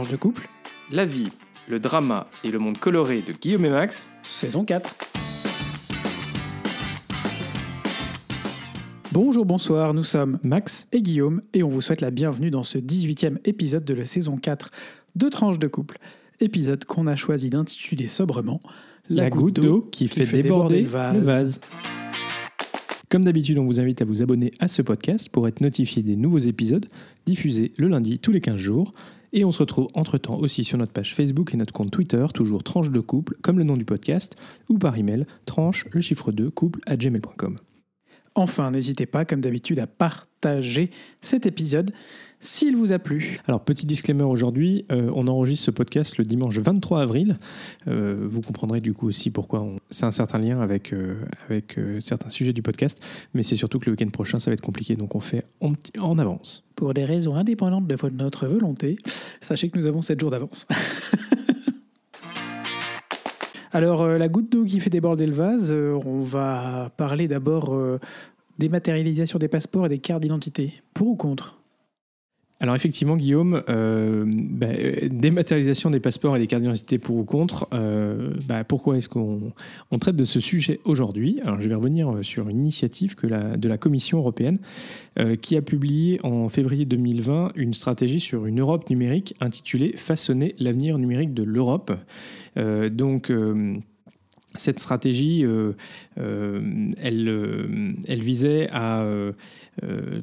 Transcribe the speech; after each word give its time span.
de 0.00 0.16
couple, 0.16 0.48
La 0.90 1.04
vie, 1.04 1.28
le 1.68 1.78
drama 1.78 2.26
et 2.44 2.50
le 2.50 2.58
monde 2.58 2.78
coloré 2.78 3.20
de 3.20 3.32
Guillaume 3.32 3.66
et 3.66 3.70
Max. 3.70 4.08
saison 4.22 4.64
4. 4.64 4.96
Bonjour, 9.12 9.44
bonsoir, 9.44 9.92
nous 9.92 10.02
sommes 10.02 10.38
Max 10.42 10.88
et 10.92 11.02
Guillaume 11.02 11.42
et 11.52 11.62
on 11.62 11.68
vous 11.68 11.82
souhaite 11.82 12.00
la 12.00 12.10
bienvenue 12.10 12.50
dans 12.50 12.62
ce 12.62 12.78
18e 12.78 13.36
épisode 13.44 13.84
de 13.84 13.92
la 13.92 14.06
saison 14.06 14.38
4 14.38 14.70
de 15.14 15.28
Tranches 15.28 15.58
de 15.58 15.68
couple. 15.68 15.98
Épisode 16.40 16.86
qu'on 16.86 17.06
a 17.06 17.14
choisi 17.14 17.50
d'intituler 17.50 18.08
sobrement 18.08 18.60
La, 19.10 19.28
goutte 19.28 19.60
d'eau 19.60 19.82
qui, 19.92 20.08
fait, 20.08 20.24
déborder, 20.24 20.82
le 20.82 20.88
vase. 20.88 21.60
Comme 23.10 23.24
d'habitude, 23.24 23.58
on 23.58 23.66
vous 23.66 23.78
invite 23.78 24.00
à 24.00 24.06
vous 24.06 24.22
abonner 24.22 24.52
à 24.58 24.68
ce 24.68 24.80
podcast 24.80 25.28
pour 25.28 25.46
être 25.46 25.60
notifié 25.60 26.02
des 26.02 26.16
nouveaux 26.16 26.38
épisodes 26.38 26.86
diffusés 27.26 27.72
le 27.76 27.88
lundi 27.88 28.18
tous 28.18 28.32
les 28.32 28.40
15 28.40 28.56
jours. 28.56 28.94
Et 29.32 29.44
on 29.44 29.52
se 29.52 29.60
retrouve 29.60 29.88
entre-temps 29.94 30.38
aussi 30.38 30.62
sur 30.62 30.76
notre 30.76 30.92
page 30.92 31.14
Facebook 31.14 31.54
et 31.54 31.56
notre 31.56 31.72
compte 31.72 31.90
Twitter, 31.90 32.24
toujours 32.34 32.62
tranche 32.62 32.90
de 32.90 33.00
couple, 33.00 33.34
comme 33.42 33.58
le 33.58 33.64
nom 33.64 33.76
du 33.76 33.84
podcast, 33.84 34.36
ou 34.68 34.78
par 34.78 34.98
email, 34.98 35.26
tranche, 35.46 35.86
le 35.92 36.00
chiffre 36.00 36.32
2, 36.32 36.50
couple, 36.50 36.80
à 36.86 36.96
gmail.com. 36.96 37.56
Enfin, 38.34 38.70
n'hésitez 38.70 39.06
pas, 39.06 39.24
comme 39.24 39.40
d'habitude, 39.40 39.78
à 39.78 39.86
partager 39.86 40.90
cet 41.20 41.46
épisode 41.46 41.92
s'il 42.42 42.76
vous 42.76 42.92
a 42.92 42.98
plu. 42.98 43.40
Alors, 43.46 43.60
petit 43.62 43.86
disclaimer 43.86 44.24
aujourd'hui, 44.24 44.84
euh, 44.92 45.10
on 45.14 45.26
enregistre 45.28 45.64
ce 45.64 45.70
podcast 45.70 46.18
le 46.18 46.24
dimanche 46.24 46.58
23 46.58 47.00
avril. 47.00 47.38
Euh, 47.88 48.26
vous 48.30 48.42
comprendrez 48.42 48.82
du 48.82 48.92
coup 48.92 49.08
aussi 49.08 49.30
pourquoi 49.30 49.62
on... 49.62 49.76
c'est 49.88 50.04
un 50.04 50.10
certain 50.10 50.38
lien 50.38 50.60
avec, 50.60 50.92
euh, 50.92 51.14
avec 51.48 51.78
euh, 51.78 52.00
certains 52.00 52.28
sujets 52.28 52.52
du 52.52 52.60
podcast, 52.62 53.02
mais 53.32 53.42
c'est 53.42 53.56
surtout 53.56 53.78
que 53.78 53.86
le 53.86 53.92
week-end 53.92 54.10
prochain, 54.10 54.38
ça 54.38 54.50
va 54.50 54.54
être 54.54 54.60
compliqué, 54.60 54.96
donc 54.96 55.14
on 55.14 55.20
fait 55.20 55.44
en, 55.60 56.18
avance. 56.18 56.64
Pour 56.76 56.92
des 56.92 57.06
raisons 57.06 57.34
indépendantes 57.34 57.86
de 57.86 57.96
notre 58.10 58.46
volonté, 58.46 58.96
sachez 59.40 59.70
que 59.70 59.78
nous 59.78 59.86
avons 59.86 60.02
7 60.02 60.20
jours 60.20 60.30
d'avance. 60.30 60.66
Alors, 63.74 64.02
euh, 64.02 64.18
la 64.18 64.28
goutte 64.28 64.52
d'eau 64.52 64.64
qui 64.64 64.80
fait 64.80 64.90
déborder 64.90 65.26
le 65.26 65.32
vase, 65.32 65.72
euh, 65.72 65.98
on 66.04 66.20
va 66.20 66.90
parler 66.98 67.26
d'abord 67.26 67.74
euh, 67.74 67.98
des 68.58 68.68
matérialisations 68.68 69.38
des 69.38 69.48
passeports 69.48 69.86
et 69.86 69.88
des 69.88 69.98
cartes 69.98 70.20
d'identité. 70.20 70.74
Pour 70.92 71.08
ou 71.08 71.16
contre? 71.16 71.61
Alors 72.62 72.76
effectivement, 72.76 73.16
Guillaume, 73.16 73.64
euh, 73.68 74.24
bah, 74.24 74.68
euh, 74.68 75.08
dématérialisation 75.10 75.90
des 75.90 75.98
passeports 75.98 76.36
et 76.36 76.38
des 76.38 76.46
cartes 76.46 76.62
d'identité 76.62 76.96
pour 76.96 77.16
ou 77.16 77.24
contre, 77.24 77.66
euh, 77.74 78.34
bah, 78.46 78.62
pourquoi 78.62 78.96
est-ce 78.96 79.08
qu'on 79.08 79.52
on 79.90 79.98
traite 79.98 80.14
de 80.14 80.24
ce 80.24 80.38
sujet 80.38 80.78
aujourd'hui? 80.84 81.40
Alors 81.42 81.58
je 81.58 81.68
vais 81.68 81.74
revenir 81.74 82.20
sur 82.22 82.48
une 82.48 82.60
initiative 82.60 83.16
que 83.16 83.26
de 83.26 83.68
la 83.68 83.78
Commission 83.78 84.18
européenne 84.18 84.58
qui 85.40 85.56
a 85.56 85.62
publié 85.62 86.20
en 86.22 86.48
février 86.48 86.84
2020 86.84 87.52
une 87.56 87.74
stratégie 87.74 88.20
sur 88.20 88.46
une 88.46 88.60
Europe 88.60 88.88
numérique 88.88 89.34
intitulée 89.40 89.92
Façonner 89.96 90.54
l'avenir 90.58 90.98
numérique 90.98 91.34
de 91.34 91.42
l'Europe. 91.42 91.92
Donc 92.56 93.30
cette 94.56 94.80
stratégie, 94.80 95.44
euh, 95.44 95.72
euh, 96.18 96.90
elle, 97.00 97.28
euh, 97.28 97.92
elle 98.06 98.22
visait 98.22 98.68
à 98.70 99.06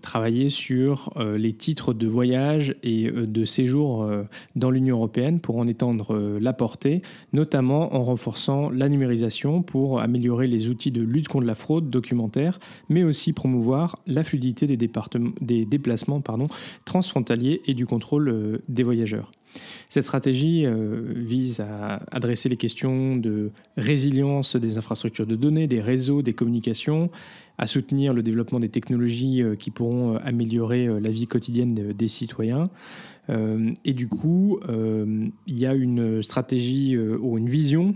travailler 0.04 0.50
sur 0.50 1.12
les 1.18 1.54
titres 1.54 1.94
de 1.94 2.06
voyage 2.06 2.76
et 2.84 3.10
de 3.10 3.46
séjour 3.46 4.08
dans 4.56 4.70
l'Union 4.70 4.98
européenne 4.98 5.40
pour 5.40 5.58
en 5.58 5.68
étendre 5.68 6.38
la 6.40 6.54
portée, 6.54 7.02
notamment 7.34 7.96
en 7.96 8.00
renforçant 8.00 8.70
la 8.70 8.90
numérisation 8.90 9.64
pour 9.64 10.02
améliorer 10.02 10.46
les 10.46 10.70
outils 10.70 10.92
de 10.92 11.02
lutte 11.02 11.30
contre 11.30 11.48
la 11.48 11.56
fraude 11.56 11.90
documentaire, 11.90 12.60
mais 12.90 13.04
aussi 13.04 13.34
promouvoir 13.34 13.96
la 14.06 14.24
fluidité 14.24 14.68
des, 14.68 15.66
déplacements 15.66 16.22
transfrontaliers 16.86 17.62
et 17.66 17.74
du 17.74 17.88
contrôle 17.88 18.62
des 18.68 18.84
voyageurs. 18.84 19.32
Cette 19.90 20.04
stratégie 20.04 20.66
euh, 20.66 21.02
vise 21.16 21.62
à 21.62 22.02
adresser 22.12 22.50
les 22.50 22.58
questions 22.58 23.16
de 23.16 23.52
résilience 23.78 24.56
des 24.56 24.78
infrastructures 24.78 25.26
de 25.26 25.36
données, 25.36 25.68
des 25.68 25.82
réseaux, 25.82 26.22
des 26.22 26.34
communications, 26.34 27.10
à 27.58 27.66
soutenir 27.68 28.14
le 28.14 28.22
développement 28.24 28.60
des 28.60 28.70
technologies 28.70 29.42
euh, 29.42 29.56
qui 29.56 29.72
pourront 29.72 30.16
euh, 30.16 30.20
améliorer 30.24 30.88
la 31.00 31.10
vie 31.10 31.28
quotidienne 31.28 31.74
de- 31.76 31.92
des 31.92 32.08
citoyens. 32.08 32.70
Et 33.86 33.94
du 33.94 34.08
coup, 34.08 34.60
il 34.68 35.32
y 35.60 35.68
a 35.68 35.76
une 35.76 36.24
stratégie 36.24 36.98
ou 36.98 37.38
une 37.38 37.48
vision 37.48 37.94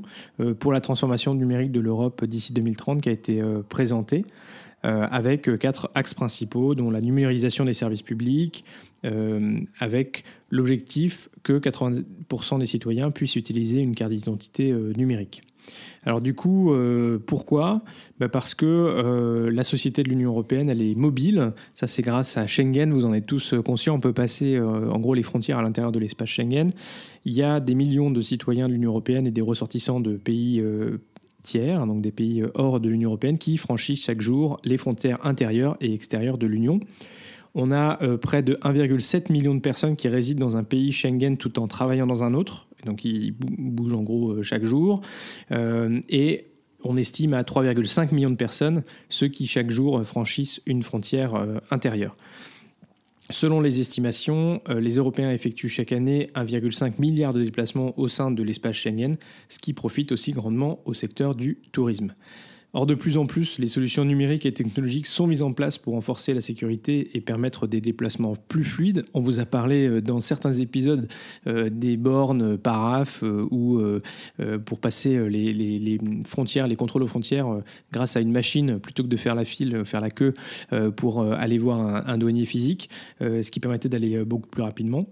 pour 0.60 0.72
la 0.72 0.80
transformation 0.80 1.34
numérique 1.34 1.72
de 1.72 1.80
l'Europe 1.80 2.24
d'ici 2.26 2.54
2030 2.54 3.02
qui 3.02 3.10
a 3.10 3.12
été 3.12 3.42
présentée 3.68 4.26
avec 4.84 5.50
quatre 5.58 5.90
axes 5.96 6.14
principaux, 6.14 6.76
dont 6.76 6.92
la 6.92 7.02
numérisation 7.02 7.66
des 7.66 7.74
services 7.74 8.04
publics, 8.04 8.64
euh, 9.06 9.60
avec 9.80 10.24
l'objectif 10.50 11.28
que 11.44 11.60
80% 11.60 12.60
des 12.60 12.66
citoyens 12.66 13.12
puissent 13.12 13.36
utiliser 13.36 13.80
une 13.80 13.96
carte 13.96 14.12
d'identité 14.12 14.72
euh, 14.72 14.94
numérique. 14.96 15.44
Alors 16.06 16.22
du 16.22 16.34
coup, 16.34 16.74
euh, 16.74 17.20
pourquoi? 17.26 17.82
Bah 18.20 18.30
Parce 18.30 18.56
que 18.56 19.50
la 19.52 19.64
société 19.64 20.04
de 20.04 20.10
l'Union 20.10 20.30
européenne, 20.30 20.70
elle 20.70 20.82
est 20.82 20.96
mobile. 20.96 21.52
Ça, 21.74 21.88
c'est 21.88 22.02
grâce 22.02 22.38
à 22.38 22.48
Schengen. 22.48 22.94
Vous 22.94 23.06
en 23.06 23.14
êtes 23.14 23.26
tous 23.26 23.56
conscients. 23.66 23.96
On 23.96 24.00
peut 24.00 24.14
passer, 24.14 24.60
en 24.60 25.00
gros, 25.00 25.14
les 25.14 25.24
frontières 25.24 25.58
à 25.58 25.62
l'intérieur 25.62 25.92
de 25.92 26.00
l'espace 26.00 26.30
Schengen. 26.30 26.72
Il 27.26 27.34
y 27.34 27.44
a 27.44 27.62
des 27.62 27.76
millions 27.76 28.12
de 28.12 28.22
citoyens 28.22 28.68
de 28.68 28.74
l'Union 28.74 28.90
européenne 28.90 29.26
et 29.28 29.32
des 29.32 29.42
ressortissants 29.42 30.02
de 30.02 30.18
pays 30.18 30.62
tiers, 31.44 31.86
donc 31.88 32.02
des 32.02 32.12
pays 32.12 32.44
hors 32.56 32.82
de 32.82 32.90
l'Union 32.90 33.10
européenne, 33.10 33.38
qui 33.38 33.56
franchissent 33.56 34.04
chaque 34.04 34.22
jour 34.22 34.60
les 34.66 34.78
frontières 34.78 35.26
intérieures 35.26 35.78
et 35.80 35.94
extérieures 35.94 36.38
de 36.38 36.48
l'Union. 36.48 36.82
On 37.56 37.72
a 37.72 38.02
euh, 38.02 38.18
près 38.18 38.42
de 38.42 38.56
1,7 38.56 39.32
million 39.32 39.54
de 39.54 39.60
personnes 39.60 39.96
qui 39.96 40.08
résident 40.08 40.40
dans 40.40 40.58
un 40.58 40.64
pays 40.64 40.92
Schengen 40.92 41.38
tout 41.38 41.60
en 41.60 41.68
travaillant 41.68 42.08
dans 42.08 42.24
un 42.24 42.34
autre. 42.34 42.68
Donc 42.86 43.06
ils 43.06 43.32
bou- 43.32 43.56
bougent 43.58 43.94
en 43.94 44.02
gros 44.04 44.32
euh, 44.32 44.42
chaque 44.42 44.66
jour. 44.66 45.02
Euh, 45.52 46.00
et 46.10 46.48
on 46.84 46.98
estime 46.98 47.34
à 47.34 47.44
3,5 47.44 48.14
millions 48.14 48.32
de 48.32 48.36
personnes 48.36 48.84
ceux 49.08 49.28
qui 49.28 49.46
chaque 49.48 49.70
jour 49.70 50.04
franchissent 50.04 50.62
une 50.66 50.84
frontière 50.84 51.34
intérieure. 51.72 52.18
Selon 53.30 53.62
les 53.62 53.80
estimations, 53.80 54.62
les 54.68 54.96
Européens 54.96 55.32
effectuent 55.32 55.70
chaque 55.70 55.94
année 55.94 56.30
1,5 56.36 56.96
milliard 57.00 57.32
de 57.32 57.42
déplacements 57.42 57.98
au 57.98 58.10
sein 58.10 58.32
de 58.32 58.44
l'espace 58.44 58.76
Schengen, 58.76 59.16
ce 59.48 59.60
qui 59.60 59.72
profite 59.72 60.12
aussi 60.12 60.34
grandement 60.34 60.82
au 60.84 60.94
secteur 60.94 61.36
du 61.36 61.58
tourisme. 61.72 62.14
Or, 62.76 62.88
de 62.88 62.96
plus 62.96 63.18
en 63.18 63.28
plus, 63.28 63.60
les 63.60 63.68
solutions 63.68 64.04
numériques 64.04 64.48
et 64.48 64.52
technologiques 64.52 65.06
sont 65.06 65.28
mises 65.28 65.44
en 65.44 65.54
place 65.54 65.78
pour 65.78 65.94
renforcer 65.94 66.34
la 66.34 66.42
sécurité 66.42 67.12
et 67.14 67.22
permettre 67.22 67.68
des 67.68 67.82
déplacements 67.82 68.36
plus 68.48 68.64
fluides. 68.64 69.06
On 69.14 69.22
vous 69.22 69.40
a 69.40 69.46
parlé 69.46 69.88
euh, 69.88 70.02
dans 70.02 70.20
certains 70.20 70.54
épisodes 70.54 71.08
euh, 71.46 71.70
des 71.70 71.98
bornes 71.98 72.58
paraf 72.58 73.22
euh, 73.24 73.48
ou 73.52 73.78
euh, 73.78 74.02
euh, 74.40 74.58
pour 74.58 74.80
passer 74.80 75.30
les, 75.30 76.00
frontières, 76.26 76.68
les 76.68 76.76
contrôles 76.76 77.04
aux 77.04 77.08
frontières 77.08 77.48
grâce 77.92 78.18
à 78.18 78.22
une 78.22 78.32
machine 78.32 78.80
plutôt 78.80 79.04
que 79.04 79.08
de 79.08 79.18
faire 79.18 79.36
la 79.36 79.46
file, 79.46 79.84
faire 79.86 80.02
la 80.02 80.10
queue 80.10 80.34
pour 80.96 81.22
aller 81.22 81.58
voir 81.58 81.80
un, 81.80 82.04
un 82.08 82.18
douanier 82.18 82.46
physique, 82.46 82.90
ce 83.20 83.50
qui 83.50 83.60
permettait 83.60 83.90
d'aller 83.90 84.24
beaucoup 84.26 84.50
plus 84.50 84.64
rapidement. 84.64 85.08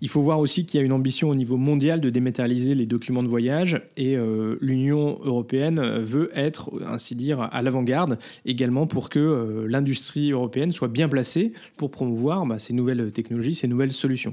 Il 0.00 0.08
faut 0.08 0.22
voir 0.22 0.38
aussi 0.38 0.64
qu'il 0.64 0.78
y 0.78 0.82
a 0.82 0.86
une 0.86 0.92
ambition 0.92 1.28
au 1.28 1.34
niveau 1.34 1.56
mondial 1.56 2.00
de 2.00 2.10
dématérialiser 2.10 2.74
les 2.74 2.86
documents 2.86 3.22
de 3.22 3.28
voyage 3.28 3.82
et 3.96 4.16
l'Union 4.60 5.18
européenne 5.22 5.80
veut 5.80 6.30
être, 6.34 6.70
à 7.50 7.62
l'avant-garde 7.62 8.18
également 8.44 8.86
pour 8.86 9.08
que 9.08 9.18
euh, 9.18 9.66
l'industrie 9.68 10.32
européenne 10.32 10.72
soit 10.72 10.88
bien 10.88 11.08
placée 11.08 11.52
pour 11.76 11.90
promouvoir 11.90 12.46
bah, 12.46 12.58
ces 12.58 12.72
nouvelles 12.72 13.12
technologies, 13.12 13.54
ces 13.54 13.68
nouvelles 13.68 13.92
solutions. 13.92 14.32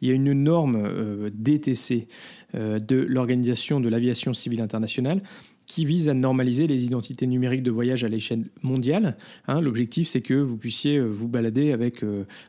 Il 0.00 0.08
y 0.08 0.10
a 0.10 0.14
une 0.14 0.32
norme 0.32 0.76
euh, 0.76 1.30
DTC 1.32 2.08
euh, 2.54 2.78
de 2.78 2.96
l'Organisation 2.96 3.80
de 3.80 3.88
l'aviation 3.88 4.34
civile 4.34 4.60
internationale 4.60 5.22
qui 5.66 5.86
vise 5.86 6.10
à 6.10 6.14
normaliser 6.14 6.66
les 6.66 6.84
identités 6.84 7.26
numériques 7.26 7.62
de 7.62 7.70
voyage 7.70 8.04
à 8.04 8.08
l'échelle 8.08 8.44
mondiale. 8.62 9.16
Hein, 9.48 9.62
L'objectif, 9.62 10.06
c'est 10.06 10.20
que 10.20 10.34
vous 10.34 10.58
puissiez 10.58 11.00
vous 11.00 11.26
balader 11.26 11.72
avec 11.72 12.04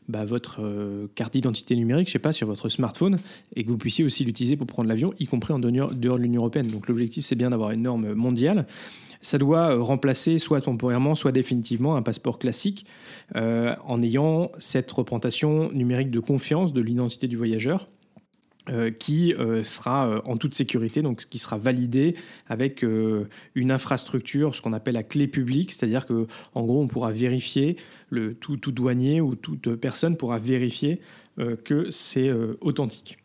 bah, 0.06 0.26
votre 0.26 1.08
carte 1.14 1.32
d'identité 1.32 1.76
numérique, 1.76 2.08
je 2.08 2.12
sais 2.12 2.18
pas, 2.18 2.34
sur 2.34 2.46
votre 2.46 2.68
smartphone, 2.68 3.18
et 3.54 3.64
que 3.64 3.70
vous 3.70 3.78
puissiez 3.78 4.04
aussi 4.04 4.22
l'utiliser 4.22 4.58
pour 4.58 4.66
prendre 4.66 4.90
l'avion, 4.90 5.14
y 5.18 5.24
compris 5.24 5.54
en 5.54 5.58
dehors 5.58 5.94
de 5.94 6.14
l'Union 6.14 6.42
européenne. 6.42 6.68
Donc 6.68 6.88
l'objectif, 6.88 7.24
c'est 7.24 7.36
bien 7.36 7.48
d'avoir 7.48 7.70
une 7.70 7.80
norme 7.80 8.12
mondiale. 8.12 8.66
Ça 9.26 9.38
doit 9.38 9.74
euh, 9.74 9.82
remplacer 9.82 10.38
soit 10.38 10.60
temporairement, 10.60 11.16
soit 11.16 11.32
définitivement 11.32 11.96
un 11.96 12.02
passeport 12.02 12.38
classique, 12.38 12.86
euh, 13.34 13.74
en 13.84 14.00
ayant 14.00 14.52
cette 14.60 14.88
représentation 14.88 15.72
numérique 15.72 16.12
de 16.12 16.20
confiance 16.20 16.72
de 16.72 16.80
l'identité 16.80 17.26
du 17.26 17.36
voyageur. 17.36 17.88
euh, 18.68 18.90
qui 18.90 19.32
sera 19.62 20.20
en 20.24 20.36
toute 20.36 20.52
sécurité, 20.52 21.00
donc 21.00 21.24
qui 21.26 21.38
sera 21.38 21.56
validé 21.56 22.16
avec 22.48 22.84
une 23.54 23.70
infrastructure, 23.70 24.56
ce 24.56 24.62
qu'on 24.62 24.72
appelle 24.72 24.94
la 24.94 25.04
clé 25.04 25.28
publique, 25.28 25.70
c'est-à-dire 25.70 26.04
que 26.04 26.26
en 26.54 26.64
gros 26.64 26.82
on 26.82 26.88
pourra 26.88 27.12
vérifier 27.12 27.76
le 28.10 28.34
tout, 28.34 28.56
douanier 28.56 29.20
ou 29.20 29.36
toute 29.36 29.76
personne 29.76 30.16
pourra 30.16 30.38
vérifier 30.38 31.00
que 31.64 31.90
c'est 31.90 32.32
authentique. 32.60 33.18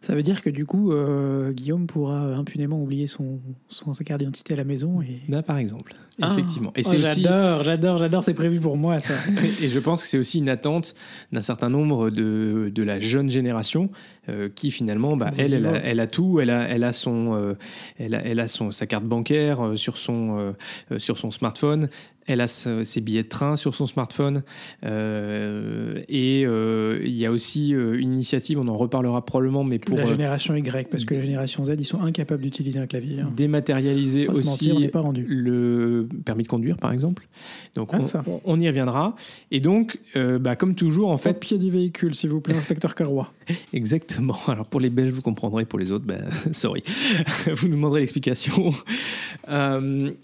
Ça 0.00 0.14
veut 0.16 0.22
dire 0.22 0.42
que 0.42 0.50
du 0.50 0.66
coup, 0.66 0.92
euh, 0.92 1.52
Guillaume 1.52 1.86
pourra 1.86 2.18
impunément 2.34 2.82
oublier 2.82 3.06
son, 3.06 3.40
son, 3.68 3.94
sa 3.94 4.02
carte 4.02 4.18
d'identité 4.18 4.54
à 4.54 4.56
la 4.56 4.64
maison. 4.64 5.00
Et... 5.00 5.20
Là, 5.28 5.42
par 5.42 5.58
exemple, 5.58 5.94
Ah. 6.20 6.30
effectivement. 6.32 6.72
Et 6.74 6.82
Oh, 6.84 6.88
c'est 6.90 6.98
aussi, 6.98 7.22
J'adore, 7.22 7.62
j'adore, 7.62 7.98
j'adore, 7.98 8.24
c'est 8.24 8.34
prévu 8.34 8.58
pour 8.58 8.76
moi 8.76 8.98
ça. 8.98 9.14
et 9.62 9.68
je 9.68 9.78
pense 9.78 10.02
que 10.02 10.08
c'est 10.08 10.18
aussi 10.18 10.38
une 10.38 10.48
attente 10.48 10.94
d'un 11.30 11.40
certain 11.42 11.68
nombre 11.68 12.10
de, 12.10 12.72
de 12.74 12.82
la 12.82 12.98
jeune 12.98 13.30
génération 13.30 13.90
euh, 14.28 14.48
qui 14.48 14.70
finalement, 14.72 15.16
bah, 15.16 15.30
elle, 15.38 15.54
elle 15.54 15.66
a, 15.66 15.74
elle 15.84 16.00
a 16.00 16.06
tout, 16.08 16.40
elle 16.40 16.50
a, 16.50 16.68
elle 16.68 16.84
a 16.84 16.92
son, 16.92 17.34
euh, 17.34 17.54
elle 17.98 18.14
a, 18.14 18.24
elle 18.24 18.40
a 18.40 18.48
son, 18.48 18.72
sa 18.72 18.86
carte 18.86 19.04
bancaire 19.04 19.64
euh, 19.64 19.76
sur 19.76 19.98
son, 19.98 20.38
euh, 20.38 20.52
euh, 20.90 20.98
sur 20.98 21.18
son 21.18 21.30
smartphone. 21.30 21.88
Elle 22.26 22.40
a 22.40 22.46
ses 22.46 23.00
billets 23.00 23.24
de 23.24 23.28
train 23.28 23.56
sur 23.56 23.74
son 23.74 23.86
smartphone. 23.86 24.42
Euh, 24.84 26.02
et 26.08 26.44
euh, 26.46 27.00
il 27.04 27.14
y 27.14 27.26
a 27.26 27.32
aussi 27.32 27.74
euh, 27.74 27.98
une 27.98 28.12
initiative, 28.12 28.58
on 28.58 28.68
en 28.68 28.74
reparlera 28.74 29.24
probablement, 29.24 29.64
mais 29.64 29.78
pour 29.78 29.96
la 29.96 30.06
génération 30.06 30.54
Y, 30.54 30.88
parce 30.88 31.04
que 31.04 31.14
la 31.14 31.20
génération 31.20 31.64
Z, 31.64 31.74
ils 31.78 31.84
sont 31.84 32.00
incapables 32.00 32.42
d'utiliser 32.42 32.78
un 32.78 32.86
clavier. 32.86 33.20
hein. 33.20 33.32
dématérialiser 33.34 34.28
aussi 34.28 34.48
mentir, 34.48 34.76
on 34.76 34.80
n'est 34.80 34.88
pas 34.88 35.00
rendu. 35.00 35.26
le 35.28 36.08
permis 36.24 36.44
de 36.44 36.48
conduire, 36.48 36.76
par 36.78 36.92
exemple. 36.92 37.26
Donc, 37.74 37.90
Ah, 37.92 38.22
on, 38.44 38.56
y 38.56 38.68
reviendra. 38.68 39.16
Et 39.50 39.60
donc, 39.60 39.98
bah, 40.40 40.56
comme 40.56 40.74
toujours, 40.74 41.10
en 41.10 41.18
fait, 41.18 41.38
pied 41.38 41.58
du 41.58 41.70
véhicule, 41.70 42.14
s'il 42.14 42.30
vous 42.30 42.40
plaît, 42.40 42.56
inspecteur 42.56 42.94
Carrois. 42.94 43.32
exactement. 43.72 44.38
Alors, 44.48 44.66
pour 44.66 44.80
les 44.80 44.90
Belges, 44.90 45.12
vous 45.12 45.22
comprendrez. 45.22 45.64
Pour 45.64 45.78
les 45.78 45.90
autres, 45.90 46.04
bah, 46.04 46.16
sorry. 46.52 46.82
vous 47.52 47.68
nous 47.68 47.76
demanderez 47.76 48.00
l'explication. 48.00 48.72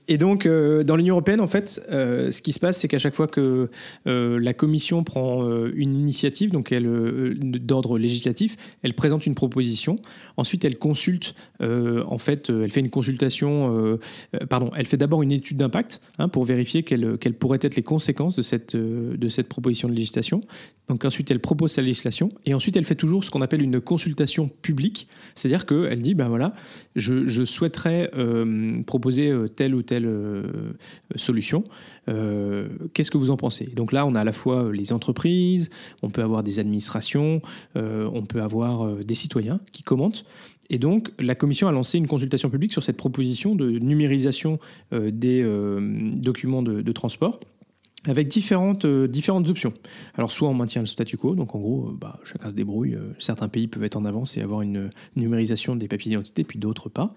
Et 0.08 0.18
donc, 0.18 0.46
dans 0.46 0.96
l'Union 0.96 1.14
européenne, 1.14 1.40
en 1.40 1.46
fait, 1.46 1.82
euh, 1.90 2.32
ce 2.32 2.42
qui 2.42 2.52
se 2.52 2.60
passe, 2.60 2.78
c'est 2.78 2.88
qu'à 2.88 2.98
chaque 2.98 3.14
fois 3.14 3.26
que 3.26 3.70
euh, 4.06 4.40
la 4.40 4.52
Commission 4.52 5.04
prend 5.04 5.44
euh, 5.44 5.72
une 5.74 5.94
initiative, 5.94 6.50
donc 6.50 6.72
elle, 6.72 7.36
d'ordre 7.38 7.98
législatif, 7.98 8.56
elle 8.82 8.94
présente 8.94 9.26
une 9.26 9.34
proposition. 9.34 9.98
Ensuite, 10.36 10.64
elle 10.64 10.78
consulte, 10.78 11.34
en 11.60 12.18
fait, 12.18 12.50
elle 12.50 12.70
fait 12.70 12.80
une 12.80 12.90
consultation, 12.90 13.98
pardon, 14.48 14.70
elle 14.76 14.86
fait 14.86 14.96
d'abord 14.96 15.22
une 15.22 15.32
étude 15.32 15.56
d'impact 15.56 16.00
hein, 16.18 16.28
pour 16.28 16.44
vérifier 16.44 16.84
quelles, 16.84 17.18
pourraient 17.38 17.58
être 17.60 17.74
les 17.74 17.82
conséquences 17.82 18.36
de 18.36 18.42
cette, 18.42 18.76
de 18.76 19.28
cette 19.28 19.48
proposition 19.48 19.88
de 19.88 19.94
législation. 19.94 20.42
Donc 20.86 21.04
ensuite, 21.04 21.30
elle 21.32 21.40
propose 21.40 21.72
sa 21.72 21.82
législation 21.82 22.30
et 22.46 22.54
ensuite, 22.54 22.76
elle 22.76 22.84
fait 22.84 22.94
toujours 22.94 23.24
ce 23.24 23.30
qu'on 23.32 23.42
appelle 23.42 23.62
une 23.62 23.80
consultation 23.80 24.48
publique, 24.48 25.08
c'est-à-dire 25.34 25.66
qu'elle 25.66 26.00
dit, 26.00 26.14
ben 26.14 26.28
voilà, 26.28 26.52
je, 26.94 27.44
souhaiterais 27.44 28.10
proposer 28.86 29.34
telle 29.56 29.74
ou 29.74 29.82
telle 29.82 30.08
solution. 31.16 31.64
Euh, 32.08 32.68
Qu'est-ce 32.94 33.10
que 33.10 33.18
vous 33.18 33.30
en 33.30 33.36
pensez? 33.36 33.66
Donc 33.66 33.92
là, 33.92 34.06
on 34.06 34.14
a 34.14 34.20
à 34.20 34.24
la 34.24 34.32
fois 34.32 34.70
les 34.72 34.92
entreprises, 34.92 35.70
on 36.02 36.10
peut 36.10 36.22
avoir 36.22 36.42
des 36.42 36.58
administrations, 36.58 37.42
euh, 37.76 38.08
on 38.12 38.24
peut 38.24 38.42
avoir 38.42 38.82
euh, 38.82 39.02
des 39.02 39.14
citoyens 39.14 39.60
qui 39.72 39.82
commentent. 39.82 40.24
Et 40.70 40.78
donc, 40.78 41.10
la 41.18 41.34
Commission 41.34 41.68
a 41.68 41.72
lancé 41.72 41.98
une 41.98 42.06
consultation 42.06 42.50
publique 42.50 42.72
sur 42.72 42.82
cette 42.82 42.96
proposition 42.96 43.54
de 43.54 43.70
numérisation 43.70 44.58
euh, 44.92 45.10
des 45.10 45.42
euh, 45.42 45.80
documents 46.14 46.62
de, 46.62 46.92
transport 46.92 47.40
avec 48.06 48.28
différentes, 48.28 48.84
euh, 48.84 49.08
différentes 49.08 49.48
options. 49.48 49.72
Alors, 50.14 50.30
soit 50.30 50.48
on 50.48 50.54
maintient 50.54 50.82
le 50.82 50.86
statu 50.86 51.16
quo, 51.16 51.34
donc 51.34 51.54
en 51.54 51.58
gros, 51.58 51.88
euh, 51.88 51.96
bah, 51.98 52.20
chacun 52.24 52.48
se 52.48 52.54
débrouille. 52.54 52.94
euh, 52.94 53.14
certains 53.18 53.48
pays 53.48 53.66
peuvent 53.66 53.82
être 53.82 53.96
en 53.96 54.04
avance 54.04 54.36
et 54.36 54.42
avoir 54.42 54.62
une 54.62 54.90
numérisation 55.16 55.74
des 55.74 55.88
papiers 55.88 56.10
d'identité, 56.10 56.44
puis 56.44 56.58
d'autres 56.58 56.88
pas. 56.88 57.14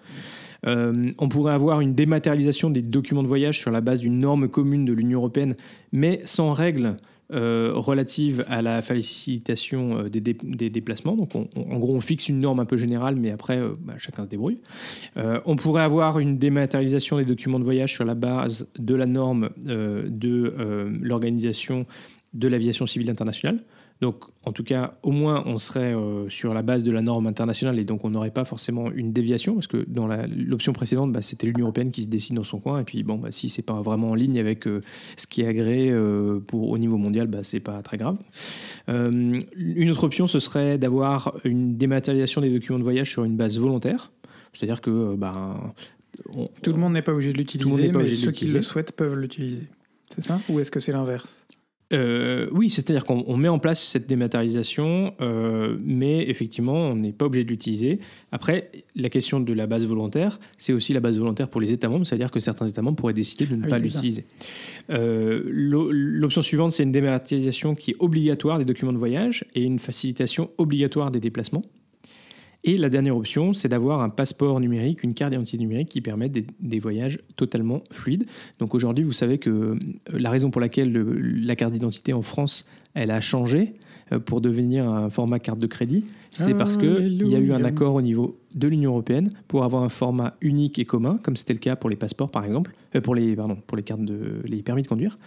Euh, 0.68 1.12
on 1.18 1.28
pourrait 1.30 1.54
avoir 1.54 1.82
une 1.82 1.94
dématérialisation 1.96 2.70
des 2.70 2.82
documents 2.82 3.24
de 3.24 3.28
voyage 3.28 3.60
sur 3.60 3.72
la 3.72 3.82
base 3.82 4.00
d'une 4.02 4.20
norme 4.20 4.48
commune 4.48 4.86
de 4.86 4.94
l'Union 4.94 5.20
européenne, 5.20 5.56
mais 5.92 6.22
sans 6.26 6.52
règles 6.52 6.98
euh, 7.34 7.72
relatives 7.74 8.44
à 8.50 8.62
la 8.62 8.82
facilitation 8.82 9.98
euh, 10.00 10.10
des, 10.10 10.20
dé- 10.20 10.38
des 10.44 10.70
déplacements. 10.70 11.16
Donc, 11.16 11.34
on- 11.34 11.48
en 11.56 11.80
gros, 11.80 11.96
on 11.96 12.02
fixe 12.02 12.28
une 12.30 12.40
norme 12.42 12.60
un 12.60 12.66
peu 12.66 12.76
générale, 12.78 13.16
mais 13.16 13.32
après, 13.32 13.58
euh, 13.58 13.70
bah, 13.82 13.94
chacun 13.98 14.24
se 14.24 14.28
débrouille. 14.28 14.60
On 15.46 15.56
pourrait 15.56 15.84
avoir 15.84 16.20
une 16.20 16.38
dématérialisation 16.38 17.18
des 17.18 17.26
documents 17.26 17.58
de 17.60 17.64
voyage 17.64 17.94
sur 17.94 18.04
la 18.06 18.16
base 18.16 18.68
de 18.78 18.96
la 18.96 19.06
norme 19.06 19.50
de 19.58 20.54
l'Organisation 21.02 21.86
de 22.34 22.48
l'aviation 22.48 22.86
civile 22.86 23.10
internationale. 23.10 23.60
Donc, 24.02 24.24
en 24.46 24.52
tout 24.52 24.64
cas, 24.64 24.98
au 25.04 25.12
moins, 25.12 25.44
on 25.46 25.60
serait 25.60 25.94
euh, 25.94 26.28
sur 26.28 26.56
la 26.56 26.64
base 26.64 26.84
de 26.84 26.92
la 26.92 27.02
norme 27.04 27.28
internationale 27.28 27.78
et 27.78 27.86
donc 27.86 28.04
on 28.04 28.10
n'aurait 28.10 28.32
pas 28.32 28.46
forcément 28.46 28.90
une 28.92 29.14
déviation 29.14 29.54
parce 29.54 29.68
que 29.68 29.86
dans 29.88 30.08
l'option 30.28 30.74
précédente, 30.74 31.12
bah, 31.12 31.22
c'était 31.22 31.46
l'Union 31.46 31.66
européenne 31.66 31.92
qui 31.92 32.02
se 32.04 32.08
décide 32.08 32.36
dans 32.36 32.44
son 32.44 32.60
coin 32.60 32.80
et 32.80 32.84
puis 32.84 33.04
bon, 33.04 33.18
bah, 33.20 33.32
si 33.32 33.50
c'est 33.50 33.62
pas 33.62 33.80
vraiment 33.82 34.10
en 34.10 34.16
ligne 34.16 34.40
avec 34.40 34.68
euh, 34.68 34.82
ce 35.18 35.28
qui 35.28 35.42
est 35.42 35.48
agréé 35.48 35.92
euh, 35.92 36.40
pour 36.40 36.70
au 36.72 36.78
niveau 36.80 36.98
mondial, 36.98 37.28
bah, 37.28 37.44
c'est 37.44 37.60
pas 37.60 37.82
très 37.84 37.98
grave. 37.98 38.18
Une 38.88 39.90
autre 39.92 40.04
option, 40.04 40.28
ce 40.28 40.40
serait 40.40 40.78
d'avoir 40.78 41.36
une 41.44 41.78
dématérialisation 41.78 42.42
des 42.42 42.50
documents 42.50 42.80
de 42.80 42.84
voyage 42.84 43.12
sur 43.12 43.24
une 43.24 43.36
base 43.38 43.60
volontaire, 43.60 44.12
c'est-à-dire 44.54 44.82
que 44.82 45.16
bah, 45.16 45.74
on- 46.34 46.50
Tout 46.64 46.72
le 46.74 46.80
monde 46.80 46.94
n'est 46.94 47.02
pas 47.02 47.14
obligé 47.14 47.32
de 47.32 47.38
le 47.38 47.44
monde 47.44 47.48
l'utiliser, 47.52 47.82
n'est 47.84 47.92
pas 47.92 48.00
mais 48.00 48.06
obligé 48.06 48.20
de 48.22 48.26
ceux 48.26 48.32
qui 48.32 48.48
le 48.48 48.62
souhaitent 48.62 48.94
peuvent 48.94 49.16
l'utiliser. 49.16 49.68
C'est 50.16 50.24
ça? 50.24 50.42
Ou 50.50 50.60
est-ce 50.60 50.72
que 50.72 50.80
c'est 50.80 50.92
l'inverse? 50.92 51.42
Euh, 51.94 52.48
oui, 52.52 52.70
c'est-à-dire 52.70 53.04
qu'on 53.06 53.24
on 53.28 53.36
met 53.38 53.48
en 53.50 53.60
place 53.60 53.82
cette 53.84 54.08
dématérialisation, 54.08 55.14
euh, 55.22 55.78
mais 55.84 56.30
effectivement, 56.30 56.74
on 56.92 56.96
n'est 56.96 57.12
pas 57.12 57.26
obligé 57.26 57.44
de 57.44 57.50
l'utiliser. 57.50 58.00
Après, 58.32 58.72
la 58.96 59.10
question 59.10 59.40
de 59.40 59.54
la 59.54 59.68
base 59.68 59.86
volontaire, 59.86 60.40
c'est 60.58 60.74
aussi 60.74 60.94
la 60.94 61.00
base 61.02 61.18
volontaire 61.20 61.50
pour 61.50 61.60
les 61.62 61.72
États 61.74 61.90
membres, 61.90 62.06
c'est-à-dire 62.06 62.32
que 62.32 62.40
certains 62.40 62.66
États 62.68 62.82
membres 62.82 62.98
pourraient 62.98 63.14
décider 63.14 63.46
de 63.46 63.56
ne 63.56 63.62
Ah 63.62 63.66
oui, 63.66 63.70
pas 63.70 63.80
l'utiliser. 63.80 64.24
Euh, 64.90 65.44
l'o- 65.48 65.92
L'option 65.92 66.42
suivante, 66.42 66.72
c'est 66.72 66.84
une 66.84 66.92
dématérialisation 66.92 67.76
qui 67.76 67.92
est 67.92 67.96
obligatoire 68.00 68.58
des 68.58 68.66
documents 68.66 68.94
de 68.94 68.98
voyage 68.98 69.46
et 69.54 69.62
une 69.64 69.80
facilitation 69.80 70.50
obligatoire 70.58 71.12
des 71.12 71.20
déplacements. 71.20 71.64
Et 72.64 72.78
la 72.78 72.90
dernière 72.90 73.18
option, 73.18 73.54
c'est 73.54 73.68
d'avoir 73.70 74.02
un 74.02 74.10
passeport 74.10 74.60
numérique, 74.60 75.04
une 75.04 75.14
carte 75.16 75.32
d'identité 75.32 75.58
numérique 75.58 75.90
qui 75.90 76.02
permettent 76.02 76.32
des, 76.34 76.46
des 76.60 76.80
voyages 76.80 77.20
totalement 77.36 77.82
fluides. 77.92 78.26
Donc 78.60 78.76
aujourd'hui, 78.76 79.04
vous 79.04 79.14
savez 79.14 79.40
que 79.40 79.50
euh, 79.50 79.76
la 80.14 80.30
raison 80.30 80.52
pour 80.52 80.62
laquelle 80.62 80.92
le- 80.92 81.20
la 81.20 81.56
carte 81.56 81.74
d'identité 81.74 82.14
en 82.14 82.22
France, 82.22 82.66
elle 82.94 83.10
a 83.12 83.20
changé 83.22 83.74
euh, 84.12 84.20
pour 84.20 84.42
devenir 84.42 84.88
un 84.88 85.10
format 85.10 85.40
carte 85.40 85.60
de 85.60 85.68
crédit, 85.68 86.06
c'est 86.34 86.54
parce 86.54 86.78
qu'il 86.78 87.28
y 87.28 87.36
a 87.36 87.40
eu 87.40 87.52
un 87.52 87.64
accord 87.66 87.96
au 87.96 88.02
niveau 88.02 88.38
de 88.56 88.68
l'Union 88.70 88.92
européenne 88.92 89.32
pour 89.50 89.66
avoir 89.66 89.84
un 89.84 89.90
format 89.90 90.36
unique 90.40 90.80
et 90.80 90.86
commun, 90.86 91.20
comme 91.24 91.36
c'était 91.36 91.52
le 91.54 91.60
cas 91.60 91.76
pour 91.76 91.90
les 91.90 91.98
passeports 91.98 92.32
par 92.32 92.46
exemple, 92.46 92.74
euh, 92.96 93.02
pour 93.02 93.16
les 93.16 93.36
pardon, 93.36 93.58
pour 93.68 93.76
les 93.76 93.84
cartes 93.84 94.06
de 94.06 94.42
les 94.46 94.62
permis 94.62 94.82
de 94.84 94.88
conduire. 94.88 95.18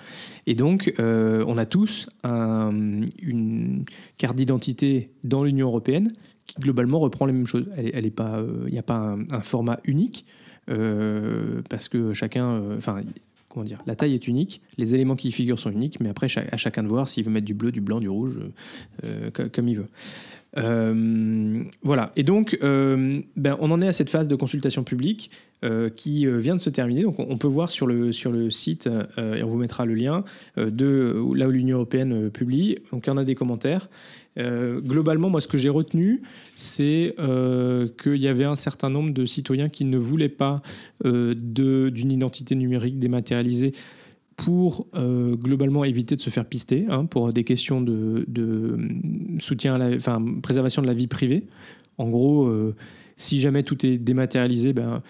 Et 0.47 0.55
donc, 0.55 0.95
euh, 1.01 1.45
on 1.47 1.59
a 1.59 1.67
tous 1.67 2.09
un- 2.23 3.03
une 3.21 3.85
carte 4.19 4.37
d'identité 4.37 5.11
dans 5.25 5.45
l'Union 5.45 5.67
européenne 5.67 6.13
qui 6.47 6.61
globalement 6.61 6.99
reprend 6.99 7.27
les 7.27 7.33
mêmes 7.33 7.47
choses. 7.47 7.67
Elle, 7.77 7.91
elle 7.95 8.11
pas, 8.13 8.39
euh, 8.39 8.65
il 8.67 8.73
n'y 8.73 8.79
a 8.79 8.83
pas 8.83 9.17
un, 9.31 9.41
format 9.41 9.81
unique 9.85 10.27
euh, 10.71 11.63
parce 11.69 11.89
que 11.89 12.13
chacun, 12.13 12.49
euh, 12.51 12.79
enfin. 12.79 13.01
Comment 13.49 13.67
dire 13.67 13.81
La 13.87 13.95
taille 13.95 14.15
est 14.15 14.27
unique, 14.27 14.63
les 14.79 14.97
éléments 14.97 15.15
qui 15.15 15.29
y 15.29 15.33
figurent 15.33 15.61
sont 15.61 15.71
uniques, 15.71 16.01
mais 16.01 16.09
après, 16.09 16.27
à 16.51 16.57
chacun 16.57 16.83
de 16.83 16.89
voir 16.89 17.07
s'il 17.07 17.25
veut 17.25 17.31
mettre 17.31 17.47
du 17.47 17.55
bleu, 17.55 17.71
du 17.71 17.81
blanc, 17.81 18.01
du 18.01 18.09
rouge, 18.09 18.41
euh, 19.05 19.31
co- 19.31 19.45
comme 19.49 19.69
il 19.69 19.77
veut. 19.77 19.87
Euh, 20.57 21.65
voilà. 21.83 22.13
Et 22.17 22.23
donc, 22.23 22.59
euh, 22.63 23.21
ben, 23.37 23.57
on 23.61 23.71
en 23.71 23.81
est 23.81 23.89
à 23.89 23.93
cette 23.93 24.11
phase 24.11 24.29
de 24.29 24.37
consultation 24.37 24.85
publique 24.85 25.31
euh, 25.65 25.89
qui 25.91 26.27
vient 26.27 26.55
de 26.55 26.61
se 26.61 26.71
terminer. 26.71 27.03
Donc, 27.03 27.19
on, 27.19 27.39
peut 27.39 27.49
voir 27.49 27.69
sur 27.69 27.87
le, 27.87 28.13
sur 28.13 28.31
le 28.31 28.51
site, 28.51 28.89
et 29.19 29.43
on 29.43 29.49
vous 29.49 29.59
mettra 29.59 29.87
le 29.87 29.95
lien, 29.95 30.25
de 30.57 31.15
là 31.35 31.49
où 31.49 31.51
l'Union 31.51 31.77
européenne 31.79 32.31
publie. 32.31 32.77
Donc, 32.93 33.07
il 33.07 33.11
y 33.11 33.13
en 33.13 33.17
a 33.17 33.25
des 33.25 33.35
commentaires. 33.35 33.89
Globalement, 34.37 35.31
moi, 35.31 35.41
ce 35.41 35.49
que 35.49 35.59
j'ai 35.59 35.69
retenu, 35.69 36.23
c'est 36.55 37.15
qu'il 38.03 38.17
y 38.17 38.29
avait 38.29 38.45
un 38.45 38.57
certain 38.57 38.91
nombre 38.91 39.13
de 39.13 39.27
citoyens 39.27 39.69
qui 39.69 39.85
ne 39.85 39.99
voulaient 39.99 40.29
pas 40.29 40.63
d'une 41.05 42.13
identité 42.13 42.55
numérique 42.55 42.99
dématérialisée 42.99 43.73
pour 44.37 44.87
euh, 44.95 45.37
globalement 45.37 45.85
éviter 45.85 46.17
de 46.17 46.21
se 46.21 46.31
faire 46.31 46.45
pister, 46.45 46.87
hein, 46.89 47.05
pour 47.07 47.33
des 47.33 47.45
questions 47.45 47.81
de, 47.81 48.25
de 48.27 48.79
soutien 49.39 49.77
à 49.77 49.79
la, 49.79 49.97
enfin, 49.97 50.23
préservation 50.43 50.83
de 50.83 50.87
la 50.87 50.95
vie 50.95 51.07
privée. 51.07 51.45
En 51.99 52.09
gros, 52.09 52.47
euh, 52.47 52.75
si 53.17 53.39
jamais 53.39 53.63
tout 53.63 53.87
est 53.87 53.99
dématérialisé, 53.99 54.73
ben, 54.73 55.03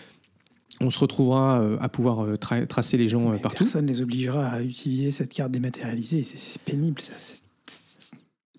on 0.81 0.90
se 0.90 0.99
retrouvera 0.99 1.62
euh, 1.62 1.76
à 1.81 1.88
pouvoir 1.88 2.35
tra- 2.35 2.66
tracer 2.66 2.97
les 2.99 3.09
gens 3.09 3.37
partout. 3.38 3.64
Personne 3.64 3.87
ne 3.87 3.90
les 3.93 4.02
obligera 4.02 4.47
à 4.47 4.62
utiliser 4.62 5.11
cette 5.11 5.33
carte 5.33 5.52
dématérialisée. 5.52 6.23
C'est- 6.25 6.37
C'est 6.38 6.61
pénible, 6.61 7.00
ça. 7.00 7.14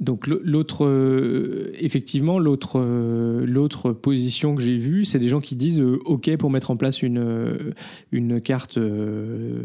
Donc 0.01 0.27
l'autre, 0.27 0.85
euh, 0.85 1.71
effectivement, 1.79 2.37
l'autre, 2.37 2.81
euh, 2.83 3.45
l'autre 3.45 3.93
position 3.93 4.53
que 4.53 4.61
j'ai 4.61 4.75
vue, 4.75 5.05
c'est 5.05 5.19
des 5.19 5.29
gens 5.29 5.39
qui 5.39 5.55
disent 5.55 5.79
euh, 5.79 5.99
OK 6.03 6.35
pour 6.35 6.51
mettre 6.51 6.69
en 6.69 6.75
place 6.75 7.01
une, 7.01 7.73
une 8.11 8.41
carte, 8.41 8.77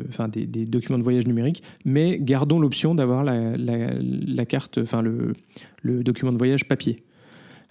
enfin 0.08 0.28
des, 0.28 0.46
documents 0.46 0.98
de 0.98 1.02
voyage 1.02 1.26
numériques, 1.26 1.64
mais 1.84 2.16
gardons 2.20 2.60
l'option 2.60 2.94
d'avoir 2.94 3.24
la, 3.24 3.56
la- 3.56 4.46
carte, 4.46 4.78
enfin 4.78 5.02
le, 5.02 5.32
le 5.82 6.04
document 6.04 6.32
de 6.32 6.38
voyage 6.38 6.64
papier. 6.64 7.02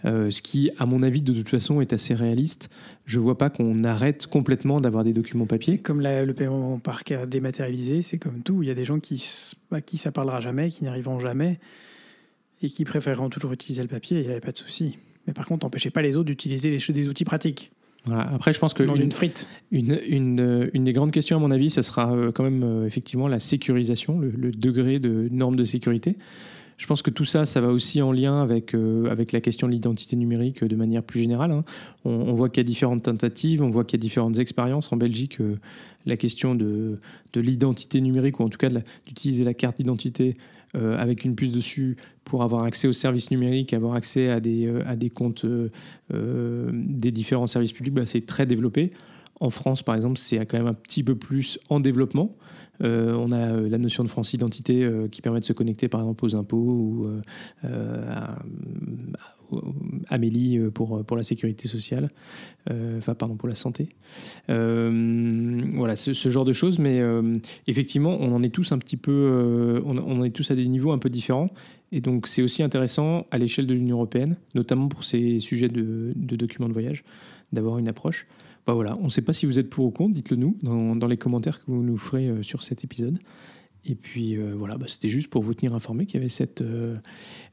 Ce 0.04 0.42
qui, 0.42 0.70
à 0.78 0.86
mon 0.86 1.04
avis, 1.04 1.22
de 1.22 1.34
toute 1.34 1.50
façon, 1.50 1.82
est 1.82 1.92
assez 1.92 2.14
réaliste. 2.14 2.70
Je 3.06 3.20
vois 3.20 3.38
pas 3.38 3.50
qu'on 3.50 3.84
arrête 3.84 4.28
complètement 4.28 4.80
d'avoir 4.80 5.04
des 5.04 5.12
documents 5.12 5.46
papier. 5.46 5.78
Comme 5.78 6.02
le 6.02 6.32
paiement 6.32 6.80
par 6.80 7.04
carte 7.04 7.30
dématérialisé, 7.30 8.02
c'est 8.02 8.18
comme 8.18 8.42
tout. 8.42 8.64
Il 8.64 8.70
y 8.70 8.72
a 8.72 8.76
des 8.76 8.86
gens 8.86 9.00
qui, 9.00 9.26
à 9.72 9.82
qui 9.82 9.98
ça 9.98 10.14
parlera 10.14 10.40
jamais, 10.40 10.70
qui 10.70 10.84
n'y 10.84 10.90
arriveront 10.90 11.20
jamais, 11.20 11.60
et 12.62 12.68
qui 12.70 12.84
préféreront 12.84 13.30
toujours 13.30 13.54
utiliser 13.54 13.82
le 13.82 13.88
papier. 13.88 14.20
Il 14.20 14.26
n'y 14.26 14.32
avait 14.32 14.42
pas 14.42 14.52
de 14.52 14.58
souci. 14.58 14.98
Mais 15.28 15.34
par 15.34 15.46
contre, 15.46 15.66
n'empêchez 15.66 15.90
pas 15.90 16.02
les 16.02 16.16
autres 16.16 16.26
d'utiliser 16.28 16.70
les, 16.72 16.94
des 16.94 17.08
outils 17.08 17.26
pratiques. 17.26 17.72
Voilà. 18.06 18.22
Après, 18.34 18.54
je 18.54 18.60
pense 18.60 18.74
que 18.74 18.84
une, 18.84 18.96
une 18.96 19.12
frite. 19.12 19.48
une, 19.72 20.00
une, 20.08 20.70
une 20.74 20.84
des 20.86 20.94
grandes 20.94 21.12
questions, 21.12 21.36
à 21.38 21.40
mon 21.40 21.52
avis, 21.52 21.70
ce 21.70 21.82
sera 21.82 22.14
euh, 22.16 22.32
quand 22.32 22.44
même 22.44 22.64
euh, 22.64 22.86
effectivement 22.86 23.28
la 23.28 23.40
sécurisation, 23.40 24.20
le, 24.20 24.30
le 24.30 24.52
degré 24.52 25.00
de 25.00 25.28
normes 25.32 25.58
de 25.58 25.66
sécurité. 25.66 26.16
Je 26.78 26.88
pense 26.88 27.02
que 27.02 27.10
tout 27.10 27.26
ça, 27.26 27.46
ça 27.46 27.60
va 27.60 27.68
aussi 27.68 28.02
en 28.02 28.14
lien 28.14 28.42
avec, 28.42 28.74
euh, 28.74 29.12
avec 29.12 29.34
la 29.34 29.42
question 29.42 29.68
de 29.68 29.74
l'identité 29.74 30.16
numérique 30.16 30.64
euh, 30.64 30.70
de 30.70 30.78
manière 30.78 31.04
plus 31.04 31.20
générale. 31.20 31.52
hein. 31.52 31.66
On, 32.06 32.12
on 32.12 32.34
voit 32.34 32.48
qu'il 32.48 32.62
y 32.62 32.66
a 32.66 32.68
différentes 32.68 33.04
tentatives, 33.04 33.62
on 33.62 33.70
voit 33.70 33.84
qu'il 33.84 34.00
y 34.00 34.02
a 34.02 34.04
différentes 34.04 34.40
expériences. 34.40 34.92
En 34.94 34.98
Belgique, 34.98 35.42
euh, 35.42 35.58
la 36.06 36.16
question 36.16 36.56
de, 36.56 37.00
de 37.34 37.42
l'identité 37.42 38.00
numérique, 38.00 38.40
ou 38.40 38.44
en 38.44 38.50
tout 38.50 38.58
cas 38.58 38.70
la- 38.70 38.82
d'utiliser 39.06 39.44
la 39.44 39.54
carte 39.54 39.76
d'identité 39.76 40.38
euh, 40.76 40.98
avec 40.98 41.26
une 41.26 41.36
puce 41.36 41.52
dessus 41.52 41.98
pour 42.24 42.44
avoir 42.44 42.64
accès 42.64 42.88
aux 42.88 42.94
services 42.94 43.32
numériques, 43.32 43.74
avoir 43.74 43.96
accès 43.96 44.30
à 44.30 44.40
des, 44.40 44.68
euh, 44.68 44.84
à 44.86 44.96
des 44.96 45.10
comptes 45.10 45.46
euh, 45.46 46.70
des 46.74 47.12
différents 47.12 47.48
services 47.48 47.74
publics, 47.74 47.94
bah, 47.94 48.06
c'est 48.06 48.26
très 48.26 48.46
développé. 48.46 48.92
En 49.40 49.50
France, 49.50 49.82
par 49.84 49.96
exemple, 49.96 50.18
c'est 50.18 50.38
quand 50.46 50.58
même 50.58 50.68
un 50.68 50.74
petit 50.74 51.04
peu 51.04 51.16
plus 51.16 51.60
en 51.70 51.80
développement. 51.80 52.36
On 52.82 53.32
a 53.34 53.60
la 53.60 53.78
notion 53.78 54.04
de 54.04 54.10
France 54.10 54.34
Identité 54.34 54.90
qui 55.12 55.22
permet 55.22 55.40
de 55.42 55.46
se 55.46 55.52
connecter, 55.54 55.90
par 55.90 56.02
exemple, 56.02 56.26
aux 56.26 56.36
impôts 56.36 56.58
ou 56.58 57.08
à- 57.64 58.40
Amélie 60.08 60.58
euh, 60.58 60.72
pour, 60.72 61.04
pour 61.04 61.18
la 61.18 61.24
sécurité 61.24 61.68
sociale, 61.68 62.10
euh, 62.70 62.98
enfin, 62.98 63.16
pardon, 63.16 63.36
pour 63.36 63.50
la 63.50 63.56
santé. 63.56 63.90
Euh, 64.50 65.62
voilà, 65.74 65.96
ce, 65.96 66.14
genre 66.30 66.46
de 66.46 66.54
choses. 66.54 66.80
Mais 66.80 67.00
euh, 67.00 67.38
effectivement, 67.68 68.18
on 68.20 68.34
en 68.34 68.44
est 68.44 68.54
tous 68.54 68.72
un 68.72 68.78
petit 68.78 68.98
peu, 68.98 69.12
euh, 69.12 69.82
on, 69.86 69.98
on 69.98 70.24
est 70.24 70.32
tous 70.32 70.52
à 70.52 70.56
des 70.56 70.68
niveaux 70.68 70.92
un 70.92 70.98
peu 70.98 71.10
différents. 71.10 71.50
Et 71.92 72.02
donc, 72.02 72.28
c'est 72.28 72.42
aussi 72.42 72.64
intéressant 72.64 73.26
à 73.32 73.38
l'échelle 73.38 73.68
de 73.68 73.74
l'Union 73.74 73.98
européenne, 73.98 74.38
notamment 74.54 74.88
pour 74.88 75.04
ces 75.04 75.40
sujets 75.40 75.70
de, 75.70 76.14
documents 76.16 76.68
de 76.68 76.74
voyage, 76.74 77.04
d'avoir 77.52 77.78
une 77.80 77.88
approche. 77.88 78.28
Bah 78.68 78.74
voilà, 78.74 78.98
on 79.00 79.06
ne 79.06 79.10
sait 79.10 79.24
pas 79.24 79.34
si 79.34 79.46
vous 79.46 79.58
êtes 79.58 79.70
pour 79.70 79.86
ou 79.86 79.92
contre, 79.92 80.14
dites-le 80.14 80.36
nous 80.38 80.56
dans, 80.62 81.08
les 81.08 81.18
commentaires 81.18 81.60
que 81.60 81.72
vous 81.72 81.82
nous 81.82 81.98
ferez 81.98 82.28
euh, 82.28 82.44
sur 82.44 82.62
cet 82.62 82.84
épisode. 82.84 83.18
Et 83.86 83.96
puis 83.96 84.38
euh, 84.38 84.54
voilà, 84.56 84.78
bah, 84.78 84.86
c'était 84.88 85.10
juste 85.10 85.30
pour 85.30 85.44
vous 85.44 85.54
tenir 85.54 85.74
informé 85.74 86.06
qu'il 86.06 86.22
y 86.22 86.24
avait 86.24 86.34
euh, 86.62 86.98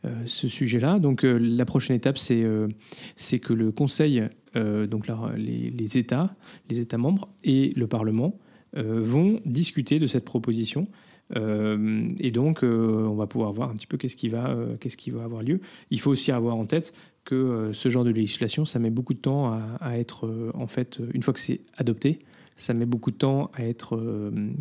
euh, 0.04 0.22
ce 0.26 0.48
sujet-là. 0.48 0.98
Donc 0.98 1.22
la 1.22 1.64
prochaine 1.64 1.96
étape, 1.96 2.18
c'est 2.18 3.38
que 3.40 3.52
le 3.52 3.72
Conseil, 3.72 4.22
donc 4.54 5.06
là, 5.06 5.32
les, 5.36 5.98
États, 5.98 6.34
les 6.70 6.80
États 6.80 6.98
membres 6.98 7.28
et 7.44 7.72
le 7.76 7.86
Parlement 7.86 8.38
vont 8.74 9.40
discuter 9.44 9.98
de 9.98 10.06
cette 10.06 10.24
proposition. 10.24 10.88
Et 11.34 12.30
donc, 12.30 12.60
on 12.62 13.14
va 13.14 13.26
pouvoir 13.26 13.52
voir 13.52 13.70
un 13.70 13.74
petit 13.74 13.86
peu 13.86 13.96
qu'est-ce 13.96 14.16
qui, 14.16 14.28
va, 14.28 14.56
qui 14.80 15.10
va 15.10 15.24
avoir 15.24 15.42
lieu. 15.42 15.60
Il 15.90 16.00
faut 16.00 16.10
aussi 16.10 16.32
avoir 16.32 16.56
en 16.56 16.64
tête 16.64 16.94
que 17.24 17.70
ce 17.74 17.88
genre 17.88 18.04
de 18.04 18.10
législation, 18.10 18.64
ça 18.64 18.78
met 18.78 18.90
beaucoup 18.90 19.14
de 19.14 19.18
temps 19.18 19.52
à, 19.52 19.60
à 19.80 19.98
être, 19.98 20.50
en 20.54 20.66
fait, 20.66 21.00
une 21.12 21.22
fois 21.22 21.34
que 21.34 21.40
c'est 21.40 21.60
adopté, 21.76 22.20
ça 22.56 22.72
met 22.72 22.86
beaucoup 22.86 23.10
de 23.10 23.16
temps 23.16 23.50
à 23.54 23.64
être, 23.64 24.00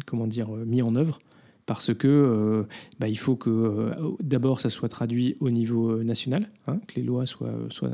comment 0.06 0.28
dire, 0.28 0.50
mis 0.50 0.82
en 0.82 0.96
œuvre. 0.96 1.20
Parce 1.66 1.94
que 1.94 2.08
euh, 2.08 2.64
bah, 3.00 3.08
il 3.08 3.18
faut 3.18 3.36
que 3.36 3.50
euh, 3.50 3.92
d'abord 4.20 4.62
ça 4.62 4.70
soit 4.70 4.90
traduit 4.90 5.36
au 5.40 5.50
niveau 5.50 5.92
euh, 5.92 6.04
national, 6.04 6.50
hein, 6.68 6.80
que 6.88 6.96
les 6.98 7.04
lois 7.04 7.26
soient, 7.26 7.56
soient, 7.70 7.94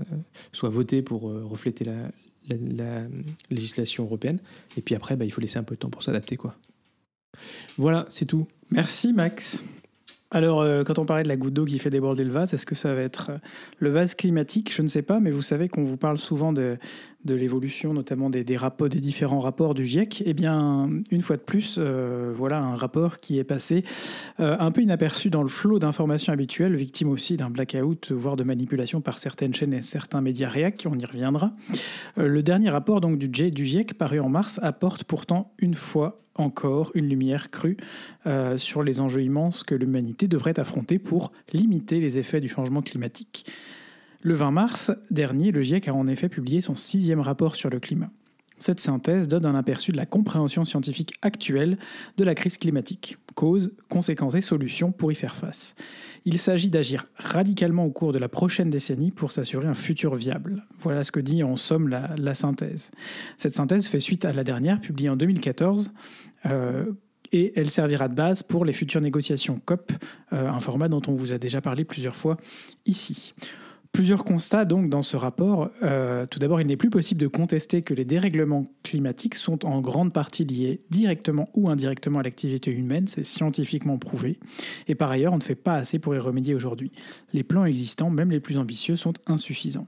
soient 0.51 0.69
votées 0.69 1.01
pour 1.01 1.21
refléter 1.23 1.85
la, 1.85 2.11
la- 2.49 2.57
la 2.75 3.01
législation 3.49 4.03
européenne. 4.03 4.39
Et 4.75 4.81
puis 4.81 4.93
après, 4.95 5.15
bah, 5.15 5.23
il 5.25 5.31
faut 5.31 5.41
laisser 5.41 5.57
un 5.59 5.63
peu 5.63 5.75
de 5.75 5.79
temps 5.79 5.89
pour 5.89 6.03
s'adapter. 6.03 6.37
Voilà, 7.77 8.05
c'est 8.09 8.25
tout. 8.25 8.45
Merci 8.71 9.13
Max. 9.13 9.63
Alors, 10.33 10.63
quand 10.85 10.97
on 10.97 11.05
parlait 11.05 11.23
de 11.23 11.27
la 11.27 11.35
goutte 11.35 11.53
d'eau 11.53 11.65
qui 11.65 11.77
fait 11.77 11.89
déborder 11.89 12.23
le 12.23 12.31
vase, 12.31 12.53
est-ce 12.53 12.65
que 12.65 12.75
ça 12.75 12.93
va 12.93 13.01
être 13.01 13.31
le 13.79 13.89
vase 13.89 14.15
climatique? 14.15 14.73
Je 14.73 14.81
ne 14.81 14.87
sais 14.87 15.01
pas, 15.01 15.19
mais 15.19 15.29
vous 15.29 15.41
savez 15.41 15.67
qu'on 15.67 15.83
vous 15.83 15.97
parle 15.97 16.17
souvent 16.17 16.53
de, 16.53 16.77
de 17.25 17.35
l'évolution, 17.35 17.93
notamment 17.93 18.29
des, 18.29 18.43
des, 18.43 18.57
rapports, 18.57 18.89
des 18.89 18.99
différents 18.99 19.39
rapports 19.39 19.73
du 19.73 19.85
GIEC. 19.85 20.23
Eh 20.25 20.33
bien, 20.33 20.89
une 21.11 21.21
fois 21.21 21.37
de 21.37 21.41
plus, 21.41 21.75
euh, 21.77 22.33
voilà 22.35 22.59
un 22.59 22.75
rapport 22.75 23.19
qui 23.19 23.37
est 23.37 23.43
passé 23.43 23.83
euh, 24.39 24.55
un 24.59 24.71
peu 24.71 24.81
inaperçu 24.81 25.29
dans 25.29 25.43
le 25.43 25.47
flot 25.47 25.79
d'informations 25.79 26.33
habituelles, 26.33 26.75
victime 26.75 27.09
aussi 27.09 27.37
d'un 27.37 27.49
blackout, 27.49 28.11
voire 28.11 28.35
de 28.35 28.43
manipulation 28.43 29.01
par 29.01 29.19
certaines 29.19 29.53
chaînes 29.53 29.73
et 29.73 29.81
certains 29.81 30.21
médias 30.21 30.49
réac, 30.49 30.87
on 30.89 30.97
y 30.97 31.05
reviendra. 31.05 31.53
Euh, 32.17 32.27
le 32.27 32.41
dernier 32.43 32.69
rapport 32.69 33.01
donc, 33.01 33.17
du, 33.17 33.29
G- 33.31 33.51
du 33.51 33.65
GIEC, 33.65 33.93
paru 33.97 34.19
en 34.19 34.29
mars, 34.29 34.59
apporte 34.63 35.03
pourtant 35.03 35.53
une 35.59 35.75
fois 35.75 36.17
encore 36.35 36.91
une 36.95 37.09
lumière 37.09 37.51
crue 37.51 37.75
sur 38.55 38.83
les 38.83 39.01
enjeux 39.01 39.21
immenses 39.21 39.63
que 39.63 39.75
l'humanité 39.75 40.29
devrait 40.29 40.57
affronter 40.61 40.97
pour 40.97 41.33
limiter 41.51 41.99
les 41.99 42.19
effets 42.19 42.39
du 42.39 42.47
changement 42.47 42.81
climatique. 42.81 43.45
Le 44.23 44.35
20 44.35 44.51
mars 44.51 44.91
dernier, 45.09 45.51
le 45.51 45.63
GIEC 45.63 45.87
a 45.87 45.93
en 45.95 46.05
effet 46.05 46.29
publié 46.29 46.61
son 46.61 46.75
sixième 46.75 47.19
rapport 47.19 47.55
sur 47.55 47.71
le 47.71 47.79
climat. 47.79 48.11
Cette 48.59 48.79
synthèse 48.79 49.27
donne 49.27 49.47
un 49.47 49.55
aperçu 49.55 49.91
de 49.91 49.97
la 49.97 50.05
compréhension 50.05 50.63
scientifique 50.63 51.15
actuelle 51.23 51.79
de 52.17 52.23
la 52.23 52.35
crise 52.35 52.59
climatique, 52.59 53.17
causes, 53.33 53.75
conséquences 53.89 54.35
et 54.35 54.41
solutions 54.41 54.91
pour 54.91 55.11
y 55.11 55.15
faire 55.15 55.35
face. 55.35 55.73
Il 56.25 56.37
s'agit 56.37 56.69
d'agir 56.69 57.07
radicalement 57.15 57.83
au 57.85 57.89
cours 57.89 58.13
de 58.13 58.19
la 58.19 58.29
prochaine 58.29 58.69
décennie 58.69 59.09
pour 59.09 59.31
s'assurer 59.31 59.65
un 59.67 59.73
futur 59.73 60.13
viable. 60.13 60.61
Voilà 60.77 61.03
ce 61.03 61.11
que 61.11 61.19
dit 61.19 61.41
en 61.41 61.55
somme 61.55 61.87
la, 61.87 62.33
synthèse. 62.35 62.91
Cette 63.37 63.55
synthèse 63.55 63.87
fait 63.87 63.99
suite 63.99 64.25
à 64.25 64.33
la 64.33 64.43
dernière, 64.43 64.79
publiée 64.79 65.09
en 65.09 65.15
2014, 65.15 65.91
euh, 66.45 66.85
et 67.31 67.53
elle 67.55 67.71
servira 67.71 68.07
de 68.07 68.13
base 68.13 68.43
pour 68.43 68.65
les 68.65 68.73
futures 68.73 69.01
négociations 69.01 69.59
COP, 69.65 69.91
euh, 70.33 70.47
un 70.47 70.59
format 70.59 70.87
dont 70.87 71.01
on 71.07 71.15
vous 71.15 71.33
a 71.33 71.39
déjà 71.39 71.61
parlé 71.61 71.83
plusieurs 71.83 72.15
fois 72.15 72.37
ici. 72.85 73.33
Plusieurs 73.91 74.23
constats 74.23 74.63
donc 74.63 74.89
dans 74.89 75.01
ce 75.01 75.17
rapport. 75.17 75.69
Euh, 75.83 76.25
tout 76.25 76.39
d'abord, 76.39 76.61
il 76.61 76.67
n'est 76.67 76.77
plus 76.77 76.89
possible 76.89 77.19
de 77.19 77.27
contester 77.27 77.81
que 77.81 77.93
les 77.93 78.05
dérèglements 78.05 78.63
climatiques 78.83 79.35
sont 79.35 79.65
en 79.65 79.81
grande 79.81 80.13
partie 80.13 80.45
liés 80.45 80.81
directement 80.89 81.49
ou 81.55 81.69
indirectement 81.69 82.19
à 82.19 82.23
l'activité 82.23 82.71
humaine, 82.71 83.07
c'est 83.07 83.25
scientifiquement 83.25 83.97
prouvé. 83.97 84.39
Et 84.87 84.95
par 84.95 85.11
ailleurs, 85.11 85.33
on 85.33 85.37
ne 85.37 85.43
fait 85.43 85.55
pas 85.55 85.75
assez 85.75 85.99
pour 85.99 86.15
y 86.15 86.19
remédier 86.19 86.55
aujourd'hui. 86.55 86.93
Les 87.33 87.43
plans 87.43 87.65
existants, 87.65 88.09
même 88.09 88.31
les 88.31 88.39
plus 88.39 88.57
ambitieux, 88.57 88.95
sont 88.95 89.13
insuffisants. 89.27 89.87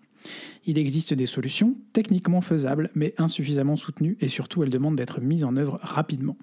Il 0.66 0.78
existe 0.78 1.14
des 1.14 1.26
solutions 1.26 1.76
techniquement 1.94 2.42
faisables, 2.42 2.90
mais 2.96 3.14
insuffisamment 3.18 3.78
soutenues, 3.78 4.18
et 4.20 4.28
surtout 4.28 4.64
elles 4.64 4.70
demandent 4.70 4.98
d'être 4.98 5.22
mises 5.22 5.46
en 5.46 5.56
œuvre 5.56 5.80
rapidement 5.82 6.38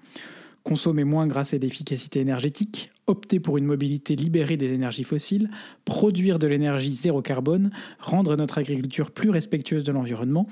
consommer 0.63 1.03
moins 1.03 1.27
grâce 1.27 1.53
à 1.53 1.57
l'efficacité 1.57 2.19
énergétique, 2.19 2.91
opter 3.07 3.39
pour 3.39 3.57
une 3.57 3.65
mobilité 3.65 4.15
libérée 4.15 4.57
des 4.57 4.73
énergies 4.73 5.03
fossiles, 5.03 5.49
produire 5.85 6.39
de 6.39 6.47
l'énergie 6.47 6.93
zéro 6.93 7.21
carbone, 7.21 7.71
rendre 7.99 8.35
notre 8.35 8.57
agriculture 8.57 9.11
plus 9.11 9.29
respectueuse 9.29 9.83
de 9.83 9.91
l'environnement, 9.91 10.47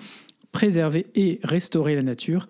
préserver 0.52 1.08
et 1.16 1.40
restaurer 1.44 1.96
la 1.96 2.04
nature, 2.04 2.48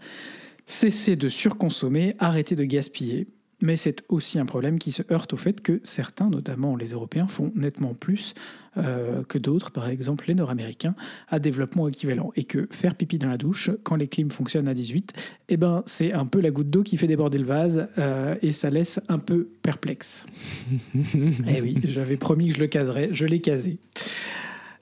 cesser 0.65 1.15
de 1.15 1.29
surconsommer, 1.29 2.15
arrêter 2.19 2.55
de 2.55 2.63
gaspiller. 2.63 3.27
Mais 3.61 3.75
c'est 3.75 4.05
aussi 4.07 4.39
un 4.39 4.45
problème 4.45 4.79
qui 4.79 4.91
se 4.91 5.03
heurte 5.11 5.33
au 5.33 5.37
fait 5.37 5.59
que 5.61 5.81
certains, 5.83 6.29
notamment 6.29 6.75
les 6.75 6.91
Européens, 6.91 7.27
font 7.27 7.51
nettement 7.55 7.93
plus 7.93 8.33
euh, 8.79 9.23
que 9.23 9.37
d'autres, 9.37 9.71
par 9.71 9.89
exemple 9.89 10.25
les 10.27 10.35
Nord-Américains, 10.35 10.95
à 11.27 11.39
développement 11.39 11.87
équivalent. 11.87 12.31
Et 12.35 12.43
que 12.43 12.67
faire 12.71 12.95
pipi 12.95 13.17
dans 13.17 13.29
la 13.29 13.37
douche, 13.37 13.69
quand 13.83 13.95
les 13.95 14.07
clims 14.07 14.31
fonctionnent 14.31 14.67
à 14.67 14.73
18, 14.73 15.13
eh 15.49 15.57
ben, 15.57 15.83
c'est 15.85 16.13
un 16.13 16.25
peu 16.25 16.39
la 16.39 16.51
goutte 16.51 16.69
d'eau 16.69 16.83
qui 16.83 16.97
fait 16.97 17.07
déborder 17.07 17.37
le 17.37 17.45
vase 17.45 17.87
euh, 17.97 18.35
et 18.41 18.51
ça 18.51 18.69
laisse 18.69 18.99
un 19.09 19.19
peu 19.19 19.49
perplexe. 19.61 20.25
eh 20.95 21.61
oui, 21.61 21.77
j'avais 21.83 22.17
promis 22.17 22.49
que 22.49 22.55
je 22.55 22.61
le 22.61 22.67
caserais, 22.67 23.09
je 23.11 23.25
l'ai 23.25 23.41
casé. 23.41 23.79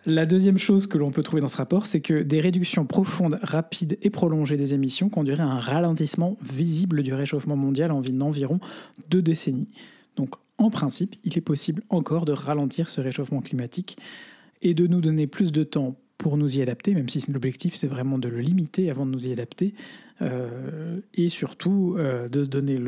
La 0.06 0.26
deuxième 0.26 0.58
chose 0.58 0.88
que 0.88 0.98
l'on 0.98 1.12
peut 1.12 1.22
trouver 1.22 1.42
dans 1.42 1.50
ce 1.50 1.58
rapport, 1.58 1.86
c'est 1.86 2.00
que 2.00 2.24
des 2.24 2.40
réductions 2.40 2.86
profondes, 2.86 3.40
rapides 3.42 3.98
et 4.02 4.10
prolongées 4.10 4.56
des 4.56 4.74
émissions 4.74 5.10
conduiraient 5.10 5.44
à 5.44 5.48
un 5.48 5.60
ralentissement 5.60 6.38
visible 6.42 7.04
du 7.04 7.14
réchauffement 7.14 7.58
mondial 7.58 7.92
en 7.92 8.02
environ 8.22 8.62
deux 9.10 9.22
décennies. 9.22 9.68
Donc, 10.16 10.36
en 10.58 10.70
principe, 10.70 11.16
il 11.24 11.38
est 11.38 11.42
possible 11.42 11.84
encore 11.90 12.26
de 12.26 12.32
ralentir 12.32 12.90
ce 12.90 13.02
réchauffement 13.02 13.42
climatique 13.42 13.98
et 14.62 14.74
de 14.74 14.88
nous 14.88 15.02
donner 15.02 15.28
plus 15.28 15.52
de 15.52 15.64
temps 15.64 16.00
pour 16.18 16.38
nous 16.38 16.58
y 16.58 16.62
adapter, 16.62 16.96
même 16.96 17.10
si 17.10 17.24
l'objectif 17.32 17.76
c'est 17.76 17.88
vraiment 17.88 18.18
de 18.18 18.28
le 18.28 18.40
limiter 18.40 18.90
avant 18.90 19.06
de 19.06 19.12
nous 19.12 19.28
y 19.28 19.32
adapter, 19.32 19.76
euh, 20.22 21.00
et 21.14 21.30
surtout 21.30 21.96
euh, 21.98 22.28
de 22.28 22.44
donner 22.44 22.80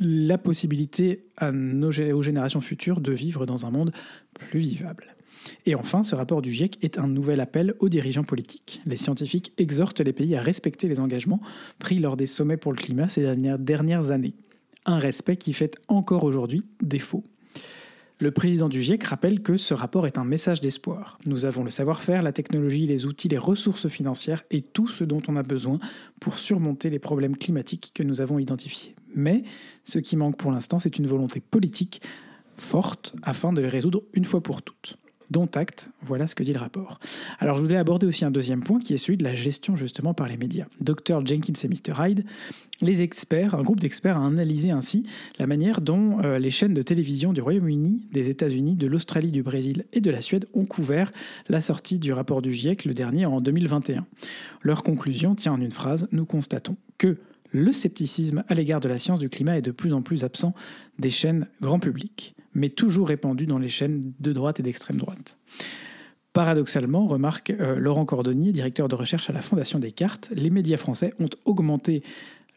la 0.00 0.38
possibilité 0.38 1.24
aux 1.40 2.22
générations 2.22 2.60
futures 2.60 3.00
de 3.00 3.12
vivre 3.12 3.46
dans 3.46 3.64
un 3.64 3.70
monde 3.70 3.92
plus 4.34 4.58
vivable. 4.58 5.14
Et 5.66 5.74
enfin, 5.74 6.02
ce 6.02 6.14
rapport 6.14 6.42
du 6.42 6.52
GIEC 6.52 6.78
est 6.82 6.98
un 6.98 7.08
nouvel 7.08 7.40
appel 7.40 7.74
aux 7.78 7.88
dirigeants 7.88 8.24
politiques. 8.24 8.80
Les 8.86 8.96
scientifiques 8.96 9.52
exhortent 9.58 10.00
les 10.00 10.12
pays 10.12 10.36
à 10.36 10.42
respecter 10.42 10.88
les 10.88 11.00
engagements 11.00 11.40
pris 11.78 11.98
lors 11.98 12.16
des 12.16 12.26
sommets 12.26 12.56
pour 12.56 12.72
le 12.72 12.78
climat 12.78 13.08
ces 13.08 13.36
dernières 13.58 14.10
années. 14.10 14.34
Un 14.86 14.98
respect 14.98 15.36
qui 15.36 15.52
fait 15.52 15.76
encore 15.88 16.24
aujourd'hui 16.24 16.64
défaut. 16.82 17.24
Le 18.22 18.30
président 18.30 18.68
du 18.68 18.82
GIEC 18.82 19.02
rappelle 19.02 19.42
que 19.42 19.56
ce 19.56 19.74
rapport 19.74 20.06
est 20.06 20.16
un 20.16 20.24
message 20.24 20.60
d'espoir. 20.60 21.18
Nous 21.26 21.44
avons 21.44 21.64
le 21.64 21.70
savoir-faire, 21.70 22.22
la 22.22 22.32
technologie, 22.32 22.86
les 22.86 23.04
outils, 23.04 23.28
les 23.28 23.38
ressources 23.38 23.88
financières 23.88 24.44
et 24.52 24.62
tout 24.62 24.86
ce 24.86 25.02
dont 25.02 25.20
on 25.26 25.34
a 25.34 25.42
besoin 25.42 25.80
pour 26.20 26.38
surmonter 26.38 26.88
les 26.88 27.00
problèmes 27.00 27.36
climatiques 27.36 27.90
que 27.94 28.04
nous 28.04 28.20
avons 28.20 28.38
identifiés. 28.38 28.94
Mais 29.14 29.42
ce 29.84 29.98
qui 29.98 30.16
manque 30.16 30.36
pour 30.36 30.52
l'instant, 30.52 30.78
c'est 30.78 30.98
une 30.98 31.06
volonté 31.06 31.40
politique 31.40 32.00
forte 32.56 33.14
afin 33.22 33.52
de 33.52 33.60
les 33.60 33.68
résoudre 33.68 34.04
une 34.14 34.24
fois 34.24 34.40
pour 34.40 34.62
toutes. 34.62 34.98
Dont 35.32 35.48
acte, 35.54 35.90
voilà 36.02 36.26
ce 36.26 36.34
que 36.34 36.44
dit 36.44 36.52
le 36.52 36.60
rapport. 36.60 37.00
Alors 37.40 37.56
je 37.56 37.62
voulais 37.62 37.76
aborder 37.76 38.06
aussi 38.06 38.24
un 38.24 38.30
deuxième 38.30 38.62
point 38.62 38.78
qui 38.78 38.94
est 38.94 38.98
celui 38.98 39.16
de 39.16 39.24
la 39.24 39.34
gestion 39.34 39.74
justement 39.74 40.14
par 40.14 40.28
les 40.28 40.36
médias. 40.36 40.66
Dr 40.80 41.26
Jenkins 41.26 41.54
et 41.64 41.68
Mr 41.68 41.94
Hyde, 41.98 42.24
les 42.80 43.02
experts, 43.02 43.54
un 43.54 43.62
groupe 43.62 43.80
d'experts 43.80 44.18
a 44.18 44.26
analysé 44.26 44.70
ainsi 44.70 45.04
la 45.38 45.46
manière 45.46 45.80
dont 45.80 46.20
euh, 46.20 46.38
les 46.38 46.50
chaînes 46.50 46.74
de 46.74 46.82
télévision 46.82 47.32
du 47.32 47.40
Royaume-Uni, 47.40 48.06
des 48.12 48.28
États-Unis, 48.28 48.74
de 48.74 48.86
l'Australie, 48.86 49.30
du 49.30 49.42
Brésil 49.42 49.86
et 49.92 50.00
de 50.00 50.10
la 50.10 50.20
Suède 50.20 50.46
ont 50.52 50.66
couvert 50.66 51.12
la 51.48 51.60
sortie 51.60 51.98
du 51.98 52.12
rapport 52.12 52.42
du 52.42 52.52
GIEC 52.52 52.84
le 52.84 52.92
dernier 52.92 53.24
en 53.24 53.40
2021. 53.40 54.06
Leur 54.60 54.82
conclusion 54.82 55.34
tient 55.34 55.52
en 55.52 55.60
une 55.60 55.72
phrase, 55.72 56.08
nous 56.12 56.26
constatons 56.26 56.76
que 56.98 57.16
le 57.52 57.72
scepticisme 57.72 58.44
à 58.48 58.54
l'égard 58.54 58.80
de 58.80 58.88
la 58.88 58.98
science 58.98 59.18
du 59.18 59.28
climat 59.28 59.58
est 59.58 59.62
de 59.62 59.70
plus 59.70 59.92
en 59.92 60.02
plus 60.02 60.24
absent 60.24 60.54
des 60.98 61.10
chaînes 61.10 61.46
grand 61.60 61.78
public, 61.78 62.34
mais 62.54 62.68
toujours 62.68 63.08
répandu 63.08 63.46
dans 63.46 63.58
les 63.58 63.68
chaînes 63.68 64.12
de 64.20 64.32
droite 64.32 64.60
et 64.60 64.62
d'extrême 64.62 64.96
droite. 64.96 65.36
Paradoxalement, 66.32 67.06
remarque 67.06 67.50
euh, 67.50 67.76
Laurent 67.76 68.06
Cordonnier, 68.06 68.52
directeur 68.52 68.88
de 68.88 68.94
recherche 68.94 69.28
à 69.28 69.32
la 69.32 69.42
Fondation 69.42 69.78
Descartes, 69.78 70.30
les 70.34 70.48
médias 70.48 70.78
français 70.78 71.12
ont 71.18 71.28
augmenté 71.44 72.02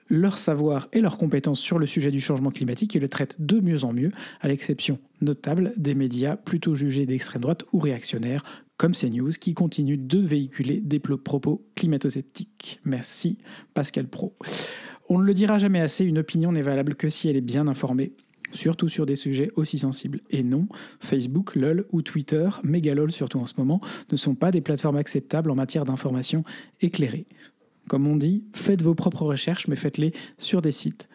leur 0.07 0.37
savoir 0.37 0.87
et 0.93 1.01
leurs 1.01 1.17
compétences 1.17 1.59
sur 1.59 1.79
le 1.79 1.87
sujet 1.87 2.11
du 2.11 2.21
changement 2.21 2.51
climatique 2.51 2.95
et 2.95 2.99
le 2.99 3.09
traitent 3.09 3.35
de 3.39 3.59
mieux 3.59 3.83
en 3.83 3.91
mieux, 3.91 4.11
à 4.39 4.47
l'exception 4.47 4.99
notable 5.21 5.73
des 5.77 5.95
médias 5.95 6.37
plutôt 6.37 6.75
jugés 6.75 7.05
d'extrême 7.05 7.41
droite 7.41 7.63
ou 7.73 7.79
réactionnaires, 7.79 8.43
comme 8.77 8.93
CNews, 8.93 9.31
qui 9.31 9.53
continuent 9.53 10.05
de 10.05 10.19
véhiculer 10.19 10.79
des 10.79 10.99
propos 10.99 11.63
climato-sceptiques. 11.75 12.79
Merci 12.85 13.39
Pascal 13.73 14.07
Pro. 14.07 14.35
On 15.09 15.19
ne 15.19 15.23
le 15.23 15.33
dira 15.33 15.59
jamais 15.59 15.81
assez, 15.81 16.03
une 16.03 16.17
opinion 16.17 16.51
n'est 16.51 16.61
valable 16.61 16.95
que 16.95 17.09
si 17.09 17.29
elle 17.29 17.37
est 17.37 17.41
bien 17.41 17.67
informée, 17.67 18.13
surtout 18.55 18.89
sur 18.89 19.05
des 19.05 19.15
sujets 19.15 19.51
aussi 19.55 19.79
sensibles. 19.79 20.21
Et 20.29 20.43
non, 20.43 20.67
Facebook, 20.99 21.55
LOL 21.55 21.85
ou 21.91 22.01
Twitter, 22.01 22.49
mégalol 22.63 23.11
surtout 23.11 23.39
en 23.39 23.45
ce 23.45 23.53
moment, 23.57 23.79
ne 24.11 24.17
sont 24.17 24.35
pas 24.35 24.51
des 24.51 24.61
plateformes 24.61 24.97
acceptables 24.97 25.51
en 25.51 25.55
matière 25.55 25.85
d'information 25.85 26.43
éclairée. 26.81 27.25
Comme 27.87 28.07
on 28.07 28.15
dit, 28.15 28.45
faites 28.53 28.81
vos 28.81 28.95
propres 28.95 29.23
recherches, 29.23 29.67
mais 29.67 29.75
faites-les 29.75 30.13
sur 30.37 30.61
des 30.61 30.71
sites 30.71 31.07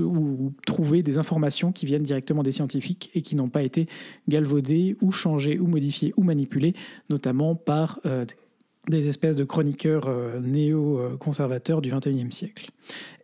où 0.00 0.52
trouvez 0.66 1.02
des 1.02 1.18
informations 1.18 1.72
qui 1.72 1.86
viennent 1.86 2.02
directement 2.02 2.42
des 2.42 2.52
scientifiques 2.52 3.10
et 3.14 3.22
qui 3.22 3.36
n'ont 3.36 3.48
pas 3.48 3.62
été 3.62 3.86
galvaudées 4.28 4.96
ou 5.00 5.12
changées 5.12 5.58
ou 5.58 5.66
modifiées 5.66 6.12
ou 6.16 6.22
manipulées, 6.22 6.74
notamment 7.10 7.54
par 7.54 8.00
euh, 8.06 8.24
des 8.88 9.08
espèces 9.08 9.36
de 9.36 9.44
chroniqueurs 9.44 10.06
euh, 10.06 10.40
néo-conservateurs 10.40 11.82
du 11.82 11.90
XXIe 11.90 12.30
siècle. 12.30 12.70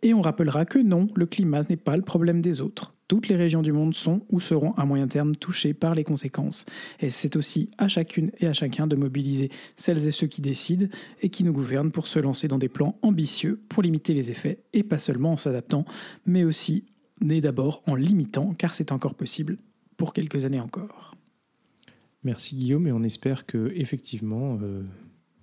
Et 0.01 0.13
on 0.13 0.21
rappellera 0.21 0.65
que 0.65 0.79
non, 0.79 1.07
le 1.15 1.25
climat 1.25 1.63
n'est 1.69 1.77
pas 1.77 1.95
le 1.95 2.03
problème 2.03 2.41
des 2.41 2.61
autres. 2.61 2.93
Toutes 3.13 3.27
les 3.27 3.35
régions 3.35 3.61
du 3.61 3.71
monde 3.71 3.93
sont 3.93 4.21
ou 4.31 4.39
seront 4.39 4.73
à 4.73 4.85
moyen 4.85 5.07
terme 5.07 5.35
touchées 5.35 5.75
par 5.75 5.93
les 5.93 6.03
conséquences. 6.03 6.65
Et 6.99 7.11
c'est 7.11 7.35
aussi 7.35 7.69
à 7.77 7.87
chacune 7.87 8.31
et 8.39 8.47
à 8.47 8.53
chacun 8.53 8.87
de 8.87 8.95
mobiliser 8.95 9.51
celles 9.75 10.07
et 10.07 10.09
ceux 10.09 10.25
qui 10.25 10.41
décident 10.41 10.87
et 11.21 11.29
qui 11.29 11.43
nous 11.43 11.53
gouvernent 11.53 11.91
pour 11.91 12.07
se 12.07 12.17
lancer 12.17 12.47
dans 12.47 12.57
des 12.57 12.69
plans 12.69 12.97
ambitieux 13.03 13.61
pour 13.69 13.83
limiter 13.83 14.15
les 14.15 14.31
effets, 14.31 14.63
et 14.73 14.81
pas 14.81 14.97
seulement 14.97 15.33
en 15.33 15.37
s'adaptant, 15.37 15.85
mais 16.25 16.43
aussi 16.43 16.85
et 17.29 17.39
d'abord 17.39 17.83
en 17.85 17.93
limitant, 17.93 18.55
car 18.57 18.73
c'est 18.73 18.91
encore 18.91 19.13
possible 19.13 19.57
pour 19.95 20.11
quelques 20.11 20.43
années 20.45 20.59
encore. 20.59 21.11
Merci 22.23 22.55
Guillaume, 22.55 22.87
et 22.87 22.91
on 22.91 23.03
espère 23.03 23.45
que 23.45 23.71
effectivement, 23.75 24.57
euh, 24.63 24.81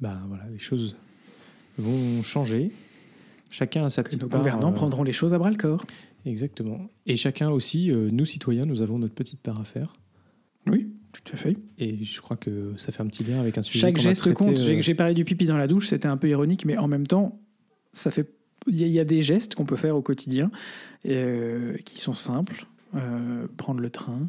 bah, 0.00 0.20
voilà, 0.26 0.42
les 0.50 0.58
choses 0.58 0.96
vont 1.78 2.24
changer. 2.24 2.72
Chacun 3.48 3.84
a 3.84 3.90
sa 3.90 4.02
petite 4.02 4.22
nos 4.22 4.28
gouvernants 4.28 4.70
euh, 4.70 4.74
prendront 4.74 5.04
les 5.04 5.12
choses 5.12 5.34
à 5.34 5.38
bras 5.38 5.50
le 5.50 5.56
corps. 5.56 5.84
Exactement. 6.26 6.88
Et 7.06 7.16
chacun 7.16 7.50
aussi, 7.50 7.90
euh, 7.90 8.10
nous 8.12 8.24
citoyens, 8.24 8.66
nous 8.66 8.82
avons 8.82 8.98
notre 8.98 9.14
petite 9.14 9.40
part 9.40 9.60
à 9.60 9.64
faire. 9.64 9.94
Oui, 10.66 10.88
tout 11.12 11.22
à 11.32 11.36
fait. 11.36 11.56
Et 11.78 12.04
je 12.04 12.20
crois 12.20 12.36
que 12.36 12.74
ça 12.76 12.92
fait 12.92 13.02
un 13.02 13.06
petit 13.06 13.24
lien 13.24 13.40
avec 13.40 13.56
un 13.58 13.62
sujet. 13.62 13.80
Chaque 13.80 13.96
geste 13.98 14.20
traité, 14.20 14.34
compte. 14.36 14.58
euh, 14.58 14.80
J'ai- 14.82 14.94
parlé 14.94 15.14
du 15.14 15.24
pipi 15.24 15.46
dans 15.46 15.56
la 15.56 15.66
douche, 15.66 15.88
c'était 15.88 16.08
un 16.08 16.16
peu 16.18 16.28
ironique, 16.28 16.64
mais 16.66 16.76
en 16.76 16.88
même 16.88 17.06
temps, 17.06 17.40
ça 17.92 18.10
fait. 18.10 18.28
Il 18.66 18.76
y, 18.76 18.84
a- 18.84 18.86
il 18.86 18.92
y 18.92 19.00
a 19.00 19.04
des 19.06 19.22
gestes 19.22 19.54
qu'on 19.54 19.64
peut 19.64 19.76
faire 19.76 19.96
au 19.96 20.02
quotidien 20.02 20.50
euh, 21.06 21.76
qui 21.86 21.98
sont 21.98 22.12
simples. 22.12 22.66
Prendre 23.56 23.80
le 23.80 23.88
train, 23.88 24.28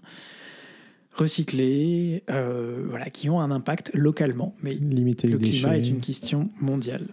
recycler, 1.14 2.24
voilà, 2.28 3.10
qui 3.10 3.30
ont 3.30 3.40
un 3.42 3.52
impact 3.52 3.92
localement. 3.94 4.56
Mais 4.62 4.74
limiter 4.74 5.28
le 5.28 5.38
climat 5.38 5.72
déchets. 5.76 5.80
est 5.80 5.90
une 5.90 6.00
question 6.00 6.50
mondiale. 6.60 7.08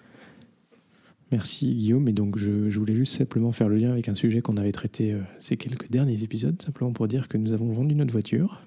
Merci 1.30 1.74
Guillaume. 1.74 2.08
Et 2.08 2.12
donc, 2.12 2.38
je, 2.38 2.68
je 2.68 2.78
voulais 2.78 2.94
juste 2.94 3.16
simplement 3.16 3.52
faire 3.52 3.68
le 3.68 3.76
lien 3.76 3.90
avec 3.90 4.08
un 4.08 4.14
sujet 4.14 4.40
qu'on 4.40 4.56
avait 4.56 4.72
traité 4.72 5.12
euh, 5.12 5.20
ces 5.38 5.56
quelques 5.56 5.90
derniers 5.90 6.22
épisodes, 6.22 6.60
simplement 6.60 6.92
pour 6.92 7.08
dire 7.08 7.28
que 7.28 7.36
nous 7.36 7.52
avons 7.52 7.72
vendu 7.72 7.94
notre 7.94 8.12
voiture. 8.12 8.66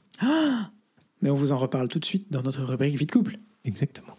Mais 1.21 1.30
on 1.30 1.36
vous 1.36 1.52
en 1.52 1.58
reparle 1.58 1.88
tout 1.88 2.00
de 2.00 2.06
suite 2.06 2.32
dans 2.32 2.41
notre 2.41 2.63
rubrique 2.63 2.95
Vie 2.95 3.06
de 3.06 3.12
couple. 3.12 3.38
Exactement. 3.63 4.15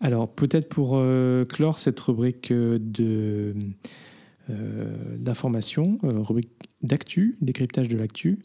Alors, 0.00 0.28
peut-être 0.28 0.68
pour 0.68 0.92
euh, 0.94 1.44
clore 1.44 1.78
cette 1.78 1.98
rubrique 2.00 2.50
euh, 2.50 2.78
de 2.80 3.54
euh, 4.50 5.16
d'information, 5.16 5.98
rubrique 6.02 6.50
d'actu, 6.82 7.38
décryptage 7.40 7.88
de 7.88 7.96
l'actu, 7.96 8.40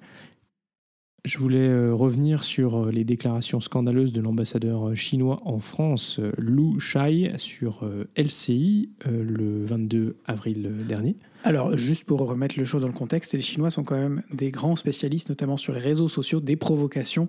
je 1.25 1.38
voulais 1.38 1.67
euh, 1.67 1.93
revenir 1.93 2.43
sur 2.43 2.77
euh, 2.77 2.91
les 2.91 3.03
déclarations 3.03 3.60
scandaleuses 3.60 4.13
de 4.13 4.21
l'ambassadeur 4.21 4.89
euh, 4.89 4.95
chinois 4.95 5.41
en 5.45 5.60
France, 5.60 6.19
Lu 6.38 6.79
Shai, 6.79 7.34
sur 7.38 7.82
LCI 8.17 8.89
le 9.05 9.65
22 9.65 10.15
avril 10.25 10.71
dernier. 10.88 11.15
Alors, 11.43 11.77
juste 11.77 12.03
pour 12.03 12.19
remettre 12.19 12.58
le 12.60 12.65
show 12.65 12.79
dans 12.79 12.88
le 12.88 12.93
contexte, 12.93 13.34
les 13.34 13.39
Chinois 13.39 13.69
sont 13.69 13.84
quand 13.84 13.97
même 13.97 14.23
des 14.34 14.51
grands 14.51 14.75
spécialistes, 14.75 15.29
notamment 15.29 15.55
sur 15.58 15.73
les 15.73 15.79
réseaux 15.79 16.10
sociaux, 16.10 16.41
des 16.41 16.58
provocations 16.58 17.27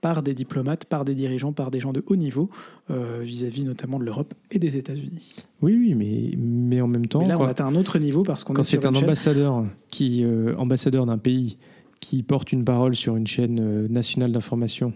par 0.00 0.22
des 0.22 0.32
diplomates, 0.32 0.86
par 0.86 1.04
des 1.04 1.14
dirigeants, 1.14 1.52
par 1.52 1.70
des 1.70 1.78
gens 1.78 1.92
de 1.92 2.02
haut 2.06 2.16
niveau, 2.16 2.48
euh, 2.90 3.20
vis-à-vis 3.22 3.64
notamment 3.64 3.98
de 3.98 4.04
l'Europe 4.04 4.32
et 4.50 4.58
des 4.58 4.76
États-Unis. 4.78 5.34
Oui, 5.60 5.76
oui, 5.76 5.94
mais, 5.94 6.32
mais 6.38 6.80
en 6.80 6.88
même 6.88 7.06
temps, 7.06 7.20
Mais 7.20 7.28
là, 7.28 7.38
on 7.38 7.44
atteint 7.44 7.66
un 7.66 7.74
autre 7.74 7.98
niveau 7.98 8.22
parce 8.22 8.44
qu'on 8.44 8.54
quand 8.54 8.62
c'est 8.62 8.86
un 8.86 8.94
chaîne- 8.94 9.04
ambassadeur 9.04 9.66
qui 9.88 10.24
euh, 10.24 10.54
ambassadeur 10.56 11.04
d'un 11.04 11.18
pays 11.18 11.58
qui 12.00 12.22
porte 12.22 12.52
une 12.52 12.64
parole 12.64 12.94
sur 12.94 13.16
une 13.16 13.26
chaîne 13.26 13.58
euh, 13.60 13.86
nationale 13.88 14.32
d'information 14.32 14.92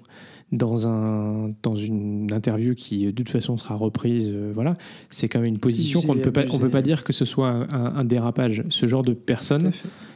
dans 0.52 0.86
un 0.86 1.52
dans 1.62 1.74
une 1.74 2.30
interview 2.32 2.74
qui 2.74 3.06
euh, 3.06 3.08
de 3.08 3.16
toute 3.16 3.30
façon 3.30 3.56
sera 3.58 3.74
reprise 3.74 4.30
euh, 4.32 4.52
voilà 4.54 4.76
c'est 5.10 5.28
quand 5.28 5.38
même 5.40 5.48
une 5.48 5.58
position 5.58 6.00
qu'on 6.02 6.14
ne 6.14 6.20
peut 6.22 6.32
pas 6.32 6.44
on 6.52 6.58
peut 6.58 6.68
pas 6.70 6.82
dire 6.82 7.02
que 7.02 7.12
ce 7.12 7.24
soit 7.24 7.48
un, 7.48 7.62
un- 7.72 7.94
un 7.96 8.04
dérapage 8.04 8.62
ce 8.68 8.86
genre 8.86 9.02
de 9.02 9.14
personne 9.14 9.70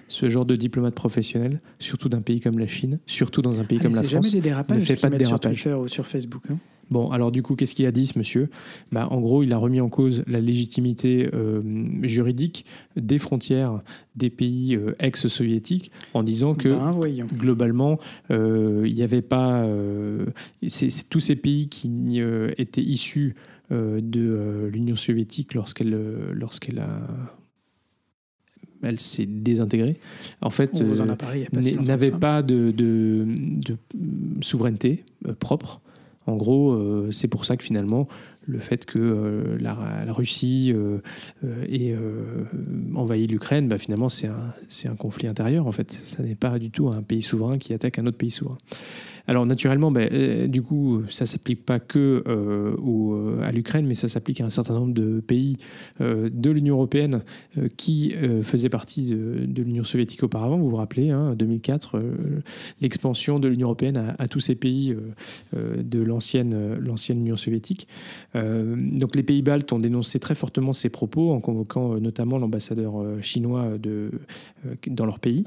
ce 0.06 0.28
genre 0.28 0.44
de 0.46 0.54
diplomate 0.56 0.94
professionnel 0.94 1.60
surtout 1.78 2.08
d'un 2.08 2.20
pays 2.20 2.40
comme 2.40 2.58
la 2.58 2.66
Chine 2.66 2.98
surtout 3.06 3.42
dans 3.42 3.58
un 3.58 3.64
pays 3.64 3.78
Ah, 3.80 3.84
comme 3.84 3.94
la 3.94 4.02
jamais 4.02 4.10
France 4.22 4.32
des 4.32 4.40
dérapages 4.40 4.78
ne 4.78 4.82
fait 4.82 5.00
pas 5.00 5.08
de 5.10 5.14
sur 5.16 5.18
dérapage. 5.38 5.62
Twitter 5.62 5.74
ou 5.74 5.88
sur 5.88 6.06
Facebook. 6.06 6.42
hein. 6.50 6.56
Bon, 6.90 7.10
alors 7.10 7.30
du 7.32 7.42
coup, 7.42 7.54
qu'est-ce 7.54 7.74
qu'il 7.74 7.84
a 7.86 7.92
dit, 7.92 8.06
ce 8.06 8.18
monsieur? 8.18 8.48
Bah, 8.92 9.08
En 9.10 9.20
gros, 9.20 9.42
il 9.42 9.52
a 9.52 9.58
remis 9.58 9.80
en 9.80 9.88
cause 9.90 10.22
la 10.26 10.40
légitimité 10.40 11.28
euh, 11.34 11.60
juridique 12.02 12.64
des 12.96 13.18
frontières 13.18 13.82
des 14.16 14.30
pays 14.30 14.74
euh, 14.74 14.94
ex-soviétiques 14.98 15.90
en 16.14 16.22
disant 16.22 16.54
que 16.54 16.68
Ben, 16.68 17.26
globalement, 17.36 17.98
euh, 18.30 18.84
il 18.86 18.94
n'y 18.94 19.02
avait 19.02 19.22
pas... 19.22 19.66
tous 21.10 21.20
ces 21.20 21.36
pays 21.36 21.68
qui 21.68 22.20
étaient 22.56 22.82
issus 22.82 23.34
de 23.70 24.68
l'Union 24.72 24.96
soviétique 24.96 25.52
lorsqu'elle 25.54 25.94
lorsqu'elle 26.32 26.78
a... 26.78 27.06
Elle 28.80 29.00
s'est 29.00 29.26
désintégrée. 29.26 29.98
En 30.40 30.50
fait, 30.50 30.72
pas 31.50 31.62
si 31.62 31.74
n'avait 31.84 32.12
pas 32.12 32.42
de, 32.42 32.70
de- 32.70 33.26
de 33.26 33.76
souveraineté 34.40 35.04
propre. 35.40 35.80
En 36.28 36.36
gros, 36.36 36.72
euh, 36.72 37.08
c'est 37.10 37.26
pour 37.26 37.46
ça 37.46 37.56
que 37.56 37.64
finalement, 37.64 38.06
le 38.46 38.58
fait 38.58 38.84
que 38.84 38.98
euh, 38.98 39.56
la, 39.58 40.12
Russie 40.12 40.74
euh, 40.74 41.00
ait 41.66 41.96
envahi 42.94 43.26
l'Ukraine, 43.26 43.66
bah, 43.68 43.78
finalement, 43.78 44.10
c'est 44.10 44.26
un, 44.26 44.52
c'est 44.68 44.88
un 44.88 44.94
conflit 44.94 45.26
intérieur. 45.26 45.66
En 45.66 45.72
fait, 45.72 45.90
ça 45.90 46.22
n'est 46.22 46.34
pas 46.34 46.58
du 46.58 46.70
tout 46.70 46.88
un 46.88 47.02
pays 47.02 47.22
souverain 47.22 47.56
qui 47.56 47.72
attaque 47.72 47.98
un 47.98 48.06
autre 48.06 48.18
pays 48.18 48.30
souverain. 48.30 48.58
Alors 49.28 49.44
naturellement, 49.44 49.90
ben, 49.90 50.08
euh, 50.10 50.46
du 50.46 50.62
coup, 50.62 51.02
ça 51.10 51.26
s'applique 51.26 51.64
pas 51.66 51.78
que 51.78 52.24
euh, 52.26 52.74
euh, 52.78 53.42
à 53.42 53.52
l'Ukraine, 53.52 53.86
mais 53.86 53.94
ça 53.94 54.08
s'applique 54.08 54.40
à 54.40 54.46
un 54.46 54.50
certain 54.50 54.72
nombre 54.72 54.94
de 54.94 55.20
pays 55.20 55.58
de 56.00 56.50
l'Union 56.50 56.76
européenne 56.76 57.22
qui 57.76 58.14
faisaient 58.42 58.70
partie 58.70 59.10
de, 59.10 59.62
l'Union 59.62 59.84
soviétique 59.84 60.22
auparavant. 60.22 60.56
Vous 60.56 60.70
vous 60.70 60.76
rappelez, 60.76 61.10
hein, 61.10 61.34
2004, 61.34 61.98
euh, 61.98 62.40
l'expansion 62.80 63.38
de 63.38 63.48
l'Union 63.48 63.66
européenne 63.66 64.14
à, 64.18 64.28
tous 64.28 64.40
ces 64.40 64.54
pays 64.54 64.96
de 65.54 66.02
l'ancienne 66.02 66.80
Union 67.10 67.36
soviétique. 67.36 67.86
Donc 68.34 69.14
les 69.14 69.22
pays 69.22 69.42
baltes 69.42 69.72
ont 69.72 69.78
dénoncé 69.78 70.18
très 70.20 70.34
fortement 70.34 70.72
ces 70.72 70.88
propos 70.88 71.32
en 71.32 71.40
convoquant 71.40 72.00
notamment 72.00 72.38
l'ambassadeur 72.38 73.04
chinois 73.20 73.72
dans 74.86 75.06
leur 75.06 75.18
pays. 75.18 75.44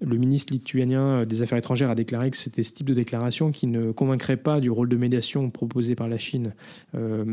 Le 0.00 0.16
ministre 0.16 0.52
lituanien 0.52 1.26
des 1.26 1.42
Affaires 1.42 1.58
étrangères 1.58 1.90
a 1.90 1.94
déclaré 1.94 2.30
que 2.30 2.36
c'était 2.36 2.62
ce 2.62 2.72
type 2.72 2.86
de 2.86 2.94
déclaration 2.94 3.52
qui 3.52 3.66
ne 3.66 3.92
convaincrait 3.92 4.38
pas 4.38 4.60
du 4.60 4.70
rôle 4.70 4.88
de 4.88 4.96
médiation 4.96 5.50
proposé 5.50 5.94
par 5.94 6.08
la 6.08 6.16
Chine 6.16 6.54
euh, 6.94 7.24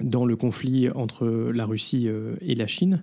dans 0.00 0.24
le 0.24 0.36
conflit 0.36 0.90
entre 0.90 1.26
la 1.26 1.64
Russie 1.64 2.08
euh, 2.08 2.34
et 2.40 2.54
la 2.54 2.68
Chine. 2.68 3.02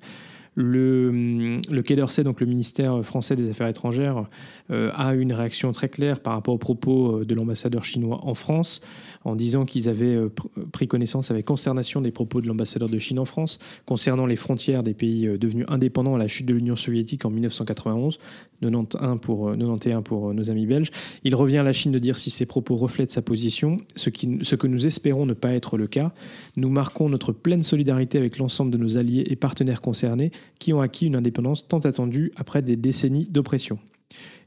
Le, 0.55 1.59
le 1.69 1.81
Quai 1.83 1.95
d'Orsay, 1.95 2.23
donc 2.23 2.41
le 2.41 2.47
ministère 2.47 3.03
français 3.03 3.35
des 3.35 3.49
Affaires 3.49 3.67
étrangères, 3.67 4.25
euh, 4.71 4.91
a 4.93 5.13
une 5.13 5.33
réaction 5.33 5.71
très 5.71 5.89
claire 5.89 6.21
par 6.21 6.33
rapport 6.33 6.53
aux 6.53 6.59
propos 6.59 7.23
de 7.23 7.35
l'ambassadeur 7.35 7.85
chinois 7.85 8.21
en 8.23 8.33
France, 8.33 8.81
en 9.25 9.35
disant 9.35 9.65
qu'ils 9.65 9.89
avaient 9.89 10.15
euh, 10.15 10.29
pris 10.71 10.87
connaissance 10.87 11.31
avec 11.31 11.45
consternation 11.45 12.01
des 12.01 12.11
propos 12.11 12.41
de 12.41 12.47
l'ambassadeur 12.47 12.89
de 12.89 12.99
Chine 12.99 13.19
en 13.19 13.25
France 13.25 13.59
concernant 13.85 14.25
les 14.25 14.35
frontières 14.35 14.83
des 14.83 14.93
pays 14.93 15.27
euh, 15.27 15.37
devenus 15.37 15.65
indépendants 15.69 16.15
à 16.15 16.17
la 16.17 16.27
chute 16.27 16.45
de 16.45 16.53
l'Union 16.53 16.75
soviétique 16.75 17.25
en 17.25 17.29
1991, 17.29 18.19
91 18.61 19.19
pour, 19.21 19.51
91 19.51 20.03
pour 20.03 20.33
nos 20.33 20.49
amis 20.49 20.65
belges. 20.65 20.91
Il 21.23 21.35
revient 21.35 21.57
à 21.57 21.63
la 21.63 21.73
Chine 21.73 21.91
de 21.91 21.99
dire 21.99 22.17
si 22.17 22.29
ces 22.29 22.45
propos 22.45 22.75
reflètent 22.75 23.11
sa 23.11 23.21
position, 23.21 23.77
ce 23.95 24.09
que 24.09 24.67
nous 24.67 24.87
espérons 24.87 25.25
ne 25.25 25.33
pas 25.33 25.53
être 25.53 25.77
le 25.77 25.87
cas. 25.87 26.11
Nous 26.55 26.69
marquons 26.69 27.09
notre 27.09 27.31
pleine 27.31 27.63
solidarité 27.63 28.17
avec 28.17 28.37
l'ensemble 28.37 28.71
de 28.71 28.77
nos 28.77 28.97
alliés 28.97 29.25
et 29.27 29.35
partenaires 29.35 29.81
concernés 29.81 30.31
qui 30.59 30.73
ont 30.73 30.81
acquis 30.81 31.07
une 31.07 31.15
indépendance 31.15 31.67
tant 31.67 31.79
attendue 31.79 32.31
après 32.35 32.61
des 32.61 32.75
décennies 32.75 33.27
d'oppression. 33.29 33.79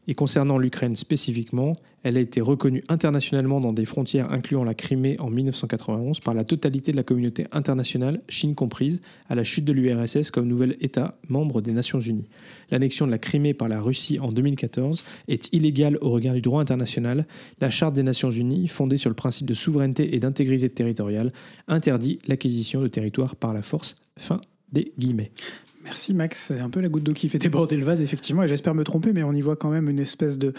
Et 0.09 0.15
concernant 0.15 0.59
l'Ukraine 0.59 0.97
spécifiquement, 0.97 1.75
elle 2.03 2.17
a 2.17 2.21
été 2.21 2.41
reconnue 2.41 2.83
internationalement 2.89 3.61
dans 3.61 3.73
des 3.73 3.85
frontières 3.85 4.33
incluant 4.33 4.65
la 4.65 4.75
Crimée 4.75 5.17
en 5.21 5.31
1991 5.31 6.19
par 6.19 6.35
la 6.35 6.43
totalité 6.43 6.91
de 6.91 6.97
la 6.97 7.05
communauté 7.05 7.47
internationale, 7.53 8.21
Chine 8.29 8.57
comprise, 8.57 9.01
à 9.29 9.37
la 9.37 9.45
chute 9.45 9.65
de 9.65 9.73
l'URSS 9.73 10.33
comme 10.33 10.49
nouvel 10.49 10.77
État 10.81 11.19
membre 11.29 11.61
des 11.61 11.71
Nations 11.71 12.01
Unies. 12.01 12.29
L'annexion 12.73 13.07
de 13.07 13.13
la 13.13 13.19
Crimée 13.19 13.55
par 13.55 13.69
la 13.69 13.81
Russie 13.81 14.19
en 14.19 14.33
2014 14.33 15.05
est 15.29 15.53
illégale 15.53 15.99
au 16.01 16.11
regard 16.11 16.35
du 16.35 16.41
droit 16.41 16.61
international. 16.61 17.27
La 17.61 17.71
Charte 17.71 17.95
des 17.95 18.03
Nations 18.03 18.31
Unies, 18.31 18.67
fondée 18.67 18.97
sur 18.97 19.11
le 19.11 19.15
principe 19.15 19.47
de 19.47 19.55
souveraineté 19.55 20.17
et 20.17 20.19
d'intégrité 20.19 20.69
territoriale, 20.69 21.33
interdit 21.69 22.19
l'acquisition 22.27 22.83
de 22.83 22.89
territoires 22.89 23.37
par 23.37 23.55
la 23.55 23.63
force. 23.63 23.95
Fin 24.17 24.41
des 24.73 24.93
guillemets. 24.99 25.31
Merci 25.85 26.15
Max, 26.15 26.47
c'est 26.49 26.61
un 26.61 26.71
peu 26.71 26.81
la 26.81 26.89
goutte 26.89 27.03
d'eau 27.03 27.13
qui 27.13 27.29
fait 27.29 27.39
déborder 27.39 27.77
le 27.77 27.85
vase, 27.85 28.01
effectivement, 28.01 28.45
et 28.45 28.49
j'espère 28.49 28.75
me 28.75 28.85
tromper, 28.85 29.13
mais 29.13 29.25
on 29.25 29.33
y 29.33 29.41
voit 29.41 29.57
quand 29.57 29.71
même 29.71 29.89
une 29.89 29.99
espèce 29.99 30.39
de, 30.39 30.53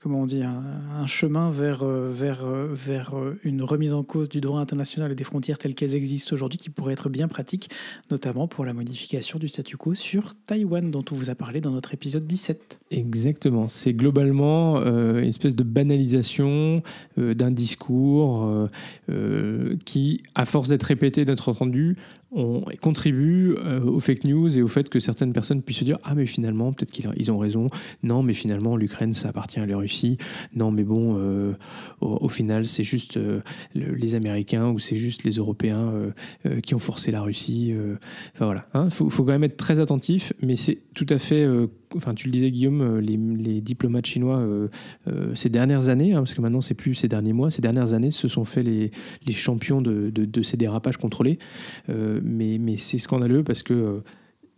comment 0.00 0.20
on 0.20 0.26
dit, 0.26 0.42
un, 0.42 1.06
chemin 1.06 1.50
vers, 1.50 1.82
euh, 1.82 2.10
vers, 2.12 2.44
euh, 2.44 2.68
vers 2.72 3.14
euh, 3.14 3.38
une 3.42 3.62
remise 3.62 3.94
en 3.94 4.02
cause 4.02 4.28
du 4.28 4.40
droit 4.40 4.60
international 4.60 5.10
et 5.10 5.14
des 5.14 5.24
frontières 5.24 5.58
telles 5.58 5.74
qu'elles 5.74 5.94
existent 5.94 6.34
aujourd'hui, 6.34 6.58
qui 6.58 6.70
pourrait 6.70 6.92
être 6.92 7.08
bien 7.08 7.28
pratique, 7.28 7.70
notamment 8.10 8.46
pour 8.46 8.64
la 8.64 8.72
modification 8.72 9.38
du 9.38 9.48
statu 9.48 9.76
quo 9.76 9.94
sur 9.94 10.34
Taïwan, 10.46 10.90
dont 10.90 11.04
on 11.10 11.14
vous 11.14 11.30
a 11.30 11.34
parlé 11.34 11.60
dans 11.60 11.70
notre 11.70 11.94
épisode 11.94 12.26
17. 12.26 12.80
Exactement, 12.90 13.68
c'est 13.68 13.92
globalement 13.92 14.78
une 14.78 15.28
espèce 15.28 15.56
de 15.56 15.62
banalisation 15.62 16.82
d'un 17.16 17.50
discours 17.50 18.68
qui, 19.84 20.22
à 20.34 20.46
force 20.46 20.68
d'être 20.68 20.84
répété, 20.84 21.24
d'être 21.24 21.48
entendu, 21.48 21.96
on 22.30 22.62
contribue 22.82 23.54
aux 23.86 24.00
fake 24.00 24.24
news 24.24 24.58
et 24.58 24.62
au 24.62 24.68
fait 24.68 24.88
que 24.88 25.00
certaines 25.00 25.32
personnes 25.32 25.62
puissent 25.62 25.78
se 25.78 25.84
dire 25.84 25.98
ah 26.04 26.14
mais 26.14 26.26
finalement 26.26 26.72
peut-être 26.72 26.90
qu'ils 26.90 27.32
ont 27.32 27.38
raison. 27.38 27.70
Non 28.02 28.22
mais 28.22 28.34
finalement 28.34 28.76
l'Ukraine 28.76 29.12
ça 29.12 29.28
appartient 29.28 29.60
à 29.60 29.66
la 29.66 29.76
Russie 29.76 29.87
non 30.54 30.70
mais 30.70 30.84
bon 30.84 31.16
euh, 31.18 31.52
au, 32.00 32.28
final 32.28 32.66
c'est 32.66 32.84
juste 32.84 33.16
euh, 33.16 33.40
les 33.74 34.14
Américains 34.14 34.68
ou 34.68 34.78
c'est 34.78 34.96
juste 34.96 35.24
les 35.24 35.32
Européens 35.32 35.92
euh, 36.46 36.60
qui 36.60 36.74
ont 36.74 36.78
forcé 36.78 37.10
la 37.10 37.22
Russie 37.22 37.74
enfin 38.34 38.46
voilà 38.46 38.66
il 38.74 38.78
hein, 38.78 38.90
faut, 38.90 39.08
quand 39.08 39.32
même 39.32 39.44
être 39.44 39.56
très 39.56 39.80
attentif 39.80 40.32
mais 40.42 40.56
c'est 40.56 40.78
tout 40.94 41.06
à 41.08 41.18
fait 41.18 41.46
enfin 41.94 42.14
tu 42.14 42.26
le 42.26 42.32
disais 42.32 42.50
Guillaume 42.50 42.98
les, 42.98 43.60
diplomates 43.60 44.06
chinois 44.06 44.46
ces 45.34 45.48
dernières 45.48 45.88
années 45.88 46.14
hein, 46.14 46.18
parce 46.18 46.34
que 46.34 46.40
maintenant 46.40 46.60
c'est 46.60 46.74
plus 46.74 46.94
ces 46.94 47.08
derniers 47.08 47.32
mois 47.32 47.50
ces 47.50 47.62
dernières 47.62 47.94
années 47.94 48.10
se 48.10 48.28
sont 48.28 48.44
fait 48.44 48.62
les, 48.62 48.90
champions 49.32 49.80
de, 49.82 50.42
ces 50.42 50.56
dérapages 50.56 50.96
contrôlés. 50.96 51.38
Mais, 51.88 52.58
c'est 52.76 52.98
scandaleux 52.98 53.42
parce 53.42 53.62
que 53.62 54.02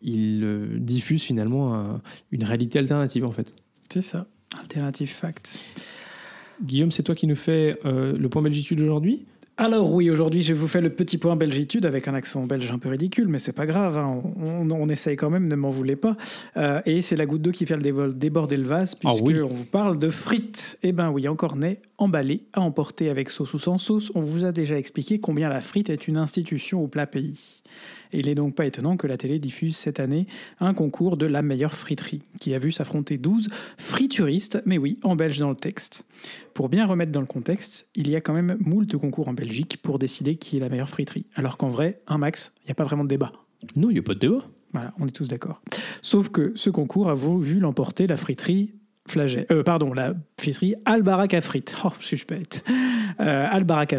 il 0.03 0.43
euh, 0.45 0.79
diffuse 0.79 1.23
finalement 1.23 2.01
une 2.31 2.45
réalité 2.45 2.79
alternative 2.79 3.25
en 3.25 3.33
fait. 3.33 3.55
C'est 3.93 4.03
ça, 4.03 4.29
alternative 4.59 5.11
fact. 5.11 5.51
Guillaume, 6.63 6.91
c'est 6.91 7.03
toi 7.03 7.15
qui 7.15 7.27
nous 7.27 7.35
fais 7.35 7.79
euh, 7.85 8.17
le 8.17 8.29
point 8.29 8.43
belgitude 8.43 8.81
aujourd'hui? 8.81 9.27
Alors 9.61 9.93
oui, 9.93 10.09
aujourd'hui 10.09 10.41
je 10.41 10.55
vous 10.55 10.67
fais 10.67 10.81
le 10.81 10.89
petit 10.89 11.19
point 11.19 11.37
belgitude 11.37 11.85
avec 11.85 12.09
un 12.09 12.15
accent 12.15 12.47
belge 12.47 12.71
un 12.71 12.79
peu 12.79 12.89
ridicule, 12.89 13.29
mais 13.29 13.39
c'est 13.39 13.53
pas 13.53 13.67
grave, 13.67 13.99
hein. 13.99 14.23
on, 14.41 14.89
essaye 14.89 15.17
quand 15.17 15.29
même, 15.29 15.49
ne 15.49 15.55
m'en 15.55 15.69
voulez 15.69 15.97
pas. 15.97 16.17
Euh, 16.57 16.81
et 16.87 17.03
c'est 17.03 17.15
la 17.15 17.27
goutte 17.27 17.43
d'eau 17.43 17.51
qui 17.51 17.67
fait 17.67 17.77
le 17.77 18.13
déborder 18.15 18.57
le 18.57 18.63
vase, 18.63 18.97
ah 19.05 19.11
puisque 19.11 19.45
on 19.45 19.49
vous 19.49 19.67
parle 19.67 19.99
de 19.99 20.09
frites. 20.09 20.79
Eh 20.83 20.93
ben 20.93 21.11
oui, 21.11 21.29
encore 21.29 21.57
né, 21.57 21.81
emballé, 21.99 22.45
à 22.55 22.63
emporter 22.63 23.11
avec 23.11 23.29
sauce 23.29 23.53
ou 23.53 23.59
sans 23.59 23.77
sauce. 23.77 24.11
On 24.15 24.21
vous 24.21 24.47
a 24.47 24.53
déjà 24.53 24.79
expliqué 24.79 25.19
combien 25.19 25.51
la 25.51 25.61
frite 25.61 25.91
est 25.91 26.09
une 26.09 26.17
institution 26.17 26.83
au 26.83 26.89
plat 26.89 27.07
pays 27.07 27.63
il 28.13 28.27
n'est 28.27 28.35
donc 28.35 28.55
pas 28.55 28.67
étonnant 28.67 28.97
que 28.97 29.07
la 29.07 29.17
télé 29.17 29.39
diffuse 29.39 29.77
cette 29.77 30.01
année 30.01 30.27
un 30.59 30.75
concours 30.75 31.17
de 31.17 31.27
la 31.27 31.43
meilleure 31.43 31.75
friterie, 31.75 32.23
qui 32.41 32.55
a 32.55 32.59
vu 32.59 32.73
s'affronter 32.73 33.19
12 33.19 33.49
frituristes, 33.79 34.63
mais 34.67 34.79
oui, 34.79 34.99
en 35.03 35.17
belge 35.17 35.39
dans 35.39 35.51
le 35.51 35.57
texte. 35.57 36.05
Pour 36.55 36.69
bien 36.69 36.87
remettre 36.87 37.13
dans 37.13 37.21
le 37.21 37.27
contexte, 37.27 37.89
il 37.95 38.09
y 38.09 38.17
a 38.17 38.21
quand 38.21 38.35
même 38.35 38.57
moult 38.61 38.97
concours 38.97 39.29
en 39.29 39.33
Belgique 39.33 39.79
pour 39.83 39.99
décider 39.99 40.37
qui 40.37 40.57
est 40.57 40.61
la 40.61 40.69
meilleure 40.69 40.91
friterie. 40.91 41.27
Alors 41.35 41.57
qu'en 41.57 41.69
vrai, 41.69 41.93
un 42.07 42.19
max, 42.19 42.53
il 42.63 42.67
n'y 42.67 42.73
a 42.73 42.75
pas 42.75 42.85
vraiment 42.85 43.05
de 43.05 43.09
débat. 43.09 43.33
Non, 43.77 43.91
il 43.91 43.95
n'y 43.95 43.99
a 44.01 44.03
pas 44.03 44.15
de 44.15 44.21
débat. 44.21 44.45
Voilà, 44.73 44.93
on 44.99 45.07
est 45.07 45.13
tous 45.13 45.29
d'accord. 45.29 45.61
Sauf 46.03 46.29
que 46.29 46.53
ce 46.55 46.71
concours 46.71 47.09
a 47.09 47.15
vu 47.15 47.59
l'emporter 47.59 48.07
la 48.07 48.17
friterie 48.17 48.75
euh, 49.17 49.63
pardon, 49.63 49.93
la 49.93 50.15
friterie 50.39 50.75
Albaraka 50.85 51.41
Frites. 51.41 51.77
Oh, 51.85 51.91
je 52.01 52.07
suis 52.07 52.25
bête. 52.29 52.65
Euh, 53.21 53.47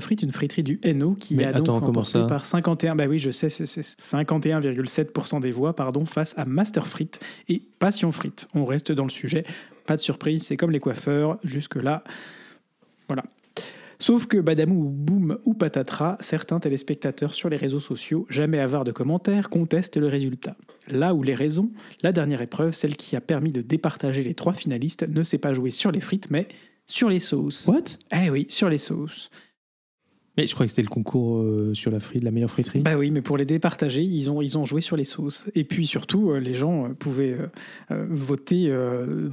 Frites, 0.02 0.24
une 0.24 0.32
friterie 0.32 0.63
du 0.63 0.80
Hainaut 0.84 1.13
qui 1.13 1.43
a 1.43 1.54
donc 1.54 1.84
remporté 1.84 2.19
par 2.28 2.45
51, 2.45 2.95
bah 2.95 3.06
oui, 3.08 3.19
je 3.19 3.30
sais, 3.32 3.50
c'est 3.50 3.65
51,7% 3.65 5.41
des 5.41 5.52
voix, 5.52 5.76
pardon, 5.76 6.06
face 6.06 6.34
à 6.38 6.45
Master 6.45 6.88
Frites 6.88 7.19
et 7.47 7.62
Passion 7.80 8.12
Frites. 8.12 8.47
On 8.56 8.65
reste 8.65 8.91
dans 8.91 9.04
le 9.04 9.10
sujet, 9.10 9.45
pas 9.86 9.95
de 9.95 10.02
surprise, 10.02 10.43
c'est 10.43 10.58
comme 10.58 10.71
les 10.71 10.80
coiffeurs, 10.80 11.38
jusque 11.43 11.76
là, 11.76 12.04
voilà. 13.08 13.24
Sauf 14.01 14.25
que 14.25 14.37
Badamou, 14.37 14.89
Boum 14.89 15.37
ou 15.45 15.53
Patatras, 15.53 16.17
certains 16.21 16.59
téléspectateurs 16.59 17.35
sur 17.35 17.49
les 17.49 17.55
réseaux 17.55 17.79
sociaux, 17.79 18.25
jamais 18.31 18.57
avares 18.57 18.83
de 18.83 18.91
commentaires, 18.91 19.47
contestent 19.47 19.97
le 19.97 20.07
résultat. 20.07 20.55
Là 20.87 21.13
où 21.13 21.21
les 21.21 21.35
raisons, 21.35 21.69
la 22.01 22.11
dernière 22.11 22.41
épreuve, 22.41 22.71
celle 22.71 22.95
qui 22.95 23.15
a 23.15 23.21
permis 23.21 23.51
de 23.51 23.61
départager 23.61 24.23
les 24.23 24.33
trois 24.33 24.53
finalistes, 24.53 25.07
ne 25.07 25.21
s'est 25.21 25.37
pas 25.37 25.53
jouée 25.53 25.69
sur 25.69 25.91
les 25.91 26.01
frites, 26.01 26.31
mais 26.31 26.47
sur 26.87 27.09
les 27.09 27.19
sauces. 27.19 27.67
What? 27.67 27.99
Eh 28.11 28.31
oui, 28.31 28.47
sur 28.49 28.69
les 28.69 28.79
sauces. 28.79 29.29
Mais 30.37 30.47
je 30.47 30.53
crois 30.53 30.65
que 30.65 30.69
c'était 30.69 30.81
le 30.81 30.87
concours 30.87 31.39
euh, 31.39 31.73
sur 31.73 31.91
la 31.91 31.99
frite, 31.99 32.23
la 32.23 32.31
meilleure 32.31 32.49
friterie. 32.49 32.79
Bah 32.79 32.95
oui, 32.95 33.11
mais 33.11 33.21
pour 33.21 33.35
les 33.35 33.43
départager, 33.43 34.01
ils 34.01 34.31
ont, 34.31 34.41
ils 34.41 34.57
ont 34.57 34.63
joué 34.63 34.79
sur 34.79 34.95
les 34.95 35.03
sauces. 35.03 35.51
Et 35.55 35.65
puis 35.65 35.85
surtout, 35.85 36.31
euh, 36.31 36.39
les 36.39 36.55
gens 36.55 36.85
euh, 36.85 36.89
pouvaient 36.93 37.37
voter 37.89 38.71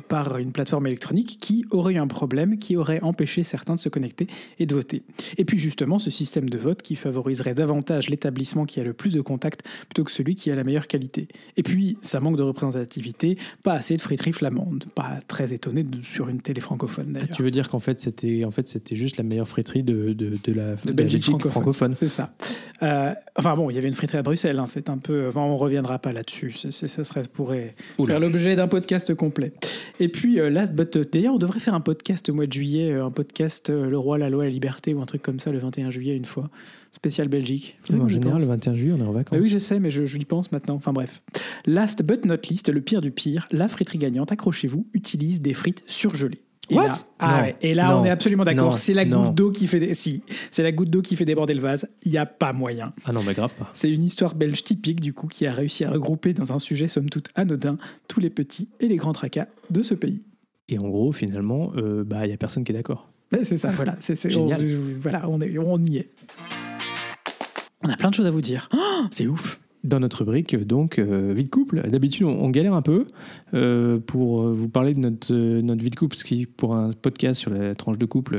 par 0.08 0.38
une 0.38 0.52
plateforme 0.52 0.86
électronique 0.86 1.38
qui 1.40 1.64
aurait 1.70 1.94
eu 1.94 1.98
un 1.98 2.06
problème, 2.06 2.58
qui 2.58 2.76
aurait 2.76 3.00
empêché 3.02 3.42
certains 3.42 3.74
de 3.74 3.80
se 3.80 3.88
connecter 3.88 4.26
et 4.58 4.66
de 4.66 4.74
voter. 4.74 5.02
Et 5.36 5.44
puis 5.44 5.58
justement, 5.58 5.98
ce 5.98 6.10
système 6.10 6.48
de 6.48 6.58
vote 6.58 6.82
qui 6.82 6.96
favoriserait 6.96 7.54
davantage 7.54 8.08
l'établissement 8.08 8.64
qui 8.64 8.80
a 8.80 8.84
le 8.84 8.92
plus 8.92 9.14
de 9.14 9.20
contacts 9.20 9.62
plutôt 9.88 10.04
que 10.04 10.10
celui 10.10 10.34
qui 10.34 10.50
a 10.50 10.56
la 10.56 10.64
meilleure 10.64 10.86
qualité. 10.86 11.28
Et 11.56 11.62
puis, 11.62 11.98
ça 12.02 12.20
manque 12.20 12.36
de 12.36 12.42
représentativité, 12.42 13.38
pas 13.62 13.74
assez 13.74 13.96
de 13.96 14.02
friterie 14.02 14.32
flamande. 14.32 14.86
Pas 14.94 15.18
très 15.28 15.52
étonné 15.52 15.84
sur 16.02 16.28
une 16.28 16.40
télé 16.40 16.60
francophone 16.60 17.06
ah, 17.10 17.20
d'ailleurs. 17.20 17.36
tu 17.36 17.42
veux 17.42 17.50
dire 17.50 17.68
qu'en 17.68 17.80
fait, 17.80 18.00
c'était 18.00 18.44
en 18.44 18.50
fait, 18.50 18.94
juste 18.94 19.16
la 19.16 19.24
meilleure 19.24 19.48
friterie 19.48 19.82
de, 19.82 20.12
de, 20.12 20.38
de 20.42 20.52
la 20.52 20.76
de 20.88 20.92
Belgique, 20.92 21.24
francophone. 21.48 21.94
C'est 21.94 22.08
ça. 22.08 22.32
Euh, 22.82 23.12
enfin 23.36 23.56
bon, 23.56 23.70
il 23.70 23.74
y 23.74 23.78
avait 23.78 23.88
une 23.88 23.94
friterie 23.94 24.18
à 24.18 24.22
Bruxelles. 24.22 24.58
Hein, 24.58 24.66
c'est 24.66 24.88
un 24.88 24.98
peu. 24.98 25.28
Enfin, 25.28 25.40
on 25.40 25.56
reviendra 25.56 25.98
pas 25.98 26.12
là-dessus. 26.12 26.52
Ce 26.52 26.70
serait 26.86 27.22
pourrait 27.24 27.74
faire 28.04 28.20
l'objet 28.20 28.56
d'un 28.56 28.68
podcast 28.68 29.14
complet. 29.14 29.52
Et 30.00 30.08
puis 30.08 30.40
euh, 30.40 30.50
last 30.50 30.74
but 30.74 30.98
d'ailleurs, 31.12 31.34
on 31.34 31.38
devrait 31.38 31.60
faire 31.60 31.74
un 31.74 31.80
podcast 31.80 32.28
au 32.28 32.34
mois 32.34 32.46
de 32.46 32.52
juillet, 32.52 32.92
euh, 32.92 33.04
un 33.04 33.10
podcast 33.10 33.70
Le 33.70 33.98
Roi, 33.98 34.18
la 34.18 34.30
Loi, 34.30 34.44
la 34.44 34.50
Liberté 34.50 34.94
ou 34.94 35.00
un 35.02 35.06
truc 35.06 35.22
comme 35.22 35.40
ça 35.40 35.52
le 35.52 35.58
21 35.58 35.90
juillet 35.90 36.16
une 36.16 36.24
fois. 36.24 36.50
Spécial 36.92 37.28
Belgique. 37.28 37.78
en 37.92 38.08
général, 38.08 38.40
le 38.40 38.46
21 38.46 38.74
juillet, 38.74 38.94
on 38.98 39.04
est 39.04 39.06
en 39.06 39.12
vacances. 39.12 39.38
Bah 39.38 39.42
oui, 39.42 39.50
je 39.50 39.58
sais, 39.58 39.78
mais 39.78 39.90
je, 39.90 40.06
je 40.06 40.18
y 40.18 40.24
pense 40.24 40.52
maintenant. 40.52 40.74
Enfin 40.74 40.92
bref. 40.92 41.22
Last 41.66 42.02
but 42.02 42.24
not 42.24 42.36
least, 42.48 42.70
le 42.70 42.80
pire 42.80 43.02
du 43.02 43.10
pire, 43.10 43.46
la 43.52 43.68
friterie 43.68 43.98
gagnante, 43.98 44.32
accrochez-vous, 44.32 44.86
utilise 44.94 45.42
des 45.42 45.54
frites 45.54 45.84
surgelées. 45.86 46.42
Et 46.70 46.74
là, 46.74 46.90
ah 47.18 47.46
et 47.62 47.74
là 47.74 47.98
on 47.98 48.04
est 48.04 48.10
absolument 48.10 48.44
d'accord. 48.44 48.76
C'est 48.76 48.92
la 48.94 49.04
goutte 49.04 49.34
d'eau 49.34 49.50
qui 49.50 49.66
fait 49.66 49.94
si, 49.94 50.22
c'est 50.50 50.62
la 50.62 50.72
goutte 50.72 50.90
d'eau 50.90 51.02
qui 51.02 51.16
fait 51.16 51.24
déborder 51.24 51.54
le 51.54 51.60
vase. 51.60 51.88
Il 52.04 52.12
n'y 52.12 52.18
a 52.18 52.26
pas 52.26 52.52
moyen. 52.52 52.92
Ah 53.04 53.12
non, 53.12 53.22
mais 53.22 53.34
grave 53.34 53.54
pas. 53.54 53.70
C'est 53.74 53.90
une 53.90 54.04
histoire 54.04 54.34
belge 54.34 54.62
typique 54.64 55.00
du 55.00 55.12
coup 55.12 55.28
qui 55.28 55.46
a 55.46 55.52
réussi 55.52 55.84
à 55.84 55.90
regrouper 55.90 56.34
dans 56.34 56.52
un 56.52 56.58
sujet 56.58 56.88
somme 56.88 57.08
toute 57.08 57.30
anodin 57.34 57.78
tous 58.06 58.20
les 58.20 58.30
petits 58.30 58.68
et 58.80 58.88
les 58.88 58.96
grands 58.96 59.12
tracas 59.12 59.46
de 59.70 59.82
ce 59.82 59.94
pays. 59.94 60.22
Et 60.68 60.78
en 60.78 60.88
gros, 60.88 61.12
finalement, 61.12 61.72
euh, 61.76 62.04
bah 62.04 62.26
il 62.26 62.30
y 62.30 62.34
a 62.34 62.36
personne 62.36 62.64
qui 62.64 62.72
est 62.72 62.74
d'accord. 62.74 63.08
c'est 63.42 63.56
ça, 63.56 63.70
voilà. 63.70 63.96
C'est, 64.00 64.36
on, 64.36 64.48
voilà, 65.00 65.28
on, 65.28 65.40
est, 65.40 65.56
on 65.58 65.78
y 65.78 65.96
est. 65.96 66.10
On 67.82 67.88
a 67.88 67.96
plein 67.96 68.10
de 68.10 68.14
choses 68.14 68.26
à 68.26 68.30
vous 68.30 68.42
dire. 68.42 68.68
Oh, 68.74 69.06
c'est 69.10 69.26
ouf 69.26 69.58
dans 69.88 70.00
notre 70.00 70.18
rubrique, 70.18 70.56
donc, 70.56 70.98
euh, 70.98 71.32
vie 71.34 71.44
de 71.44 71.48
couple. 71.48 71.82
D'habitude, 71.88 72.26
on, 72.26 72.50
galère 72.50 72.74
un 72.74 72.82
peu 72.82 73.06
euh, 73.54 73.98
pour 73.98 74.42
euh, 74.42 74.52
vous 74.52 74.68
parler 74.68 74.94
de 74.94 75.00
notre, 75.00 75.34
notre 75.34 75.82
vie 75.82 75.90
de 75.90 75.96
couple, 75.96 76.16
ce 76.16 76.24
qui, 76.24 76.46
pour 76.46 76.76
un 76.76 76.92
podcast 76.92 77.40
sur 77.40 77.50
la 77.50 77.74
tranche 77.74 77.98
de 77.98 78.06
couple, 78.06 78.38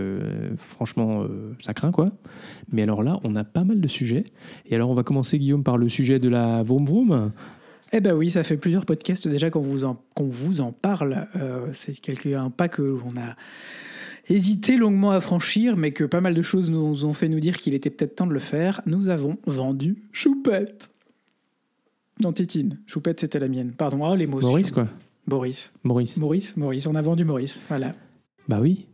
franchement, 0.58 1.26
ça 1.62 1.74
craint, 1.74 1.92
quoi. 1.92 2.12
Mais 2.72 2.84
alors 2.84 3.04
là, 3.04 3.20
on 3.24 3.36
a 3.36 3.44
pas 3.44 3.64
mal 3.64 3.82
de 3.82 3.88
sujets. 3.88 4.26
Et 4.68 4.76
alors, 4.76 4.90
on 4.90 4.96
va 4.96 5.04
commencer, 5.04 5.38
Guillaume, 5.40 5.64
par 5.64 5.78
le 5.78 5.90
sujet 5.90 6.20
de 6.20 6.30
la 6.30 6.64
vroom 6.64 6.86
vroom. 6.86 7.32
Eh 7.92 8.02
ben 8.02 8.14
oui, 8.14 8.30
ça 8.30 8.44
fait 8.44 8.58
plusieurs 8.58 8.86
podcasts 8.86 9.28
déjà 9.28 9.50
qu'on 9.50 9.62
vous 9.62 9.84
en, 9.86 10.00
vous 10.20 10.62
en 10.62 10.72
parle. 10.72 11.28
Euh, 11.36 11.68
c'est 11.74 11.98
un 12.36 12.52
pas 12.52 12.70
que 12.70 12.84
l'on 12.84 13.14
a 13.18 13.36
hésité 14.28 14.78
longuement 14.78 15.10
à 15.10 15.20
franchir, 15.22 15.76
mais 15.76 15.92
que 15.92 16.04
pas 16.04 16.22
mal 16.22 16.36
de 16.36 16.42
choses 16.44 16.70
nous 16.70 17.06
ont 17.06 17.14
fait 17.14 17.30
nous 17.30 17.40
dire 17.40 17.58
qu'il 17.58 17.74
était 17.74 17.90
peut-être 17.90 18.16
temps 18.16 18.28
de 18.28 18.34
le 18.34 18.40
faire. 18.40 18.82
Nous 18.86 19.10
avons 19.10 19.38
vendu 19.48 20.04
Choupette. 20.12 20.92
Non, 22.22 22.34
Titine. 22.34 22.80
Choupette, 22.86 23.22
c'était 23.22 23.40
la 23.40 23.48
mienne. 23.48 23.72
Pardon, 23.78 24.04
ah, 24.06 24.16
l'émotion. 24.16 24.50
Maurice, 24.50 24.72
quoi. 24.72 24.88
Boris. 25.28 25.72
Maurice. 25.84 26.18
Maurice, 26.18 26.58
Maurice. 26.58 26.88
On 26.88 26.96
a 26.96 27.02
vendu 27.02 27.24
Maurice. 27.24 27.62
Voilà. 27.70 27.94
Bah 28.48 28.60
oui. 28.62 28.88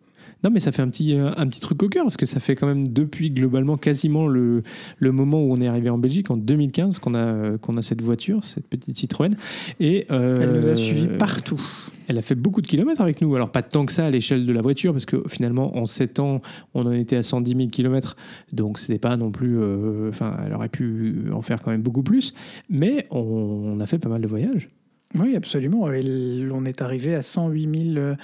Non, 0.44 0.52
mais 0.52 0.60
ça 0.60 0.72
fait 0.72 0.82
un 0.82 0.90
petit, 0.90 1.16
euh, 1.16 1.32
un 1.38 1.48
petit 1.48 1.60
truc 1.60 1.82
au 1.82 1.90
cœur, 1.90 2.04
parce 2.04 2.18
que 2.18 2.28
ça 2.28 2.40
fait 2.40 2.56
quand 2.56 2.68
même 2.68 2.88
depuis 2.88 3.32
globalement 3.32 3.78
quasiment 3.78 4.28
le, 4.28 4.62
le 5.00 5.12
moment 5.12 5.42
où 5.42 5.52
on 5.52 5.60
est 5.60 5.68
arrivé 5.68 5.90
en 5.90 5.98
Belgique, 5.98 6.30
en 6.30 6.38
2015, 6.38 7.00
qu'on 7.00 7.16
a, 7.16 7.58
qu'on 7.58 7.78
a 7.78 7.82
cette 7.82 8.02
voiture, 8.02 8.44
cette 8.44 8.68
petite 8.68 8.96
Citroën. 8.96 9.36
Et, 9.80 10.06
euh, 10.12 10.38
Elle 10.40 10.52
nous 10.60 10.68
a 10.68 10.76
suivis 10.76 11.08
partout. 11.18 11.62
Elle 12.08 12.18
a 12.18 12.22
fait 12.22 12.36
beaucoup 12.36 12.62
de 12.62 12.68
kilomètres 12.68 13.02
avec 13.02 13.22
nous. 13.22 13.36
Alors, 13.36 13.52
pas 13.52 13.62
tant 13.62 13.86
que 13.86 13.92
ça 13.92 14.06
à 14.06 14.10
l'échelle 14.10 14.46
de 14.46 14.54
la 14.54 14.62
voiture, 14.62 14.94
parce 14.94 15.06
que 15.06 15.24
finalement, 15.28 15.78
en 15.78 15.86
7 15.86 16.20
ans, 16.20 16.42
on 16.74 16.86
en 16.86 16.92
était 16.92 17.16
à 17.18 17.24
110 17.24 17.56
000 17.56 17.70
kilomètres. 17.70 18.16
Donc, 18.54 18.80
c'était 18.80 19.00
pas 19.00 19.18
non 19.18 19.32
plus. 19.32 19.58
euh, 19.60 20.10
Enfin, 20.10 20.38
elle 20.46 20.54
aurait 20.54 20.70
pu 20.70 21.26
en 21.34 21.42
faire 21.42 21.62
quand 21.62 21.72
même 21.72 21.82
beaucoup 21.82 22.04
plus. 22.04 22.34
Mais 22.70 23.08
on, 23.12 23.80
a 23.80 23.86
fait 23.86 24.00
pas 24.00 24.10
mal 24.10 24.22
de 24.22 24.28
voyages. 24.28 24.70
Oui, 25.18 25.36
absolument. 25.36 25.84
On 25.84 26.66
est 26.66 26.82
arrivé 26.82 27.16
à 27.16 27.22
108 27.22 27.94
000, 27.94 27.98
euh, 27.98 28.16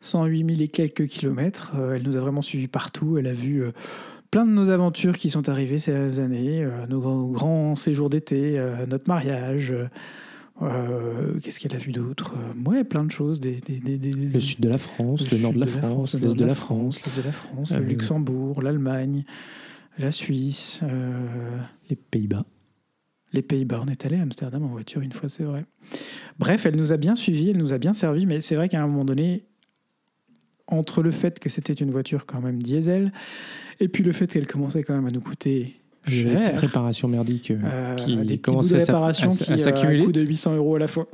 108 0.00 0.46
000 0.56 0.62
et 0.62 0.68
quelques 0.68 1.06
kilomètres. 1.06 1.72
Euh, 1.76 1.94
Elle 1.94 2.02
nous 2.02 2.16
a 2.16 2.20
vraiment 2.20 2.42
suivis 2.42 2.68
partout. 2.68 3.18
Elle 3.18 3.26
a 3.26 3.32
vu 3.32 3.62
euh, 3.62 3.72
plein 4.30 4.46
de 4.46 4.50
nos 4.50 4.70
aventures 4.70 5.16
qui 5.16 5.30
sont 5.30 5.48
arrivées 5.48 5.78
ces 5.78 6.20
années, 6.20 6.66
nos 6.88 7.28
grands, 7.28 7.74
séjours 7.74 8.10
d'été, 8.10 8.62
notre 8.88 9.08
mariage. 9.08 9.72
Euh, 10.62 11.38
Qu'est-ce 11.40 11.60
qu'elle 11.60 11.74
a 11.74 11.78
vu 11.78 11.92
d'autre? 11.92 12.34
Ouais, 12.66 12.84
plein 12.84 13.04
de 13.04 13.10
choses. 13.10 13.40
Des, 13.40 13.56
des- 13.60 13.78
des- 13.78 13.98
des- 13.98 14.12
Le 14.12 14.40
sud 14.40 14.60
de 14.60 14.68
la 14.68 14.78
France, 14.78 15.30
le, 15.30 15.38
nord 15.38 15.52
de 15.52 15.60
la 15.60 15.66
France, 15.66 16.14
le 16.14 16.20
l'est 16.20 16.26
nord 16.26 16.34
de 16.36 16.44
la 16.44 16.54
France, 16.54 17.02
l'est 17.04 17.16
de 17.16 17.26
la 17.26 17.32
France, 17.32 17.70
le 17.72 17.84
Luxembourg, 17.84 18.62
l'Allemagne, 18.62 19.24
la 19.98 20.10
Suisse. 20.12 20.80
euh, 20.82 21.58
les 21.90 21.96
Pays-Bas. 21.96 22.44
les 23.32 23.42
Pays-Bas, 23.42 23.82
on 23.84 23.88
est 23.90 24.04
allé 24.06 24.16
à 24.16 24.22
Amsterdam 24.22 24.62
en 24.64 24.68
voiture 24.68 25.00
une 25.02 25.12
fois, 25.12 25.28
c'est 25.28 25.44
vrai. 25.44 25.64
Bref, 26.38 26.66
elle 26.66 26.76
nous 26.76 26.92
a 26.92 26.96
bien 26.96 27.14
suivis, 27.14 27.50
elle 27.50 27.58
nous 27.58 27.72
a 27.72 27.78
bien 27.78 27.92
servi, 27.92 28.26
mais 28.26 28.40
c'est 28.40 28.56
vrai 28.56 28.68
qu'à 28.68 28.82
un 28.82 28.86
moment 28.86 29.04
donné, 29.04 29.44
entre 30.66 31.02
le 31.02 31.10
fait 31.10 31.38
que 31.38 31.48
c'était 31.48 31.72
une 31.72 31.90
voiture 31.90 32.26
quand 32.26 32.40
même 32.40 32.62
diesel, 32.62 33.12
et 33.80 33.88
puis 33.88 34.02
le 34.04 34.12
fait 34.12 34.26
qu'elle 34.26 34.46
commençait 34.46 34.82
quand 34.82 34.94
même 34.94 35.06
à 35.06 35.10
nous 35.10 35.20
coûter 35.20 35.76
cher, 36.10 36.34
Des 36.34 36.40
petites 36.40 36.60
réparations 36.60 37.08
merdiques 37.08 37.50
euh, 37.50 37.58
euh, 37.64 37.94
qui 37.96 38.16
des 38.16 38.38
de 38.38 38.74
à 38.74 38.78
réparation 38.78 39.28
à 39.28 39.32
à 39.32 39.50
euh, 39.50 39.54
à 39.54 39.58
s'accumuler. 39.58 40.04
coût 40.04 40.12
de 40.12 40.22
800 40.22 40.56
euros 40.56 40.76
à 40.76 40.78
la 40.78 40.86
fois, 40.86 41.06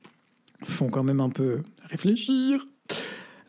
font 0.62 0.88
quand 0.88 1.02
même 1.02 1.20
un 1.20 1.30
peu 1.30 1.62
réfléchir. 1.90 2.60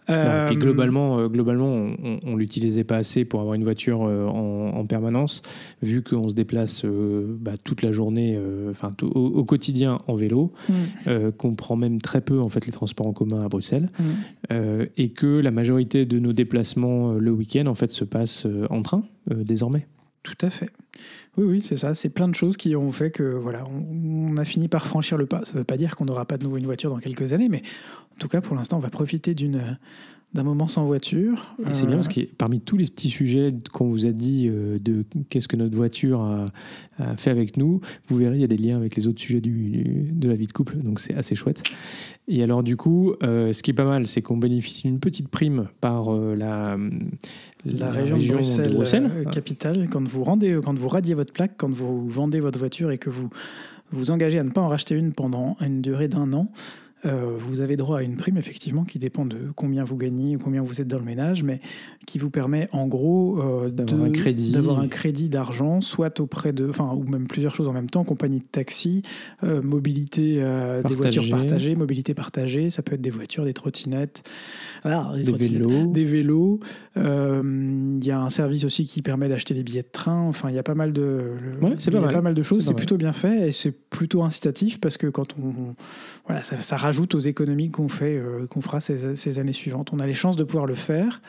Non, 0.10 0.45
puis 0.47 0.58
globalement, 0.58 1.19
euh, 1.19 1.27
globalement, 1.27 1.67
on, 1.67 2.19
on 2.23 2.36
l'utilisait 2.36 2.84
pas 2.84 2.97
assez 2.97 3.25
pour 3.25 3.39
avoir 3.39 3.56
une 3.56 3.63
voiture 3.63 4.03
euh, 4.03 4.25
en, 4.25 4.77
en 4.77 4.86
permanence, 4.86 5.41
vu 5.82 6.03
qu'on 6.03 6.29
se 6.29 6.36
déplace 6.36 6.84
euh, 6.84 7.38
bah, 7.39 7.53
toute 7.63 7.82
la 7.82 7.91
journée, 7.91 8.39
enfin 8.69 8.91
au, 9.01 9.08
au 9.08 9.43
quotidien 9.45 9.99
en 10.08 10.15
vélo, 10.15 10.51
mm, 10.69 11.32
qu'on 11.38 11.56
prend 11.56 11.75
même 11.75 12.01
très 12.01 12.21
peu 12.21 12.39
en 12.39 12.49
fait 12.49 12.65
les 12.65 12.71
transports 12.71 13.08
en 13.08 13.13
commun 13.13 13.43
à 13.43 13.47
Bruxelles, 13.49 13.89
mm. 13.99 14.53
et 14.97 15.10
que 15.10 15.39
la 15.39 15.51
majorité 15.51 16.06
de 16.06 16.19
nos 16.19 16.34
déplacements 16.34 17.13
le 17.13 17.32
week-end 17.32 17.67
en 17.67 17.75
fait 17.75 17.91
se 17.91 18.03
passent 18.03 18.47
en 18.69 18.82
train 18.82 19.03
désormais. 19.29 19.88
Tout 20.23 20.38
à 20.41 20.49
fait. 20.49 20.69
Oui, 21.38 21.45
oui, 21.45 21.62
c'est 21.62 21.77
ça. 21.77 21.95
C'est 21.95 22.10
plein 22.10 22.27
de 22.27 22.36
choses 22.36 22.58
qui 22.58 22.75
ont 22.75 22.91
fait 22.91 23.12
que 23.12 23.23
voilà, 23.23 23.65
on, 23.65 24.38
a 24.38 24.45
fini 24.45 24.67
par 24.67 24.86
franchir 24.86 25.17
le 25.17 25.25
pas. 25.25 25.43
Ça 25.45 25.53
ne 25.53 25.60
veut 25.60 25.63
pas 25.63 25.77
dire 25.77 25.95
qu'on 25.95 26.06
n'aura 26.06 26.25
pas 26.25 26.38
de 26.38 26.43
nouveau 26.43 26.58
une 26.58 26.65
voiture 26.65 26.89
dans 26.89 26.99
quelques 26.99 27.34
années, 27.34 27.49
mais 27.49 27.62
en 28.13 28.19
tout 28.19 28.27
cas, 28.27 28.41
pour 28.41 28.56
l'instant, 28.56 28.77
on 28.77 28.82
va 28.82 28.89
profiter 28.89 29.34
d'une 29.34 29.77
d'un 30.33 30.43
moment 30.43 30.67
sans 30.67 30.85
voiture. 30.85 31.55
Et 31.59 31.73
c'est 31.73 31.83
Euh, 31.85 31.87
bien 31.87 31.95
parce 31.97 32.07
que 32.07 32.21
parmi 32.21 32.59
tous 32.59 32.77
les 32.77 32.85
petits 32.85 33.09
sujets 33.09 33.51
qu'on 33.71 33.85
vous 33.87 34.05
a 34.05 34.11
dit 34.11 34.47
euh, 34.49 34.79
de 34.79 35.05
qu'est-ce 35.29 35.47
que 35.47 35.55
notre 35.55 35.75
voiture 35.75 36.21
a, 36.21 36.51
a 36.97 37.15
fait 37.17 37.29
avec 37.29 37.55
nous, 37.57 37.81
vous 38.07 38.17
verrez, 38.17 38.35
il 38.37 38.41
y 38.41 38.43
a 38.43 38.47
des 38.47 38.57
liens 38.57 38.77
avec 38.77 38.95
les 38.95 39.07
autres 39.07 39.19
sujets 39.21 39.41
du, 39.41 40.09
de 40.11 40.27
la 40.27 40.35
vie 40.35 40.47
de 40.47 40.51
couple, 40.51 40.77
donc 40.77 40.99
c'est 40.99 41.13
assez 41.13 41.35
chouette. 41.35 41.63
Et 42.27 42.41
alors 42.41 42.63
du 42.63 42.77
coup, 42.77 43.13
euh, 43.21 43.51
ce 43.51 43.61
qui 43.61 43.71
est 43.71 43.75
pas 43.75 43.85
mal, 43.85 44.07
c'est 44.07 44.21
qu'on 44.21 44.37
bénéficie 44.37 44.83
d'une 44.87 44.99
petite 44.99 45.27
prime 45.27 45.67
par 45.81 46.13
euh, 46.13 46.35
la, 46.35 46.77
la, 47.65 47.91
région, 47.91 48.17
de 48.17 48.27
Bruxelles, 48.27 48.69
de 48.71 48.75
Bruxelles. 48.75 49.11
euh, 49.13 49.29
capitale, 49.29 49.87
quand 49.91 50.07
vous 50.07 50.23
rendez, 50.23 50.57
quand 50.63 50.77
vous 50.77 50.87
radiez 50.89 51.13
votre 51.13 51.33
plaque, 51.33 51.53
quand 51.57 51.69
vous 51.71 52.07
vendez 52.09 52.39
votre 52.39 52.59
voiture 52.59 52.91
et 52.91 52.97
que 52.97 53.09
vous 53.09 53.29
vous 53.91 54.09
engagez 54.09 54.39
à 54.39 54.43
ne 54.43 54.49
pas 54.49 54.61
en 54.61 54.69
racheter 54.69 54.95
une 54.95 55.13
pendant 55.13 55.55
une 55.61 55.81
durée 55.81 56.07
d'un 56.07 56.33
an, 56.33 56.49
euh, 57.05 57.33
vous 57.37 57.59
avez 57.61 57.75
droit 57.75 57.99
à 57.99 58.01
une 58.03 58.15
prime, 58.15 58.37
effectivement, 58.37 58.83
qui 58.83 58.99
dépend 58.99 59.25
de 59.25 59.37
combien 59.55 59.83
vous 59.83 59.97
gagnez, 59.97 60.37
combien 60.41 60.61
vous 60.61 60.79
êtes 60.81 60.87
dans 60.87 60.97
le 60.99 61.03
ménage, 61.05 61.43
mais 61.43 61.59
qui 62.05 62.17
vous 62.19 62.29
permet, 62.29 62.69
en 62.71 62.87
gros, 62.87 63.39
euh, 63.41 63.69
D'avoir 63.69 64.03
un 64.03 64.09
crédit. 64.11 64.51
d'avoir 64.51 64.79
un 64.79 64.87
crédit 64.87 65.29
d'argent, 65.29 65.81
soit 65.81 66.19
auprès 66.19 66.53
de, 66.53 66.69
enfin, 66.69 66.93
ou 66.95 67.03
même 67.03 67.27
plusieurs 67.27 67.55
choses 67.55 67.67
en 67.67 67.73
même 67.73 67.89
temps, 67.89 68.03
compagnie 68.03 68.39
de 68.39 68.45
taxi, 68.51 69.01
euh, 69.43 69.61
mobilité, 69.61 70.35
des 70.35 70.95
voitures 70.95 71.29
partagées, 71.29 71.75
mobilité 71.75 72.13
partagée, 72.13 72.69
ça 72.69 72.81
peut 72.81 72.95
être 72.95 73.01
des 73.01 73.09
voitures, 73.09 73.45
des 73.45 73.53
trottinettes, 73.53 74.23
ah, 74.83 75.13
des 75.15 75.31
vélos. 75.31 75.91
des 75.91 76.05
vélos. 76.05 76.59
Il 76.95 78.05
y 78.05 78.11
a 78.11 78.19
un 78.21 78.29
service 78.29 78.63
aussi 78.63 78.85
qui 78.85 79.01
permet 79.01 79.29
d'acheter 79.29 79.53
des 79.53 79.63
billets 79.63 79.81
de 79.81 79.87
train. 79.91 80.21
Enfin, 80.21 80.49
il 80.49 80.55
y 80.55 80.59
a 80.59 80.63
pas 80.63 80.75
mal 80.75 80.93
de, 80.93 81.01
le- 81.61 81.65
Ouais, 81.67 81.75
c'est 81.79 81.91
pas 81.91 81.99
mal. 81.99 82.13
pas 82.13 82.21
mal 82.21 82.33
de 82.33 82.43
choses. 82.43 82.65
C'est 82.65 82.73
plutôt 82.73 82.97
bien 82.97 83.13
fait 83.13 83.49
et 83.49 83.51
c'est 83.51 83.71
plutôt 83.71 84.23
incitatif 84.23 84.79
parce 84.79 84.97
que 84.97 85.07
quand 85.07 85.35
on, 85.41 85.75
voilà, 86.25 86.43
ça, 86.43 86.57
ça 86.61 86.77
rajoute 86.77 86.92
aux 87.15 87.19
économies 87.19 87.71
qu'on 87.71 87.89
fait, 87.89 88.17
euh, 88.17 88.47
qu'on 88.47 88.62
fera 88.62 88.82
ces, 88.82 89.15
ces 89.15 89.39
années 89.39 89.53
suivantes. 89.53 89.91
On 89.93 89.99
a 89.99 90.08
les 90.08 90.13
chances 90.13 90.36
de 90.36 90.43
pouvoir 90.43 90.65
le 90.65 90.75
faire. 90.75 91.21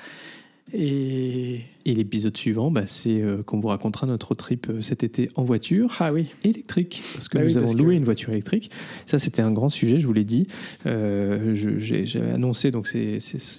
Et 0.72 1.61
Et 1.87 1.94
l'épisode 1.94 2.35
suivant, 2.37 2.70
bah, 2.70 2.85
c'est 2.87 3.20
euh, 3.20 3.42
qu'on 3.42 3.61
vous 3.61 3.68
racontera 3.68 4.07
notre 4.07 4.35
trip 4.35 4.68
euh, 4.70 4.81
cet 4.81 5.05
été 5.05 5.29
en 5.35 5.44
voiture. 5.44 5.94
ah 6.01 6.14
oui, 6.14 6.29
électrique, 6.42 7.03
parce 7.14 7.29
que 7.29 7.37
Bah 7.37 7.44
nous 7.44 7.51
oui, 7.51 7.59
avons 7.59 7.75
loué 7.75 7.94
que- 7.94 7.99
une 7.99 8.05
voiture 8.05 8.31
électrique. 8.31 8.70
Ça, 9.05 9.18
c'était 9.18 9.42
un 9.42 9.53
grand 9.53 9.68
sujet, 9.68 10.01
je 10.01 10.07
vous 10.07 10.14
l'ai 10.14 10.25
dit. 10.25 10.47
Euh, 10.87 11.55
j'ai 11.55 12.07
annoncé, 12.35 12.70
donc 12.70 12.87
c'est- 12.87 13.18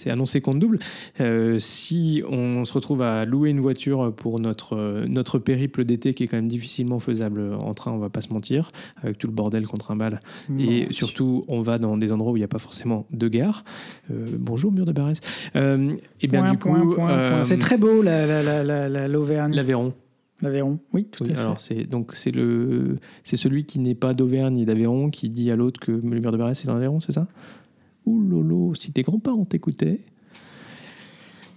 annoncé 0.09 0.41
compte 0.41 0.57
double. 0.57 0.79
Euh, 1.21 1.59
si 1.59 2.23
on 2.27 2.65
se 2.65 2.73
retrouve 2.73 3.03
à 3.03 3.25
louer 3.25 3.51
une 3.51 3.59
voiture 3.59 4.11
pour 4.15 4.39
notre, 4.39 5.05
notre 5.07 5.37
périple 5.37 5.85
d'été, 5.85 6.15
qui 6.15 6.23
est 6.23 6.27
quand 6.27 6.37
même 6.37 6.47
difficilement 6.47 6.97
faisable 6.99 7.53
en 7.53 7.75
train, 7.75 7.91
on 7.91 7.99
va 7.99 8.09
pas 8.09 8.21
se 8.21 8.33
mentir, 8.33 8.71
avec 9.03 9.19
tout 9.19 9.27
le 9.27 9.33
bordel 9.33 9.67
qu'on 9.67 9.77
trimballe. 9.77 10.21
Et 10.57 10.85
Non. 10.85 10.91
surtout, 10.91 11.45
on 11.47 11.61
va 11.61 11.77
dans 11.77 11.95
des 11.95 12.11
endroits 12.11 12.31
où 12.33 12.37
il 12.37 12.39
n'y 12.39 12.43
a 12.45 12.47
pas 12.47 12.57
forcément 12.57 13.05
de 13.11 13.27
gare. 13.27 13.63
Bonjour, 14.09 14.71
mur 14.71 14.85
de 14.87 14.93
Barès. 14.93 15.19
Et 15.53 16.27
bien, 16.27 16.55
Point, 16.55 16.79
du 16.79 16.87
coup, 16.95 17.01
c'est 17.43 17.59
très 17.59 17.77
beau 17.77 18.01
la- 18.01 18.14
l'Auvergne, 19.07 19.53
l'Aveyron. 19.55 19.93
l'Aveyron. 20.41 20.79
Oui, 20.93 21.05
tout 21.05 21.23
Oui, 21.23 21.31
à 21.31 21.35
fait. 21.35 21.39
alors 21.41 21.59
c'est 21.59 21.83
donc 21.85 22.11
c'est 22.13 22.31
le 22.31 22.95
c'est 23.23 23.37
celui 23.37 23.65
qui 23.65 23.79
n'est 23.79 23.95
pas 23.95 24.13
d'Auvergne 24.13 24.57
et 24.59 24.65
d'Aveyron 24.65 25.09
qui 25.09 25.29
dit 25.29 25.51
à 25.51 25.55
l'autre 25.55 25.79
que 25.79 25.91
le 25.91 26.01
mur 26.19 26.31
de 26.31 26.37
Barès 26.37 26.57
c'est 26.57 26.67
dans 26.67 26.73
l'Aveyron, 26.73 26.99
c'est 26.99 27.11
ça? 27.13 27.27
Ouh 28.05 28.19
lolo, 28.21 28.73
si 28.75 28.91
tes 28.91 29.01
grands-parents 29.01 29.45
t'écoutaient. 29.45 29.99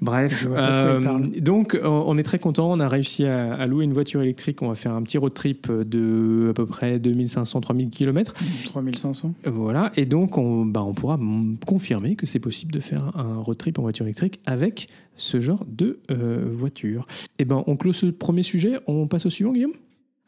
Bref, 0.00 0.46
euh, 0.48 1.18
donc 1.40 1.78
on 1.82 2.04
on 2.08 2.16
est 2.16 2.22
très 2.22 2.38
content, 2.38 2.70
on 2.70 2.80
a 2.80 2.88
réussi 2.88 3.24
à, 3.26 3.54
à 3.54 3.66
louer 3.66 3.84
une 3.84 3.92
voiture 3.92 4.22
électrique, 4.22 4.62
on 4.62 4.68
va 4.68 4.74
faire 4.74 4.92
un 4.92 5.02
petit 5.02 5.18
road 5.18 5.34
trip 5.34 5.70
de 5.70 6.48
à 6.50 6.54
peu 6.54 6.66
près 6.66 6.98
2500-3000 6.98 7.90
km. 7.90 8.34
3500. 8.64 9.34
Voilà, 9.44 9.92
et 9.96 10.06
donc 10.06 10.38
on, 10.38 10.64
bah, 10.64 10.82
on 10.82 10.94
pourra 10.94 11.18
confirmer 11.66 12.16
que 12.16 12.26
c'est 12.26 12.38
possible 12.38 12.72
de 12.72 12.80
faire 12.80 13.10
un 13.16 13.40
road 13.40 13.58
trip 13.58 13.78
en 13.78 13.82
voiture 13.82 14.04
électrique 14.06 14.40
avec 14.46 14.88
ce 15.16 15.40
genre 15.40 15.64
de 15.66 15.98
euh, 16.10 16.48
voiture. 16.50 17.06
Et 17.38 17.44
ben 17.44 17.62
on 17.66 17.76
clôt 17.76 17.92
ce 17.92 18.06
premier 18.06 18.42
sujet, 18.42 18.78
on 18.86 19.06
passe 19.06 19.26
au 19.26 19.30
suivant 19.30 19.52
Guillaume? 19.52 19.72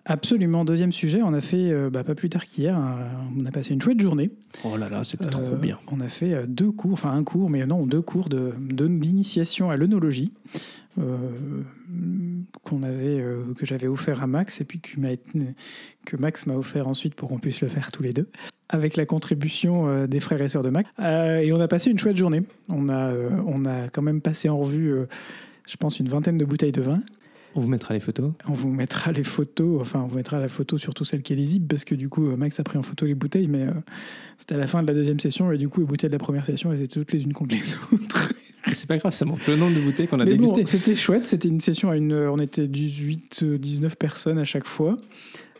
Absolument. 0.06 0.64
Deuxième 0.64 0.92
sujet, 0.92 1.22
on 1.22 1.32
a 1.34 1.40
fait, 1.40 1.70
euh, 1.70 1.90
bah, 1.90 2.04
pas 2.04 2.14
plus 2.14 2.30
tard 2.30 2.46
qu'hier, 2.46 2.76
un- 2.76 2.98
on 3.38 3.44
a 3.44 3.50
passé 3.50 3.74
une 3.74 3.82
chouette 3.82 4.00
journée. 4.00 4.30
Oh 4.64 4.76
là 4.76 4.88
là, 4.88 5.04
c'était 5.04 5.26
Euh, 5.26 5.28
trop 5.28 5.56
bien. 5.56 5.78
On 5.92 6.00
a 6.00 6.08
fait 6.08 6.32
euh, 6.34 6.46
deux 6.48 6.70
cours, 6.72 6.94
enfin 6.94 7.12
un 7.12 7.22
cours, 7.22 7.50
mais 7.50 7.64
non, 7.66 7.86
deux 7.86 8.00
cours 8.00 8.28
de- 8.30 8.52
de- 8.58 8.88
d'initiation 8.88 9.70
à 9.70 9.76
l'œnologie 9.76 10.32
euh, 10.98 11.16
qu'on 12.64 12.82
avait, 12.82 13.20
euh, 13.20 13.54
que 13.56 13.64
j'avais 13.66 13.86
offert 13.86 14.22
à 14.22 14.26
Max 14.26 14.60
et 14.60 14.64
puis 14.64 14.80
que, 14.80 14.98
m'a 14.98 15.12
été- 15.12 15.38
que 16.04 16.16
Max 16.16 16.46
m'a 16.46 16.54
offert 16.56 16.88
ensuite 16.88 17.14
pour 17.14 17.28
qu'on 17.28 17.38
puisse 17.38 17.60
le 17.60 17.68
faire 17.68 17.92
tous 17.92 18.02
les 18.02 18.12
deux, 18.12 18.28
avec 18.70 18.96
la 18.96 19.06
contribution 19.06 19.88
euh, 19.88 20.06
des 20.06 20.20
frères 20.20 20.40
et 20.42 20.48
sœurs 20.48 20.62
de 20.62 20.70
Max. 20.70 20.90
Euh, 20.98 21.38
et 21.38 21.52
on 21.52 21.60
a 21.60 21.68
passé 21.68 21.90
une 21.90 21.98
chouette 21.98 22.16
journée. 22.16 22.42
On 22.68 22.88
a, 22.88 23.10
euh, 23.12 23.30
on 23.46 23.64
a 23.66 23.88
quand 23.88 24.02
même 24.02 24.20
passé 24.20 24.48
en 24.48 24.58
revue, 24.58 24.92
euh, 24.92 25.06
je 25.68 25.76
pense, 25.76 26.00
une 26.00 26.08
vingtaine 26.08 26.38
de 26.38 26.44
bouteilles 26.44 26.72
de 26.72 26.82
vin. 26.82 27.00
On 27.54 27.60
vous 27.60 27.68
mettra 27.68 27.94
les 27.94 28.00
photos. 28.00 28.32
On 28.48 28.52
vous 28.52 28.68
mettra 28.68 29.12
les 29.12 29.24
photos, 29.24 29.80
enfin 29.80 30.00
on 30.04 30.06
vous 30.06 30.16
mettra 30.16 30.38
la 30.38 30.48
photo 30.48 30.78
surtout 30.78 31.04
celle 31.04 31.22
qui 31.22 31.32
est 31.32 31.36
lisible 31.36 31.66
parce 31.66 31.84
que 31.84 31.94
du 31.94 32.08
coup 32.08 32.28
euh, 32.28 32.36
Max 32.36 32.60
a 32.60 32.64
pris 32.64 32.78
en 32.78 32.82
photo 32.82 33.06
les 33.06 33.14
bouteilles 33.14 33.48
mais 33.48 33.62
euh, 33.62 33.72
c'était 34.38 34.54
à 34.54 34.58
la 34.58 34.66
fin 34.66 34.82
de 34.82 34.86
la 34.86 34.94
deuxième 34.94 35.18
session 35.18 35.50
et 35.50 35.58
du 35.58 35.68
coup 35.68 35.80
les 35.80 35.86
bouteilles 35.86 36.10
de 36.10 36.14
la 36.14 36.20
première 36.20 36.46
session 36.46 36.72
elles 36.72 36.82
étaient 36.82 37.00
toutes 37.00 37.12
les 37.12 37.24
unes 37.24 37.32
contre 37.32 37.54
les 37.54 37.74
autres. 37.92 38.32
C'est 38.72 38.86
pas 38.86 38.98
grave, 38.98 39.12
ça 39.12 39.24
montre 39.24 39.42
le 39.48 39.56
nombre 39.56 39.74
de 39.74 39.80
bouteilles 39.80 40.06
qu'on 40.06 40.20
a 40.20 40.24
mais 40.24 40.36
bon, 40.36 40.52
dégustées. 40.52 40.64
c'était 40.64 40.94
chouette, 40.94 41.26
c'était 41.26 41.48
une 41.48 41.60
session 41.60 41.90
à 41.90 41.96
une, 41.96 42.12
on 42.12 42.38
était 42.38 42.68
18, 42.68 43.40
euh, 43.42 43.58
19 43.58 43.96
personnes 43.96 44.38
à 44.38 44.44
chaque 44.44 44.66
fois. 44.66 44.98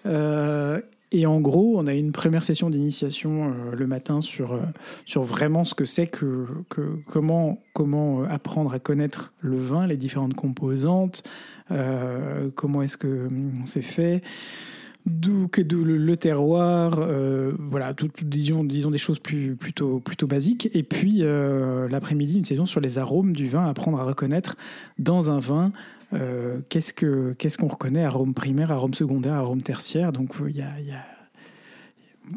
Euh, 0.06 0.80
Et 1.12 1.26
en 1.26 1.40
gros, 1.40 1.78
on 1.78 1.86
a 1.86 1.94
une 1.94 2.12
première 2.12 2.44
session 2.44 2.70
d'initiation 2.70 3.48
euh, 3.48 3.74
le 3.74 3.86
matin 3.86 4.20
sur, 4.20 4.52
euh, 4.52 4.60
sur 5.06 5.24
vraiment 5.24 5.64
ce 5.64 5.74
que 5.74 5.84
c'est 5.84 6.06
que, 6.06 6.46
que 6.68 6.98
comment, 7.08 7.58
comment 7.72 8.22
euh, 8.22 8.26
apprendre 8.30 8.72
à 8.72 8.78
connaître 8.78 9.32
le 9.40 9.58
vin, 9.58 9.86
les 9.86 9.96
différentes 9.96 10.34
composantes, 10.34 11.24
comment 12.56 12.82
est-ce 12.82 12.96
que 12.96 13.28
hum, 13.28 13.62
c'est 13.64 13.82
fait, 13.82 14.22
d'où 15.06 15.48
le, 15.56 16.16
terroir, 16.16 17.00
voilà, 17.70 17.94
tout, 17.94 18.10
disons, 18.24 18.64
disons 18.64 18.90
des 18.90 18.98
choses 18.98 19.20
plus, 19.20 19.54
plutôt, 19.54 20.00
plutôt 20.00 20.26
basiques. 20.26 20.68
Et 20.74 20.82
puis 20.82 21.22
l'après-midi, 21.22 22.38
une 22.38 22.44
session 22.44 22.66
sur 22.66 22.80
les 22.80 22.98
arômes 22.98 23.36
du 23.36 23.46
vin, 23.46 23.68
apprendre 23.68 24.00
à 24.00 24.04
reconnaître 24.04 24.56
dans 24.98 25.30
un 25.30 25.38
vin 25.38 25.70
euh, 26.12 26.60
qu'est-ce 26.68 27.56
qu'on 27.58 27.68
reconnaît 27.68 28.04
arôme 28.04 28.34
primaire, 28.34 28.72
arôme 28.72 28.94
secondaire, 28.94 29.34
arôme 29.34 29.62
tertiaire? 29.62 30.12
Donc 30.12 30.34
il 30.48 30.56
y 30.56 30.62
a, 30.62 30.74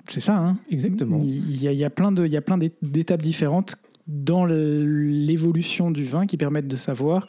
c'est 0.07 0.19
ça, 0.19 0.37
hein? 0.37 0.57
Exactement. 0.71 1.17
Il 1.19 1.61
y, 1.61 1.67
a, 1.67 1.73
y 1.73 1.83
a 1.83 1.89
plein 1.89 2.11
de, 2.11 2.25
il 2.25 2.31
y 2.31 2.37
a 2.37 2.41
plein 2.41 2.57
d'étapes 2.81 3.21
différentes 3.21 3.75
dans 4.07 4.45
l'évolution 4.45 5.89
du 5.89 6.03
vin 6.03 6.25
qui 6.25 6.35
permettent 6.35 6.67
de 6.67 6.75
savoir 6.75 7.27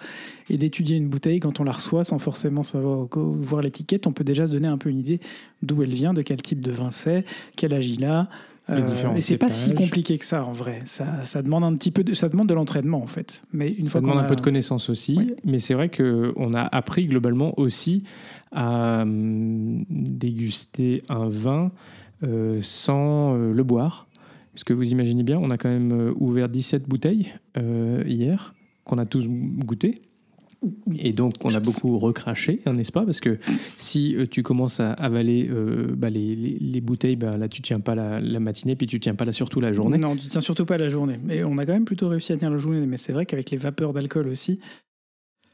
et 0.51 0.57
d'étudier 0.57 0.97
une 0.97 1.09
bouteille 1.09 1.39
quand 1.39 1.61
on 1.61 1.65
la 1.65 1.73
reçoit 1.73 2.03
sans 2.03 2.19
forcément 2.19 2.65
savoir 2.65 3.07
voir 3.13 3.63
l'étiquette. 3.63 4.07
On 4.07 4.13
peut 4.13 4.25
déjà 4.25 4.47
se 4.47 4.53
donner 4.53 4.67
un 4.67 4.79
peu 4.79 4.91
une 4.91 4.99
idée 4.99 5.21
d'où 5.63 5.83
elle 5.83 5.95
vient, 5.95 6.15
de 6.15 6.23
quel 6.23 6.43
type 6.43 6.61
de 6.61 6.73
vin 6.73 6.91
c'est, 6.91 7.25
quel 7.57 7.75
âge 7.75 7.89
il 7.89 8.05
a, 8.05 8.29
euh, 8.71 9.15
et 9.15 9.21
c'est 9.21 9.37
pas 9.37 9.51
si 9.51 9.75
compliqué 9.75 10.17
que 10.17 10.25
ça 10.25 10.45
en 10.45 10.53
vrai. 10.53 10.81
Ça, 10.85 11.25
ça, 11.25 11.43
demande 11.43 11.65
un 11.65 11.75
petit 11.75 11.91
peu, 11.91 12.03
de, 12.03 12.15
ça 12.15 12.29
demande 12.29 12.49
de 12.49 12.55
l'entraînement 12.55 13.03
en 13.03 13.07
fait. 13.07 13.43
Mais 13.53 13.69
une 13.69 13.85
ça 13.85 13.91
fois 13.91 14.01
demande 14.01 14.19
un 14.19 14.25
peu 14.25 14.37
de 14.37 14.41
connaissance 14.41 14.89
aussi. 14.89 15.35
Mais 15.45 15.59
c'est 15.59 15.75
vrai 15.75 15.91
que 15.91 16.33
on 16.37 16.55
a 16.55 16.63
appris 16.63 17.07
globalement 17.07 17.59
aussi 17.59 18.05
à 18.53 19.03
hum, 19.03 19.85
déguster 19.91 21.03
un 21.11 21.29
vin 21.29 21.73
euh, 22.23 22.61
sans 22.63 23.35
euh, 23.35 23.53
le 23.53 23.63
boire. 23.65 24.07
Parce 24.55 24.65
que 24.65 24.73
vous 24.73 24.93
imaginez 24.93 25.25
bien, 25.25 25.39
on 25.39 25.51
a 25.51 25.59
quand 25.59 25.69
même 25.69 26.15
ouvert 26.17 26.49
17 26.49 26.89
bouteilles 26.89 27.35
hier 28.07 28.55
qu'on 28.85 28.99
a 28.99 29.05
tous 29.05 29.27
goûté. 29.29 30.01
Et 30.99 31.13
donc, 31.13 31.33
on 31.43 31.55
a 31.55 31.61
beaucoup 31.61 31.99
recraché, 31.99 32.61
hein, 32.67 32.75
n'est-ce 32.75 32.93
pas? 32.93 33.05
Parce 33.05 33.21
que 33.21 33.39
si 33.77 34.17
euh, 34.17 34.27
tu 34.27 34.43
commences 34.43 34.81
à 34.81 34.93
avaler 34.93 35.49
euh, 35.51 35.95
bah, 35.97 36.11
les, 36.11 36.35
les, 36.37 36.81
bouteilles, 36.81 37.17
bah, 37.17 37.37
là, 37.37 37.49
tu 37.49 37.63
tiens 37.63 37.81
pas 37.81 37.95
la, 37.95 38.41
matinée, 38.41 38.77
puis 38.77 38.87
tu 38.87 39.01
tiens 39.01 39.15
pas 39.15 39.25
là, 39.25 39.33
surtout 39.33 39.61
la 39.61 39.73
journée. 39.73 39.99
Non, 39.99 40.17
tu 40.17 40.29
tiens 40.29 40.41
surtout 40.41 40.67
pas 40.67 40.79
la 40.79 40.89
journée. 40.89 41.19
Mais 41.23 41.45
on 41.45 41.59
a 41.59 41.67
quand 41.67 41.73
même 41.73 41.85
plutôt 41.85 42.09
réussi 42.09 42.33
à 42.33 42.37
tenir 42.37 42.51
la 42.51 42.59
journée. 42.59 42.85
Mais 42.87 42.97
c'est 42.97 43.13
vrai 43.13 43.27
qu'avec 43.27 43.51
les 43.51 43.59
vapeurs 43.59 43.93
d'alcool 43.93 44.29
aussi. 44.29 44.61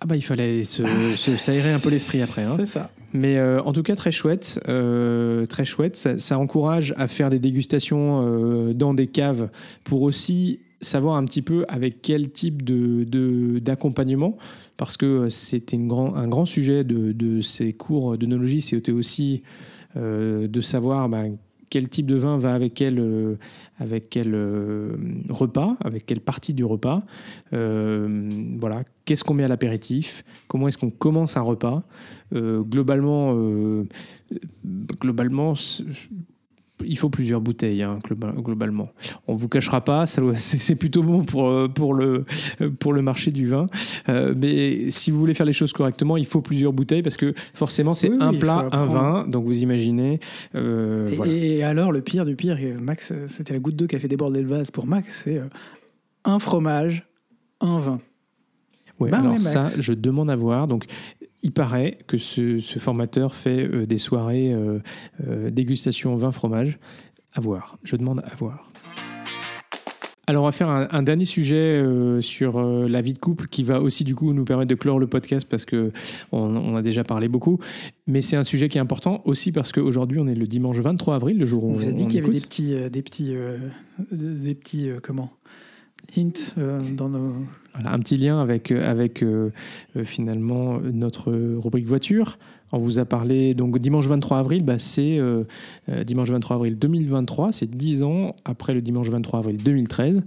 Ah 0.03 0.07
bah 0.07 0.17
il 0.17 0.23
fallait 0.23 0.65
s'aérer 0.65 1.73
un 1.75 1.79
peu 1.79 1.91
l'esprit 1.91 2.23
après. 2.23 2.43
Hein. 2.43 2.55
C'est 2.59 2.65
ça. 2.65 2.91
Mais 3.13 3.37
euh, 3.37 3.63
en 3.63 3.75
tout 3.75 3.83
cas 3.83 3.95
très 3.97 4.13
chouette, 4.13 4.59
très 4.65 5.65
chouette. 5.67 5.97
Ça, 5.97 6.17
ça, 6.17 6.39
encourage 6.39 6.95
à 6.97 7.07
faire 7.07 7.29
des 7.29 7.39
dégustations 7.39 8.73
dans 8.73 8.95
des 8.95 9.09
caves 9.09 9.51
pour 9.85 10.03
aussi 10.03 10.61
savoir 10.81 11.17
un 11.17 11.25
petit 11.25 11.43
peu 11.43 11.65
avec 11.69 12.03
quel 12.03 12.31
type 12.31 12.63
d'accompagnement, 13.63 14.37
parce 14.77 14.97
que 14.97 15.29
c'était 15.29 15.77
grand, 15.77 16.15
un 16.15 16.29
grand 16.29 16.47
sujet 16.47 16.85
de, 16.85 17.41
ces 17.43 17.73
cours 17.73 18.17
d'œnologie, 18.17 18.63
c'était 18.63 18.93
aussi 18.93 19.43
euh, 19.97 20.49
de 20.49 20.61
savoir 20.61 21.09
ben, 21.09 21.37
quel 21.69 21.89
type 21.89 22.07
de 22.07 22.17
vin 22.17 22.39
va 22.39 22.55
avec 22.55 22.75
quel, 22.75 22.99
euh, 22.99 23.37
avec 23.79 24.09
quel 24.09 24.35
euh, 24.35 24.97
repas, 25.29 25.77
avec 25.85 26.07
quelle 26.07 26.21
partie 26.21 26.55
du 26.55 26.65
repas. 26.65 27.03
voilà, 27.53 28.83
qu'est-ce 29.05 29.25
qu'on 29.25 29.35
met 29.35 29.45
à 29.45 29.49
l'apéritif, 29.49 30.25
comment 30.49 30.69
est-ce 30.69 30.79
qu'on 30.79 30.91
commence 30.91 31.37
un 31.37 31.43
repas? 31.43 31.83
globalement, 32.33 33.35
globalement 35.01 35.57
il 36.87 36.99
faut 36.99 37.11
plusieurs 37.11 37.41
bouteilles, 37.41 37.83
hein, 37.83 37.99
globalement. 38.39 38.91
On 39.27 39.35
ne 39.35 39.39
vous 39.39 39.49
cachera 39.49 39.83
pas, 39.83 40.05
c'est 40.37 40.75
plutôt 40.75 41.03
bon 41.03 41.25
pour, 41.25 41.49
euh, 41.49 41.69
pour, 41.69 41.95
le, 41.95 42.25
pour 42.79 42.93
le 42.93 43.03
marché 43.03 43.31
du 43.31 43.47
vin. 43.47 43.67
Euh, 44.09 44.35
mais 44.37 44.91
si 44.91 45.11
vous 45.11 45.19
voulez 45.19 45.35
faire 45.35 45.47
les 45.47 45.53
choses 45.53 45.73
correctement, 45.73 46.17
il 46.17 46.27
faut 46.27 46.41
plusieurs 46.41 46.73
bouteilles 46.73 47.03
parce 47.03 47.17
que 47.17 47.35
forcément, 47.55 47.95
c'est 47.95 48.11
un 48.21 48.35
plat, 48.35 48.69
un 48.73 48.87
vin. 48.87 49.27
Donc 49.27 49.45
vous 49.45 49.63
imaginez. 49.63 50.21
Euh, 50.55 51.09
et, 51.27 51.63
alors, 51.63 51.93
le 51.93 52.01
pire 52.01 52.25
du 52.25 52.37
pire, 52.37 52.59
Max, 52.81 53.13
c'était 53.29 53.55
la 53.55 53.61
goutte 53.61 53.77
d'eau 53.77 53.87
qui 53.87 53.97
a 53.97 53.99
fait 53.99 54.09
déborder 54.09 54.43
le 54.43 54.49
vase 54.49 54.71
pour 54.71 54.87
Max, 54.87 55.23
c'est 55.25 55.41
un 56.25 56.39
fromage, 56.39 57.07
un 57.61 57.79
vin. 57.79 58.01
Ouais, 58.99 59.11
ben 59.11 59.21
alors 59.21 59.39
ça, 59.39 59.63
je 59.81 59.95
demande 59.95 60.31
à 60.31 60.37
voir. 60.37 60.67
Donc, 60.67 60.85
il 61.43 61.53
paraît 61.53 61.99
que 62.07 62.19
ce, 62.19 62.59
formateur 62.79 63.35
fait 63.35 63.65
euh, 63.65 63.87
des 63.87 63.99
soirées 63.99 64.53
euh, 64.53 64.79
euh, 65.27 65.51
dégustation 65.51 66.15
vin 66.17 66.33
fromage. 66.33 66.79
À 67.33 67.41
voir. 67.41 67.79
Je 67.85 67.97
demande 67.97 68.21
à 68.21 68.35
voir. 68.37 68.73
Alors 70.27 70.45
on 70.45 70.47
va 70.47 70.53
faire 70.53 70.69
un, 70.69 71.03
dernier 71.03 71.25
sujet 71.25 71.85
sur 72.21 72.63
la 72.63 73.03
vie 73.03 73.15
de 73.15 73.19
couple 73.19 73.49
qui 73.49 73.65
va 73.65 73.81
aussi 73.81 74.05
du 74.05 74.15
coup 74.15 74.33
nous 74.33 74.45
permettre 74.45 74.69
de 74.69 74.77
clore 74.77 75.01
le 75.01 75.09
podcast 75.09 75.45
parce 75.49 75.65
que 75.65 75.91
on, 76.31 76.77
a 76.77 76.83
déjà 76.83 77.03
parlé 77.03 77.27
beaucoup. 77.27 77.59
Mais 78.07 78.23
c'est 78.23 78.37
un 78.37 78.45
sujet 78.45 78.69
qui 78.69 78.79
est 78.79 78.81
important 78.81 79.23
aussi 79.25 79.51
parce 79.51 79.73
qu'aujourd'hui 79.73 80.21
on 80.21 80.29
est 80.29 80.37
le 80.37 80.47
dimanche 80.47 80.79
23 80.79 81.17
avril, 81.17 81.39
le 81.39 81.47
jour 81.47 81.65
où 81.65 81.71
on, 81.71 81.73
vous 81.73 81.89
a 81.89 81.93
dit 81.93 82.07
qu'il 82.07 82.21
y 82.21 82.23
avait 82.23 82.33
des 82.33 82.41
petits, 82.41 82.77
des 82.91 83.03
petits, 83.03 83.35
des 84.13 84.55
petits 84.55 84.91
comment? 85.03 85.33
Hint 86.17 86.55
euh, 86.59 86.81
dans 86.95 87.09
nos... 87.09 87.35
un 87.75 87.99
petit 87.99 88.17
lien 88.17 88.41
avec, 88.41 88.71
euh, 88.71 88.89
avec 88.89 89.23
euh, 89.23 89.51
finalement 90.05 90.81
notre 90.81 91.33
rubrique 91.33 91.87
voiture. 91.87 92.39
On 92.73 92.79
vous 92.79 92.99
a 92.99 93.05
parlé, 93.05 93.55
donc 93.55 93.79
dimanche 93.79 94.07
23 94.07 94.39
avril, 94.39 94.65
bah, 94.65 94.79
c'est 94.79 95.19
dimanche 96.05 96.31
23 96.31 96.55
avril 96.55 96.79
2023, 96.79 97.51
c'est 97.51 97.69
10 97.69 98.05
ans 98.05 98.37
après 98.45 98.75
le 98.75 98.81
dimanche 98.81 99.09
23 99.09 99.41
avril 99.41 99.57
2013 99.57 100.25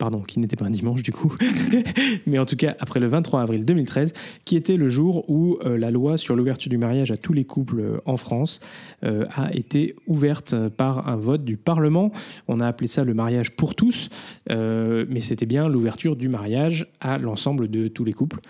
pardon, 0.00 0.22
qui 0.22 0.40
n'était 0.40 0.56
pas 0.56 0.64
un 0.64 0.70
dimanche 0.70 1.02
du 1.02 1.12
coup, 1.12 1.36
mais 2.26 2.38
en 2.38 2.46
tout 2.46 2.56
cas 2.56 2.74
après 2.80 3.00
le 3.00 3.06
23 3.06 3.42
avril 3.42 3.66
2013, 3.66 4.14
qui 4.46 4.56
était 4.56 4.78
le 4.78 4.88
jour 4.88 5.28
où 5.28 5.58
euh, 5.66 5.76
la 5.76 5.90
loi 5.90 6.16
sur 6.16 6.34
l'ouverture 6.34 6.70
du 6.70 6.78
mariage 6.78 7.10
à 7.10 7.18
tous 7.18 7.34
les 7.34 7.44
couples 7.44 7.80
euh, 7.80 7.98
en 8.06 8.16
France 8.16 8.60
euh, 9.04 9.26
a 9.34 9.54
été 9.54 9.94
ouverte 10.06 10.56
par 10.70 11.06
un 11.06 11.16
vote 11.16 11.44
du 11.44 11.58
Parlement. 11.58 12.12
On 12.48 12.60
a 12.60 12.66
appelé 12.66 12.88
ça 12.88 13.04
le 13.04 13.12
mariage 13.12 13.50
pour 13.50 13.74
tous, 13.74 14.08
mais 14.48 15.20
c'était 15.20 15.46
bien 15.46 15.68
l'ouverture 15.68 16.16
du 16.16 16.28
mariage 16.28 16.88
à 17.00 17.18
l'ensemble 17.18 17.68
de 17.68 17.88
tous 17.88 18.04
les 18.04 18.14
couples, 18.14 18.40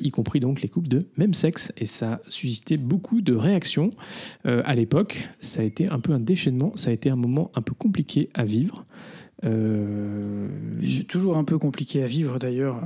y 0.00 0.10
compris 0.10 0.40
donc 0.40 0.60
les 0.60 0.68
couples 0.68 0.88
de 0.88 1.06
même 1.16 1.32
sexe, 1.32 1.72
et 1.78 1.86
ça 1.86 2.14
a 2.14 2.20
suscité 2.28 2.76
beaucoup 2.76 3.22
de 3.22 3.34
réactions 3.34 3.90
à 4.44 4.74
l'époque. 4.74 5.28
Ça 5.40 5.62
a 5.62 5.64
été 5.64 5.88
un 5.88 5.98
peu 5.98 6.12
un 6.12 6.20
déchaînement, 6.20 6.72
ça 6.76 6.90
a 6.90 6.92
été 6.92 7.08
un 7.08 7.16
moment 7.16 7.50
un 7.54 7.62
peu 7.62 7.74
compliqué 7.74 8.28
à 8.34 8.44
vivre. 8.44 8.84
Euh, 9.44 10.48
c'est 10.86 11.04
toujours 11.04 11.36
un 11.36 11.44
peu 11.44 11.58
compliqué 11.58 12.02
à 12.02 12.06
vivre 12.06 12.38
d'ailleurs 12.38 12.80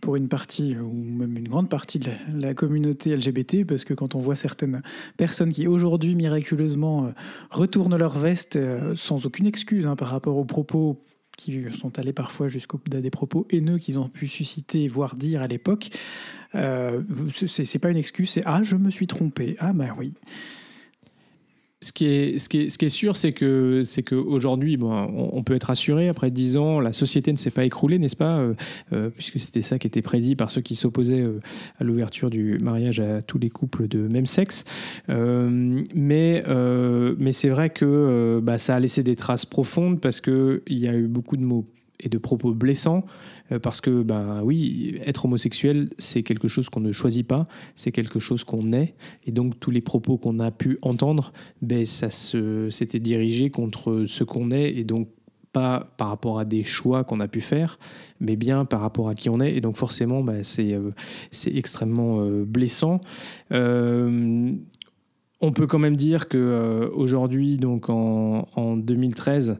pour 0.00 0.16
une 0.16 0.28
partie 0.28 0.76
ou 0.76 0.92
même 0.92 1.36
une 1.38 1.48
grande 1.48 1.68
partie 1.68 1.98
de 1.98 2.10
la, 2.34 2.52
communauté 2.54 3.16
LGBT 3.16 3.64
parce 3.66 3.84
que 3.84 3.94
quand 3.94 4.14
on 4.14 4.18
voit 4.18 4.36
certaines 4.36 4.82
personnes 5.16 5.50
qui 5.50 5.66
aujourd'hui 5.66 6.14
miraculeusement 6.14 7.06
euh, 7.06 7.10
retournent 7.50 7.96
leur 7.96 8.18
veste 8.18 8.56
euh, 8.56 8.94
sans 8.96 9.24
aucune 9.26 9.46
excuse 9.46 9.86
hein, 9.86 9.96
par 9.96 10.08
rapport 10.08 10.36
aux 10.36 10.44
propos 10.44 11.02
qui 11.36 11.64
sont 11.70 11.98
allés 11.98 12.12
parfois 12.12 12.48
jusqu'au 12.48 12.80
des 12.86 13.10
propos 13.10 13.44
haineux 13.50 13.78
qu'ils 13.78 13.98
ont 13.98 14.08
pu 14.08 14.28
susciter, 14.28 14.86
voire 14.86 15.16
dire 15.16 15.42
à 15.42 15.48
l'époque, 15.48 15.90
euh, 16.54 17.02
c'est 17.46 17.78
pas 17.80 17.90
une 17.90 17.96
excuse, 17.96 18.30
c'est 18.30 18.42
ah 18.44 18.62
je 18.62 18.76
me 18.76 18.88
suis 18.88 19.08
trompé, 19.08 19.56
ah 19.58 19.72
ben 19.72 19.88
oui. 19.98 20.12
Ce 21.84 21.92
qui 21.92 22.06
est, 22.06 22.88
sûr, 22.88 23.14
c'est 23.14 23.32
que 23.32 23.82
c'est 23.84 24.02
qu'aujourd'hui, 24.02 24.78
on, 24.80 25.42
peut 25.42 25.54
être 25.54 25.68
assuré, 25.68 26.08
après 26.08 26.30
dix 26.30 26.56
ans, 26.56 26.80
la 26.80 26.94
société 26.94 27.30
ne 27.30 27.36
s'est 27.36 27.50
pas 27.50 27.66
écroulée, 27.66 27.98
n'est-ce 27.98 28.16
pas 28.16 28.38
euh, 28.38 28.54
euh, 28.94 29.10
Puisque 29.10 29.38
c'était 29.38 29.60
ça 29.60 29.78
qui 29.78 29.86
était 29.86 30.00
prédit 30.00 30.34
par 30.34 30.50
ceux 30.50 30.62
qui 30.62 30.76
s'opposaient 30.76 31.20
euh, 31.20 31.40
à 31.78 31.84
l'ouverture 31.84 32.30
du 32.30 32.58
mariage 32.58 33.00
à 33.00 33.20
tous 33.20 33.38
les 33.38 33.50
couples 33.50 33.86
de 33.86 33.98
même 33.98 34.24
sexe. 34.24 34.64
mais 35.08 36.42
c'est 37.32 37.50
vrai 37.50 37.68
que 37.68 38.40
bah, 38.42 38.56
ça 38.56 38.76
a 38.76 38.80
laissé 38.80 39.02
des 39.02 39.16
traces 39.16 39.44
profondes 39.44 40.00
parce 40.00 40.22
qu'il 40.22 40.62
y 40.68 40.88
a 40.88 40.94
eu 40.94 41.06
beaucoup 41.06 41.36
de 41.36 41.42
mots 41.42 41.66
et 42.00 42.08
de 42.08 42.16
propos 42.16 42.54
blessants 42.54 43.04
parce 43.62 43.80
que, 43.80 44.02
ben 44.02 44.42
oui, 44.42 44.98
être 45.04 45.26
homosexuel, 45.26 45.88
c'est 45.98 46.22
quelque 46.22 46.48
chose 46.48 46.70
qu'on 46.70 46.80
ne 46.80 46.92
choisit 46.92 47.26
pas, 47.26 47.46
c'est 47.74 47.92
quelque 47.92 48.18
chose 48.18 48.44
qu'on 48.44 48.72
est, 48.72 48.94
et 49.26 49.32
donc 49.32 49.60
tous 49.60 49.70
les 49.70 49.82
propos 49.82 50.16
qu'on 50.16 50.38
a 50.38 50.50
pu 50.50 50.78
entendre, 50.82 51.32
ben, 51.60 51.84
ça 51.84 52.08
s'était 52.10 53.00
dirigé 53.00 53.50
contre 53.50 54.04
ce 54.06 54.24
qu'on 54.24 54.50
est, 54.50 54.74
et 54.74 54.84
donc 54.84 55.08
pas 55.52 55.92
par 55.98 56.08
rapport 56.08 56.38
à 56.38 56.44
des 56.44 56.64
choix 56.64 57.04
qu'on 57.04 57.20
a 57.20 57.28
pu 57.28 57.40
faire, 57.40 57.78
mais 58.18 58.36
bien 58.36 58.64
par 58.64 58.80
rapport 58.80 59.08
à 59.08 59.14
qui 59.14 59.28
on 59.28 59.40
est, 59.40 59.54
et 59.54 59.60
donc 59.60 59.76
forcément, 59.76 60.22
ben, 60.22 60.42
c'est 60.42 60.72
euh, 60.72 60.90
extrêmement 61.46 62.20
euh, 62.20 62.44
blessant. 62.44 63.00
on 63.50 65.52
peut 65.52 65.66
quand 65.66 65.78
même 65.78 65.96
dire 65.96 66.28
que 66.28 66.90
aujourd'hui, 66.94 67.58
donc 67.58 67.90
en, 67.90 68.48
en 68.56 68.76
2013, 68.76 69.50
Euh, 69.50 69.54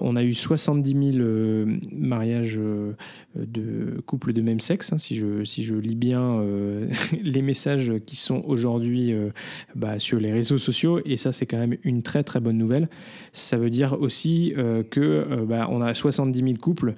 on 0.00 0.16
a 0.16 0.22
eu 0.22 0.34
70 0.34 1.12
000 1.12 1.24
euh, 1.24 1.78
mariages 1.92 2.58
euh, 2.58 2.92
de 3.38 4.00
couples 4.06 4.32
de 4.32 4.42
même 4.42 4.60
sexe, 4.60 4.92
hein, 4.92 4.98
si, 4.98 5.16
je, 5.16 5.44
si 5.44 5.62
je 5.62 5.74
lis 5.74 5.94
bien 5.94 6.22
euh, 6.22 6.88
les 7.22 7.42
messages 7.42 7.92
qui 8.04 8.16
sont 8.16 8.42
aujourd'hui 8.46 9.12
euh, 9.12 9.30
bah, 9.74 9.98
sur 9.98 10.18
les 10.18 10.32
réseaux 10.32 10.58
sociaux, 10.58 11.00
et 11.04 11.16
ça 11.16 11.32
c'est 11.32 11.46
quand 11.46 11.58
même 11.58 11.76
une 11.84 12.02
très 12.02 12.22
très 12.22 12.40
bonne 12.40 12.58
nouvelle. 12.58 12.88
Ça 13.32 13.56
veut 13.56 13.70
dire 13.70 13.96
aussi 14.00 14.54
euh, 14.56 14.82
que 14.82 15.44
bah, 15.46 15.68
on 15.70 15.82
a 15.82 15.94
70 15.94 16.38
000 16.38 16.54
couples 16.62 16.94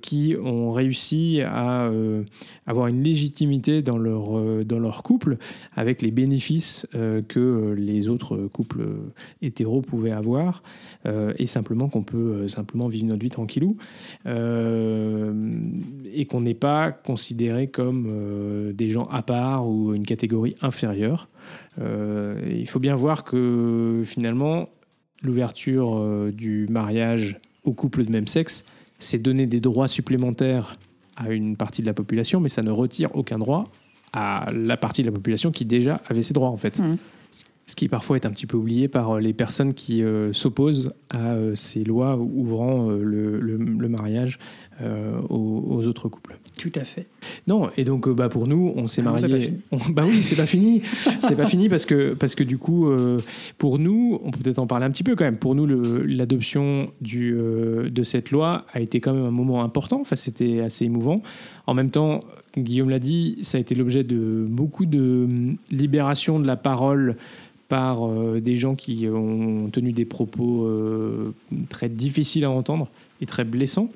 qui 0.00 0.34
ont 0.42 0.70
réussi 0.70 1.40
à 1.42 1.90
avoir 2.66 2.86
une 2.86 3.02
légitimité 3.02 3.82
dans 3.82 3.98
leur, 3.98 4.64
dans 4.64 4.78
leur 4.78 5.02
couple 5.02 5.38
avec 5.74 6.02
les 6.02 6.10
bénéfices 6.10 6.86
que 7.28 7.74
les 7.76 8.08
autres 8.08 8.48
couples 8.52 8.86
hétéros 9.40 9.82
pouvaient 9.82 10.12
avoir 10.12 10.62
et 11.38 11.46
simplement 11.46 11.88
qu'on 11.88 12.02
peut 12.02 12.48
simplement 12.48 12.88
vivre 12.88 13.06
notre 13.06 13.22
vie 13.22 13.30
tranquillou 13.30 13.76
et 16.12 16.26
qu'on 16.26 16.40
n'est 16.40 16.54
pas 16.54 16.92
considéré 16.92 17.68
comme 17.68 18.06
euh, 18.08 18.72
des 18.72 18.90
gens 18.90 19.04
à 19.04 19.22
part 19.22 19.66
ou 19.66 19.94
une 19.94 20.04
catégorie 20.04 20.56
inférieure. 20.60 21.28
Euh, 21.80 22.40
il 22.50 22.68
faut 22.68 22.80
bien 22.80 22.94
voir 22.94 23.24
que 23.24 24.02
finalement 24.04 24.68
l'ouverture 25.22 25.96
euh, 25.96 26.30
du 26.32 26.66
mariage 26.68 27.38
aux 27.64 27.72
couples 27.72 28.04
de 28.04 28.10
même 28.10 28.26
sexe, 28.26 28.64
c'est 28.98 29.20
donner 29.20 29.46
des 29.46 29.60
droits 29.60 29.88
supplémentaires 29.88 30.76
à 31.16 31.30
une 31.30 31.56
partie 31.56 31.82
de 31.82 31.86
la 31.86 31.94
population, 31.94 32.40
mais 32.40 32.48
ça 32.48 32.62
ne 32.62 32.70
retire 32.70 33.14
aucun 33.14 33.38
droit 33.38 33.64
à 34.12 34.50
la 34.52 34.76
partie 34.76 35.02
de 35.02 35.06
la 35.06 35.12
population 35.12 35.50
qui 35.50 35.64
déjà 35.64 36.00
avait 36.08 36.22
ses 36.22 36.34
droits 36.34 36.50
en 36.50 36.56
fait. 36.56 36.78
Mhm. 36.78 36.98
Ce 37.72 37.76
qui 37.76 37.88
parfois 37.88 38.16
est 38.16 38.26
un 38.26 38.30
petit 38.30 38.44
peu 38.46 38.58
oublié 38.58 38.86
par 38.86 39.12
euh, 39.12 39.20
les 39.20 39.32
personnes 39.32 39.72
qui 39.72 40.02
euh, 40.04 40.30
s'opposent 40.34 40.92
à 41.08 41.30
euh, 41.32 41.54
ces 41.54 41.84
lois 41.84 42.18
ouvrant 42.18 42.90
euh, 42.90 43.02
le, 43.02 43.40
le- 43.40 43.56
le 43.56 43.88
mariage 43.88 44.38
aux, 45.30 45.64
aux 45.70 45.86
autres 45.86 46.08
couples. 46.08 46.36
Tout 46.58 46.72
à 46.74 46.80
fait. 46.82 47.06
Non, 47.46 47.70
et 47.76 47.84
donc 47.84 48.08
bah, 48.08 48.28
pour 48.28 48.48
nous, 48.48 48.72
on 48.74 48.88
s'est 48.88 49.00
Ah 49.06 49.10
non, 49.12 49.16
c'est 49.16 49.22
pas 49.22 49.28
marié. 49.28 49.46
fini. 49.46 49.60
on- 49.70 49.90
bah 49.92 50.02
oui, 50.06 50.22
c'est 50.24 50.34
pas 50.34 50.44
fini. 50.46 50.82
c'est 51.20 51.36
pas 51.36 51.46
fini 51.46 51.68
parce 51.68 51.86
que, 51.86 52.14
parce 52.14 52.34
que 52.34 52.42
du 52.42 52.58
coup, 52.58 52.88
pour 53.58 53.78
nous, 53.78 54.18
on 54.24 54.32
peut 54.32 54.40
peut-être 54.42 54.58
en 54.58 54.66
parler 54.66 54.84
un 54.84 54.90
petit 54.90 55.04
peu 55.04 55.14
quand 55.14 55.24
même. 55.24 55.36
Pour 55.36 55.54
nous, 55.54 55.66
l'adoption 56.04 56.90
de 57.00 58.02
cette 58.02 58.32
loi 58.32 58.66
a 58.72 58.80
été 58.80 59.00
quand 59.00 59.14
même 59.14 59.24
un 59.24 59.30
moment 59.30 59.62
important. 59.62 60.00
Enfin, 60.00 60.16
c'était 60.16 60.60
assez 60.60 60.84
émouvant. 60.84 61.22
En 61.68 61.74
même 61.74 61.90
temps, 61.90 62.20
Guillaume 62.58 62.90
l'a 62.90 62.98
dit, 62.98 63.38
ça 63.42 63.58
a 63.58 63.60
été 63.60 63.74
l'objet 63.76 64.02
de 64.02 64.44
beaucoup 64.48 64.84
de 64.84 64.98
hum, 65.24 65.56
libération 65.70 66.40
de 66.40 66.46
la 66.46 66.56
parole 66.56 67.16
par 67.72 68.06
euh, 68.06 68.38
des 68.42 68.54
gens 68.56 68.74
qui 68.74 69.08
ont 69.08 69.70
tenu 69.70 69.92
des 69.94 70.04
propos 70.04 70.66
euh, 70.66 71.32
très 71.70 71.88
difficiles 71.88 72.44
à 72.44 72.50
entendre 72.50 72.90
et 73.22 73.24
très 73.24 73.44
blessants. 73.44 73.90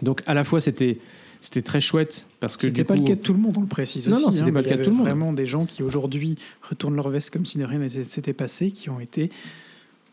Donc 0.00 0.22
à 0.24 0.32
la 0.32 0.42
fois 0.42 0.62
c'était 0.62 0.96
c'était 1.42 1.60
très 1.60 1.82
chouette 1.82 2.26
parce 2.40 2.56
que 2.56 2.66
C'était 2.68 2.82
pas 2.82 2.94
coup, 2.94 3.00
le 3.02 3.06
cas 3.06 3.14
de 3.16 3.20
tout 3.20 3.34
le 3.34 3.40
monde, 3.40 3.58
on 3.58 3.60
le 3.60 3.66
précise 3.66 4.08
Non, 4.08 4.16
aussi. 4.16 4.24
non, 4.24 4.32
c'était 4.32 4.48
hein, 4.48 4.52
pas 4.54 4.62
le 4.62 4.68
cas 4.70 4.76
de 4.78 4.84
tout 4.84 4.88
le 4.88 4.96
monde. 4.96 5.04
Vraiment 5.04 5.34
des 5.34 5.44
gens 5.44 5.66
qui 5.66 5.82
aujourd'hui 5.82 6.36
retournent 6.62 6.96
leur 6.96 7.10
veste 7.10 7.28
comme 7.28 7.44
si 7.44 7.58
de 7.58 7.64
rien 7.64 7.78
n'était- 7.80 8.04
s'était 8.04 8.32
passé, 8.32 8.70
qui 8.70 8.88
ont 8.88 9.00
été 9.00 9.30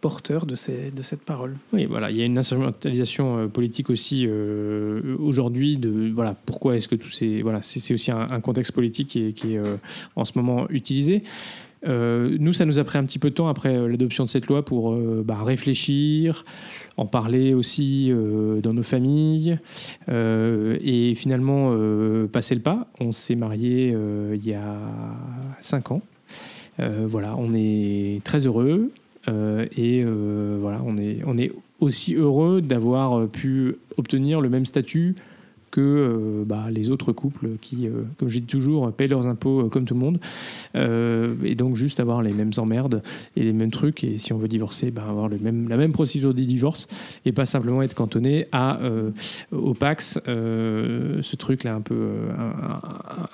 porteurs 0.01 0.45
de, 0.45 0.55
ces, 0.55 0.91
de 0.91 1.01
cette 1.01 1.21
parole. 1.21 1.55
Oui, 1.71 1.85
voilà, 1.85 2.11
il 2.11 2.17
y 2.17 2.21
a 2.21 2.25
une 2.25 2.37
instrumentalisation 2.37 3.37
euh, 3.37 3.47
politique 3.47 3.89
aussi 3.89 4.25
euh, 4.27 5.15
aujourd'hui 5.19 5.77
de 5.77 6.11
voilà 6.13 6.35
pourquoi 6.45 6.75
est-ce 6.75 6.89
que 6.89 6.95
tous 6.95 7.11
ces 7.11 7.41
voilà 7.41 7.61
c'est 7.61 7.79
c'est 7.79 7.93
aussi 7.93 8.11
un, 8.11 8.27
un 8.29 8.41
contexte 8.41 8.73
politique 8.73 9.07
qui 9.07 9.27
est, 9.27 9.31
qui 9.31 9.53
est, 9.53 9.57
euh, 9.59 9.77
en 10.17 10.25
ce 10.25 10.33
moment 10.35 10.67
utilisé. 10.69 11.23
Euh, 11.87 12.37
nous, 12.39 12.53
ça 12.53 12.65
nous 12.65 12.79
a 12.79 12.83
pris 12.83 12.97
un 12.97 13.05
petit 13.05 13.19
peu 13.19 13.29
de 13.29 13.35
temps 13.35 13.47
après 13.47 13.75
euh, 13.75 13.87
l'adoption 13.87 14.23
de 14.23 14.29
cette 14.29 14.47
loi 14.47 14.63
pour 14.63 14.93
euh, 14.93 15.23
bah, 15.25 15.41
réfléchir, 15.41 16.45
en 16.97 17.05
parler 17.05 17.53
aussi 17.53 18.11
dans 18.61 18.73
nos 18.73 18.83
familles 18.83 19.57
et 20.09 21.13
finalement 21.15 21.75
passer 22.31 22.53
le 22.53 22.61
pas. 22.61 22.87
On 22.99 23.11
s'est 23.11 23.35
marié 23.35 23.95
il 24.33 24.47
y 24.47 24.53
a 24.53 24.77
cinq 25.61 25.91
ans. 25.91 26.01
Voilà, 26.77 27.35
on 27.37 27.53
est 27.53 28.21
très 28.23 28.45
heureux. 28.45 28.91
Et 29.27 30.03
voilà, 30.03 30.81
on 30.85 30.97
est, 30.97 31.21
on 31.25 31.37
est 31.37 31.51
aussi 31.79 32.13
heureux 32.15 32.61
d'avoir 32.61 33.27
pu 33.27 33.75
obtenir 33.97 34.41
le 34.41 34.49
même 34.49 34.65
statut 34.65 35.15
que 35.71 35.81
euh, 35.81 36.43
bah, 36.45 36.65
les 36.69 36.89
autres 36.89 37.13
couples 37.13 37.51
qui, 37.61 37.87
euh, 37.87 38.03
comme 38.17 38.27
je 38.27 38.39
dis 38.39 38.45
toujours, 38.45 38.91
payent 38.91 39.07
leurs 39.07 39.27
impôts 39.27 39.61
euh, 39.61 39.69
comme 39.69 39.85
tout 39.85 39.93
le 39.93 39.99
monde. 39.99 40.19
Et 41.43 41.55
donc 41.55 41.75
juste 41.75 41.99
avoir 41.99 42.21
les 42.21 42.33
mêmes 42.33 42.51
emmerdes 42.57 43.01
et 43.35 43.43
les 43.43 43.53
mêmes 43.53 43.71
trucs. 43.71 44.03
Et 44.03 44.17
si 44.17 44.33
on 44.33 44.37
veut 44.37 44.47
divorcer, 44.47 44.91
bah, 44.91 45.03
avoir 45.07 45.29
le 45.29 45.37
même, 45.37 45.69
la 45.69 45.77
même 45.77 45.91
procédure 45.93 46.33
de 46.33 46.41
divorce 46.43 46.87
et 47.25 47.31
pas 47.31 47.45
simplement 47.45 47.81
être 47.81 47.93
cantonné 47.93 48.47
à, 48.51 48.79
au 49.51 49.73
Pax, 49.73 50.19
ce 50.25 51.35
truc-là 51.35 51.75
un 51.75 51.81
peu, 51.81 52.09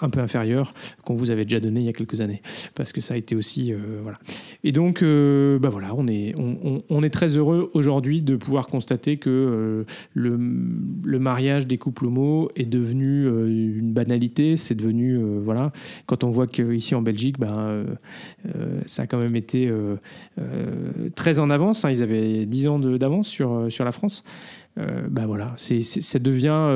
un, 0.02 0.10
peu 0.10 0.20
inférieur 0.20 0.74
qu'on 1.04 1.16
vous 1.16 1.32
avait 1.32 1.44
déjà 1.44 1.60
donné 1.60 1.80
il 1.80 1.86
y 1.86 1.90
a 1.90 1.94
quelques 1.94 2.22
années. 2.22 2.42
Parce 2.76 2.92
que 2.92 3.02
ça 3.02 3.16
a 3.16 3.18
été 3.18 3.36
aussi... 3.36 3.74
voilà. 4.04 4.20
Et 4.64 4.72
donc, 4.72 5.04
bah 5.04 5.70
voilà, 5.70 5.96
on 5.96 6.08
est, 6.08 6.36
on, 6.38 7.04
est 7.04 7.10
très 7.10 7.38
heureux 7.38 7.72
aujourd'hui 7.74 8.22
de 8.22 8.36
pouvoir 8.36 8.68
constater 8.68 9.18
que 9.18 9.86
le 10.14 11.20
mariage 11.20 11.68
des 11.68 11.78
couples 11.78 12.06
homo 12.06 12.27
est 12.56 12.66
devenu 12.66 13.26
euh, 13.26 13.48
une 13.48 13.92
banalité. 13.94 14.58
C'est 14.58 14.76
devenu, 14.76 15.18
euh, 15.18 15.40
voilà, 15.44 15.72
quand 16.06 16.24
on 16.24 16.30
voit 16.30 16.48
qu'ici 16.48 16.96
en 16.96 17.02
Belgique, 17.02 17.40
ben, 17.40 17.58
euh, 17.58 17.86
ça 18.86 19.04
a 19.04 19.08
quand 19.08 19.18
même 19.20 19.36
été 19.36 19.72
très 21.16 21.40
en 21.40 21.50
avance. 21.50 21.86
hein. 21.86 21.92
ils 21.92 22.04
avaient 22.04 22.46
10 22.46 22.68
ans 22.68 22.80
d'avance 22.80 23.28
sur, 23.28 23.68
sur 23.70 23.86
la 23.86 23.92
France. 23.92 24.24
Euh, 24.78 25.08
bah 25.10 25.26
voilà, 25.26 25.54
c'est- 25.58 25.82
ça 25.82 26.20
devient 26.20 26.70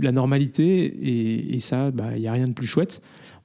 la 0.00 0.12
normalité 0.12 0.84
et, 0.86 1.54
et 1.56 1.60
ça, 1.60 1.90
bah, 1.90 2.16
il 2.16 2.20
n'y 2.20 2.28
a 2.28 2.32
rien 2.32 2.48
de 2.48 2.54
plus 2.54 2.66
chouette. 2.66 3.02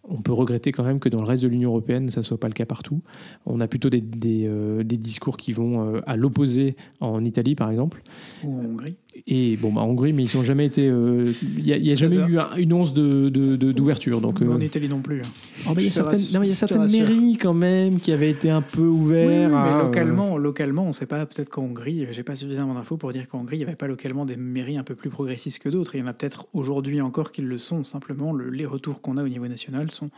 On 0.10 0.22
peut 0.22 0.32
regretter 0.32 0.72
quand 0.72 0.86
même 0.86 1.00
que 1.00 1.10
dans 1.10 1.20
le 1.20 1.28
reste 1.28 1.44
de 1.44 1.50
l'Union 1.50 1.72
européenne, 1.72 2.10
ça 2.10 2.22
ne 2.22 2.24
soit 2.24 2.40
pas 2.40 2.48
le 2.48 2.54
cas 2.54 2.66
partout. 2.66 3.02
On 3.46 3.60
a 3.60 3.68
plutôt 3.68 3.90
des, 3.90 4.00
des, 4.00 4.98
discours 4.98 5.36
qui 5.36 5.52
vont 5.52 6.02
à 6.08 6.16
l'opposé 6.16 6.78
en 7.02 7.26
Italie, 7.26 7.56
par 7.56 7.70
exemple. 7.70 8.02
Ou 8.46 8.58
en 8.58 8.64
Hongrie. 8.64 8.96
Et 9.26 9.58
bon, 9.58 9.74
bah, 9.74 9.82
en 9.82 9.88
Hongrie, 9.88 10.14
mais 10.14 10.24
ils 10.26 10.38
n'ont 10.38 10.44
jamais 10.44 10.66
été. 10.66 10.88
euh, 10.88 11.32
Il 11.58 11.64
n'y 11.64 11.74
a, 11.74 11.78
y 11.78 11.92
a 11.92 11.96
jamais 11.96 12.16
eu 12.18 12.38
un- 12.38 12.56
une 12.58 12.72
once 12.74 12.94
de, 12.94 13.30
de- 13.30 13.56
de- 13.56 13.72
d'ouverture. 13.72 14.22
Donc, 14.22 14.42
euh, 14.42 14.48
En 14.48 14.60
Italie 14.60 14.88
non 14.90 15.00
plus. 15.02 15.22
hein. 15.22 15.28
oh, 15.70 15.74
bah, 15.74 15.82
il 15.82 15.86
y 15.86 15.88
a 15.88 15.92
certaines, 15.92 16.20
non, 16.34 16.44
il 16.44 16.50
y 16.50 16.54
a 16.54 16.88
mairies 16.88 17.38
quand 17.38 17.54
même 17.54 18.00
qui 18.00 18.12
avaient 18.12 18.30
été 18.30 18.50
un 18.50 18.62
peu 18.62 18.82
Oui, 18.82 18.88
oui, 18.88 19.00
ouvertes. 19.02 19.52
mais 19.52 19.56
à, 19.56 19.80
euh, 19.80 19.84
localement, 19.86 20.38
localement, 20.38 20.84
on 20.84 20.88
ne 20.88 20.92
sait 20.92 21.06
pas, 21.08 21.26
peut-être 21.26 21.50
qu'en 21.50 21.64
Hongrie, 21.64 22.06
j'ai 22.12 22.24
pas 22.24 22.36
suffisamment 22.36 22.74
d'infos 22.76 22.98
pour 22.98 23.12
dire 23.12 23.28
qu'en 23.28 23.40
Hongrie, 23.40 23.56
il 23.58 23.60
n'y 23.60 23.66
avait 23.66 23.76
pas 23.76 23.88
localement 23.88 24.26
des 24.26 24.38
mairies 24.38 24.78
un 24.78 24.84
peu 24.84 24.96
plus 24.96 25.10
progressistes 25.10 25.60
que 25.60 25.70
d'autres. 25.70 25.96
Il 25.96 26.00
y 26.00 26.04
en 26.04 26.08
a 26.08 26.14
peut-être 26.14 26.48
aujourd'hui 26.54 27.02
encore 27.02 27.32
qui 27.32 27.42
le 27.42 27.58
sont. 27.58 27.84
Simplement, 27.84 28.34
le- 28.34 28.50
les 28.50 28.66
retours 28.66 29.02
qu'on 29.02 29.18
a 29.18 29.24
au 29.24 29.28
niveau 29.30 29.48
national 29.48 29.90
sont 29.92 30.10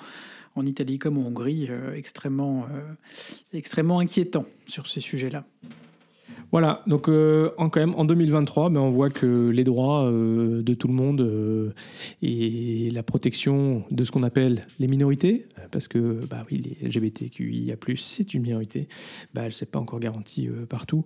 en 0.56 0.66
Italie 0.66 0.98
comme 1.00 1.18
en 1.18 1.28
Hongrie 1.28 1.68
euh, 1.70 1.94
extrêmement, 1.96 2.66
euh, 2.74 2.82
extrêmement 3.54 4.00
inquiétants 4.00 4.46
sur 4.68 4.88
ces 4.88 5.00
sujets-là. 5.00 5.46
Voilà, 6.52 6.82
donc 6.88 7.10
euh, 7.10 7.52
en, 7.58 7.70
quand 7.70 7.80
même 7.80 7.94
en 7.96 8.06
2023, 8.06 8.72
ben, 8.72 8.80
on 8.80 8.90
voit 8.90 9.12
que 9.12 9.50
les 9.50 9.64
droits 9.64 10.06
euh, 10.06 10.64
de 10.64 10.74
tout 10.74 10.88
le 10.88 10.96
monde 10.96 11.22
euh, 11.22 11.74
et 12.24 12.90
la 12.92 13.04
protection 13.04 13.84
de 13.92 14.04
ce 14.04 14.12
qu'on 14.12 14.24
appelle 14.24 14.66
les 14.80 14.88
minorités, 14.88 15.46
parce 15.70 15.88
que 15.88 16.26
bah 16.28 16.44
oui, 16.50 16.76
les 16.82 16.88
LGBTQIA+, 16.88 17.76
c'est 17.98 18.34
une 18.34 18.42
minorité, 18.42 18.88
bah, 19.34 19.42
elle 19.42 19.50
ne 19.50 19.54
s'est 19.54 19.68
pas 19.68 19.80
encore 19.80 20.00
garantie 20.00 20.50
partout. 20.70 21.06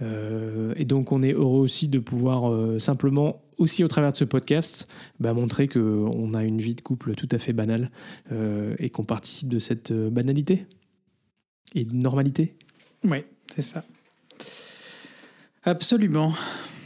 Et 0.00 0.84
donc 0.84 1.10
on 1.10 1.22
est 1.22 1.32
heureux 1.32 1.60
aussi 1.60 1.88
de 1.88 1.98
pouvoir 1.98 2.80
simplement, 2.80 3.42
aussi 3.58 3.82
au 3.82 3.88
travers 3.88 4.12
de 4.12 4.16
ce 4.16 4.24
podcast, 4.24 4.88
bah, 5.18 5.32
montrer 5.32 5.66
qu'on 5.66 6.34
a 6.34 6.44
une 6.44 6.60
vie 6.60 6.74
de 6.74 6.80
couple 6.80 7.14
tout 7.14 7.28
à 7.32 7.38
fait 7.38 7.52
banale 7.52 7.90
et 8.78 8.90
qu'on 8.90 9.04
participe 9.04 9.48
de 9.48 9.58
cette 9.58 9.92
banalité 9.92 10.66
et 11.74 11.84
de 11.84 11.94
normalité. 11.94 12.54
Oui, 13.04 13.24
c'est 13.54 13.62
ça. 13.62 13.84
Absolument. 15.64 16.32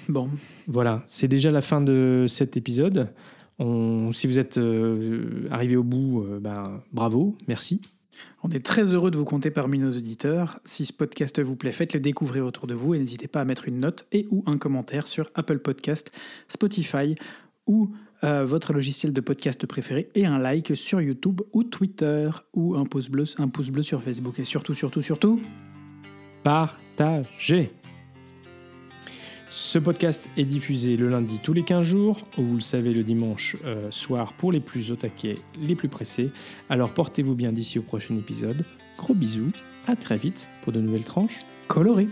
Bon, 0.09 0.31
Voilà, 0.67 1.03
c'est 1.07 1.29
déjà 1.29 1.51
la 1.51 1.61
fin 1.61 1.81
de 1.81 2.27
cet 2.29 2.57
épisode. 2.57 3.11
On- 3.59 4.13
si 4.13 4.27
vous 4.27 4.39
êtes 4.39 4.57
euh, 4.59 5.47
arrivé 5.51 5.77
au 5.77 5.83
bout, 5.83 6.23
euh, 6.23 6.39
ben, 6.41 6.81
bravo, 6.93 7.37
merci. 7.49 7.81
on 8.43 8.51
est 8.51 8.65
très 8.65 8.85
heureux 8.85 9.11
de 9.11 9.17
vous 9.17 9.25
compter 9.25 9.51
parmi 9.51 9.79
nos 9.79 9.91
auditeurs. 9.91 10.61
Si 10.65 10.87
ce 10.87 10.93
podcast 10.93 11.41
vous 11.41 11.57
plaît, 11.57 11.73
faites-le 11.73 12.01
découvrir 12.01 12.47
autour 12.47 12.67
de 12.67 12.75
vous 12.75 12.95
et 12.95 12.99
n'hésitez 12.99 13.29
pas 13.29 13.41
à 13.41 13.45
mettre 13.45 13.69
une 13.69 13.81
note 13.81 14.07
et 14.13 14.27
ou 14.31 14.43
un 14.47 14.59
commentaire 14.59 15.07
sur 15.07 15.29
Apple 15.35 15.59
Podcast, 15.59 16.11
Spotify 16.49 17.15
ou 17.67 17.91
euh, 18.25 18.45
votre 18.45 18.73
logiciel 18.73 19.13
de 19.13 19.21
podcast 19.21 19.67
préféré 19.67 20.09
et 20.15 20.25
un 20.27 20.39
like 20.39 20.77
sur 20.77 21.01
YouTube 21.01 21.41
ou 21.53 21.65
Twitter 21.65 22.31
ou 22.55 22.77
un 22.77 22.85
pouce 22.87 23.09
bleu, 23.09 23.25
un 23.39 23.49
pouce 23.49 23.71
bleu 23.71 23.83
sur 23.83 24.03
Facebook 24.03 24.39
et 24.39 24.45
surtout, 24.45 24.75
surtout, 24.75 25.03
surtout. 25.03 25.41
Partagez. 26.43 27.69
Ce 29.51 29.79
podcast 29.79 30.29
est 30.37 30.45
diffusé 30.45 30.97
le 30.97 31.09
lundi 31.09 31.39
tous 31.43 31.55
les 31.55 31.63
15 31.63 31.85
jours, 31.85 32.21
ou 32.37 32.45
vous 32.45 32.55
le 32.55 32.61
savez 32.61 32.93
le 32.93 33.03
dimanche 33.03 33.57
euh, 33.65 33.83
soir 33.91 34.35
pour 34.35 34.53
les 34.53 34.61
plus 34.61 34.91
au 34.91 34.97
taquet, 34.97 35.37
les 35.63 35.75
plus 35.75 35.89
pressés. 35.89 36.31
Alors 36.69 36.93
portez-vous 36.93 37.35
bien 37.35 37.51
d'ici 37.53 37.79
au 37.79 37.83
prochain 37.83 38.17
épisode. 38.17 38.67
Gros 38.99 39.15
bisous, 39.15 39.53
à 39.87 39.97
très 39.97 40.17
vite 40.17 40.51
pour 40.63 40.73
de 40.73 40.81
nouvelles 40.81 41.05
tranches. 41.05 41.47
Coloré. 41.67 42.09